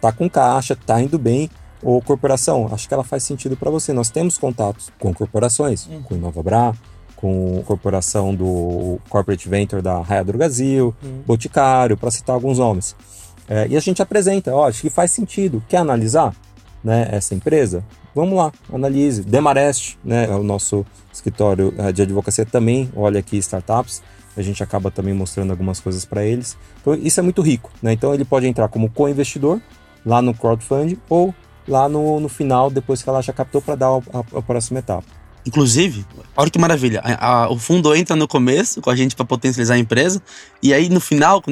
tá 0.00 0.12
com 0.12 0.28
caixa, 0.28 0.76
tá 0.76 1.00
indo 1.00 1.18
bem. 1.18 1.50
Ou 1.82 2.00
corporação, 2.00 2.68
acho 2.72 2.88
que 2.88 2.94
ela 2.94 3.04
faz 3.04 3.24
sentido 3.24 3.56
para 3.56 3.70
você. 3.70 3.92
Nós 3.92 4.08
temos 4.08 4.38
contatos 4.38 4.90
com 4.98 5.12
corporações, 5.12 5.86
com 6.04 6.14
InovaBra, 6.14 6.72
com 7.14 7.62
corporação 7.66 8.34
do 8.34 8.98
Corporate 9.10 9.46
Venture 9.48 9.82
da 9.82 10.00
Raia 10.00 10.24
Drogazil, 10.24 10.94
Boticário, 11.26 11.96
para 11.96 12.10
citar 12.10 12.34
alguns 12.34 12.58
nomes. 12.58 12.96
É, 13.46 13.66
e 13.68 13.76
a 13.76 13.80
gente 13.80 14.00
apresenta, 14.00 14.54
ó, 14.54 14.66
acho 14.66 14.80
que 14.80 14.88
faz 14.88 15.10
sentido. 15.10 15.62
Quer 15.68 15.78
analisar 15.78 16.34
né, 16.84 17.08
essa 17.10 17.34
empresa? 17.34 17.82
Vamos 18.14 18.36
lá, 18.36 18.52
analise. 18.72 19.22
Demarest, 19.24 19.96
né, 20.04 20.26
é 20.26 20.34
o 20.34 20.42
nosso 20.44 20.84
escritório 21.12 21.74
eh, 21.78 21.90
de 21.90 22.02
advocacia 22.02 22.44
também 22.46 22.88
olha 22.94 23.18
aqui 23.18 23.36
startups. 23.38 24.02
A 24.36 24.42
gente 24.42 24.62
acaba 24.62 24.90
também 24.90 25.14
mostrando 25.14 25.50
algumas 25.52 25.80
coisas 25.80 26.04
para 26.04 26.24
eles. 26.24 26.56
Então 26.80 26.94
isso 26.94 27.18
é 27.18 27.22
muito 27.22 27.40
rico, 27.40 27.70
né? 27.82 27.92
Então 27.92 28.12
ele 28.12 28.24
pode 28.24 28.46
entrar 28.46 28.68
como 28.68 28.90
co-investidor 28.90 29.60
lá 30.04 30.20
no 30.20 30.34
crowdfunding 30.34 30.98
ou 31.08 31.32
lá 31.66 31.88
no, 31.88 32.20
no 32.20 32.28
final, 32.28 32.68
depois 32.70 33.02
que 33.02 33.08
ela 33.08 33.22
já 33.22 33.32
captou, 33.32 33.62
para 33.62 33.74
dar 33.76 33.86
a, 33.88 33.96
a- 34.18 34.38
a 34.38 34.42
próxima 34.42 34.80
etapa. 34.80 35.04
Inclusive, 35.46 36.06
olha 36.34 36.50
que 36.50 36.58
maravilha. 36.58 37.00
A, 37.04 37.44
a, 37.44 37.50
o 37.50 37.58
fundo 37.58 37.94
entra 37.94 38.16
no 38.16 38.26
começo 38.26 38.80
com 38.80 38.88
a 38.88 38.96
gente 38.96 39.14
para 39.14 39.26
potencializar 39.26 39.74
a 39.74 39.78
empresa, 39.78 40.22
e 40.62 40.72
aí 40.72 40.88
no 40.88 41.00
final, 41.00 41.42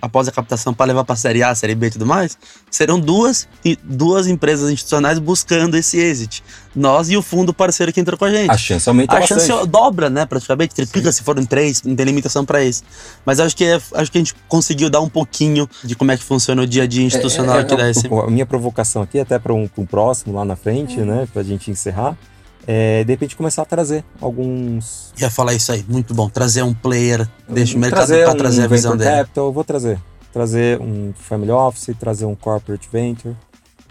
após 0.00 0.26
a 0.26 0.32
captação 0.32 0.72
para 0.72 0.86
levar 0.86 1.04
para 1.04 1.12
a 1.12 1.16
série 1.16 1.42
A, 1.42 1.54
série 1.54 1.74
B 1.74 1.88
e 1.88 1.90
tudo 1.90 2.06
mais, 2.06 2.38
serão 2.70 2.98
duas, 2.98 3.46
duas 3.82 4.26
empresas 4.26 4.70
institucionais 4.70 5.18
buscando 5.18 5.76
esse 5.76 5.98
exit. 5.98 6.42
Nós 6.74 7.10
e 7.10 7.16
o 7.18 7.22
fundo 7.22 7.52
parceiro 7.52 7.92
que 7.92 8.00
entrou 8.00 8.18
com 8.18 8.24
a 8.24 8.30
gente. 8.30 8.50
A 8.50 8.56
chance 8.56 8.88
aumenta 8.88 9.14
A 9.14 9.20
bastante. 9.20 9.46
chance 9.46 9.68
dobra, 9.68 10.08
né, 10.08 10.24
praticamente, 10.24 10.74
triplica 10.74 11.12
Sim. 11.12 11.18
se 11.18 11.22
forem 11.22 11.44
três, 11.44 11.82
não 11.82 11.94
tem 11.94 12.06
limitação 12.06 12.46
para 12.46 12.64
isso. 12.64 12.82
Mas 13.26 13.38
acho 13.38 13.54
que, 13.54 13.64
é, 13.64 13.74
acho 13.74 14.10
que 14.10 14.16
a 14.16 14.20
gente 14.20 14.34
conseguiu 14.48 14.88
dar 14.88 15.02
um 15.02 15.08
pouquinho 15.10 15.68
de 15.84 15.94
como 15.94 16.10
é 16.10 16.16
que 16.16 16.24
funciona 16.24 16.62
o 16.62 16.66
dia 16.66 16.84
a 16.84 16.86
dia 16.86 17.04
institucional 17.04 17.56
é, 17.56 17.58
é, 17.58 17.62
aqui 17.62 17.76
da 17.76 17.92
SM. 17.92 18.08
A 18.26 18.30
minha 18.30 18.46
provocação 18.46 19.02
aqui, 19.02 19.20
até 19.20 19.38
para 19.38 19.52
um, 19.52 19.68
um 19.76 19.84
próximo 19.84 20.34
lá 20.34 20.44
na 20.44 20.56
frente, 20.56 20.98
é. 20.98 21.04
né, 21.04 21.28
para 21.30 21.42
a 21.42 21.44
gente 21.44 21.70
encerrar, 21.70 22.16
é, 22.66 23.02
de 23.04 23.12
repente 23.12 23.36
começar 23.36 23.62
a 23.62 23.64
trazer 23.64 24.04
alguns. 24.20 25.12
Ia 25.18 25.30
falar 25.30 25.54
isso 25.54 25.72
aí, 25.72 25.84
muito 25.88 26.14
bom. 26.14 26.28
Trazer 26.28 26.62
um 26.62 26.72
player, 26.72 27.28
deixa 27.48 27.76
o 27.76 27.80
mercado 27.80 28.08
para 28.08 28.32
um 28.32 28.36
trazer 28.36 28.62
a 28.62 28.66
visão 28.66 28.96
dele. 28.96 29.10
Capital, 29.10 29.46
eu 29.46 29.52
vou 29.52 29.64
trazer. 29.64 29.98
Trazer 30.32 30.80
um 30.80 31.12
family 31.14 31.50
office, 31.50 31.94
trazer 31.98 32.24
um 32.24 32.34
corporate 32.34 32.88
venture. 32.90 33.34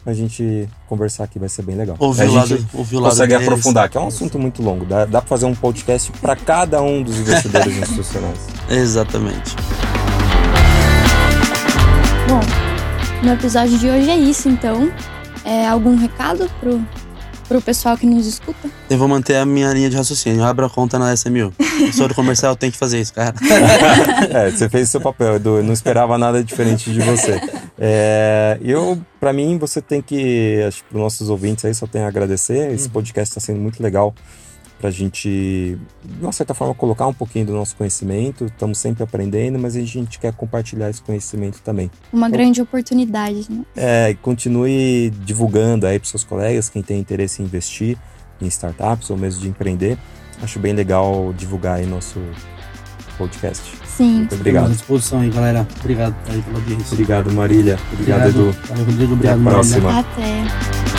A 0.03 0.13
gente 0.13 0.67
conversar 0.87 1.25
aqui 1.25 1.37
vai 1.37 1.47
ser 1.47 1.61
bem 1.61 1.75
legal. 1.75 1.95
Ouvir 1.99 2.23
a 2.23 2.25
gente 2.25 2.53
lado, 2.53 3.09
consegue 3.09 3.35
aprofundar, 3.35 3.87
que 3.87 3.97
é 3.97 4.01
um 4.01 4.07
assunto 4.07 4.39
muito 4.39 4.63
longo. 4.63 4.83
Dá, 4.83 5.05
dá 5.05 5.21
para 5.21 5.27
fazer 5.27 5.45
um 5.45 5.53
podcast 5.53 6.11
para 6.13 6.35
cada 6.35 6.81
um 6.81 7.03
dos 7.03 7.19
investidores 7.19 7.77
institucionais. 7.77 8.39
Exatamente. 8.67 9.55
Bom, 12.27 12.39
no 13.23 13.33
episódio 13.33 13.77
de 13.77 13.87
hoje 13.87 14.09
é 14.09 14.17
isso, 14.17 14.49
então. 14.49 14.91
É, 15.43 15.67
algum 15.67 15.95
recado 15.95 16.49
pro 16.59 16.81
para 17.51 17.57
o 17.57 17.61
pessoal 17.61 17.97
que 17.97 18.05
nos 18.05 18.25
escuta? 18.25 18.69
Eu 18.89 18.97
vou 18.97 19.09
manter 19.09 19.35
a 19.35 19.45
minha 19.45 19.73
linha 19.73 19.89
de 19.89 19.97
raciocínio. 19.97 20.41
Abra 20.41 20.67
a 20.67 20.69
conta 20.69 20.97
na 20.97 21.13
SMU. 21.13 21.53
Sou 21.91 22.07
do 22.07 22.15
comercial, 22.15 22.55
tem 22.55 22.71
que 22.71 22.77
fazer 22.77 23.01
isso, 23.01 23.13
cara. 23.13 23.35
é, 24.31 24.49
você 24.49 24.69
fez 24.69 24.87
o 24.87 24.91
seu 24.91 25.01
papel, 25.01 25.35
Edu. 25.35 25.57
Eu 25.57 25.63
não 25.63 25.73
esperava 25.73 26.17
nada 26.17 26.41
diferente 26.41 26.93
de 26.93 27.01
você. 27.01 27.41
É, 27.77 28.57
eu, 28.61 28.97
para 29.19 29.33
mim, 29.33 29.57
você 29.57 29.81
tem 29.81 30.01
que. 30.01 30.63
Acho 30.65 30.77
que 30.77 30.83
para 30.85 30.95
os 30.95 31.01
nossos 31.01 31.29
ouvintes 31.29 31.65
aí 31.65 31.73
só 31.73 31.85
tenho 31.85 32.05
a 32.05 32.07
agradecer. 32.07 32.71
Esse 32.71 32.85
uhum. 32.85 32.93
podcast 32.93 33.31
está 33.31 33.41
sendo 33.41 33.59
muito 33.59 33.83
legal 33.83 34.15
para 34.81 34.89
a 34.89 34.91
gente, 34.91 35.77
de 36.03 36.23
uma 36.23 36.31
certa 36.31 36.55
forma, 36.55 36.73
colocar 36.73 37.05
um 37.05 37.13
pouquinho 37.13 37.45
do 37.45 37.53
nosso 37.53 37.75
conhecimento. 37.75 38.45
Estamos 38.45 38.79
sempre 38.79 39.03
aprendendo, 39.03 39.59
mas 39.59 39.75
a 39.75 39.81
gente 39.81 40.17
quer 40.17 40.33
compartilhar 40.33 40.89
esse 40.89 41.01
conhecimento 41.01 41.61
também. 41.61 41.91
Uma 42.11 42.27
então, 42.27 42.39
grande 42.39 42.61
oportunidade, 42.61 43.45
né? 43.47 43.63
É, 43.75 44.15
continue 44.21 45.11
divulgando 45.23 45.85
aí 45.85 45.99
para 45.99 46.09
seus 46.09 46.23
colegas, 46.23 46.67
quem 46.67 46.81
tem 46.81 46.99
interesse 46.99 47.41
em 47.41 47.45
investir 47.45 47.95
em 48.41 48.47
startups 48.47 49.11
ou 49.11 49.17
mesmo 49.17 49.39
de 49.41 49.47
empreender. 49.47 49.97
Acho 50.41 50.57
bem 50.57 50.73
legal 50.73 51.31
divulgar 51.37 51.77
aí 51.77 51.85
nosso 51.85 52.19
podcast. 53.19 53.61
Sim. 53.85 54.15
Muito 54.15 54.35
obrigado. 54.35 54.65
à 54.65 54.69
disposição 54.69 55.19
aí, 55.19 55.29
galera. 55.29 55.67
Obrigado 55.79 56.15
aí 56.27 56.41
pela 56.41 56.57
audiência. 56.57 56.93
Obrigado, 56.93 57.31
Marília. 57.31 57.77
Obrigado, 57.93 58.29
obrigado 58.29 58.49
Edu. 58.51 58.57
Valeu, 58.67 58.85
Rodrigo. 58.85 59.13
Obrigado, 59.13 59.39
Até 59.39 59.49
a 59.49 59.53
próxima. 59.53 59.99
Até. 59.99 60.90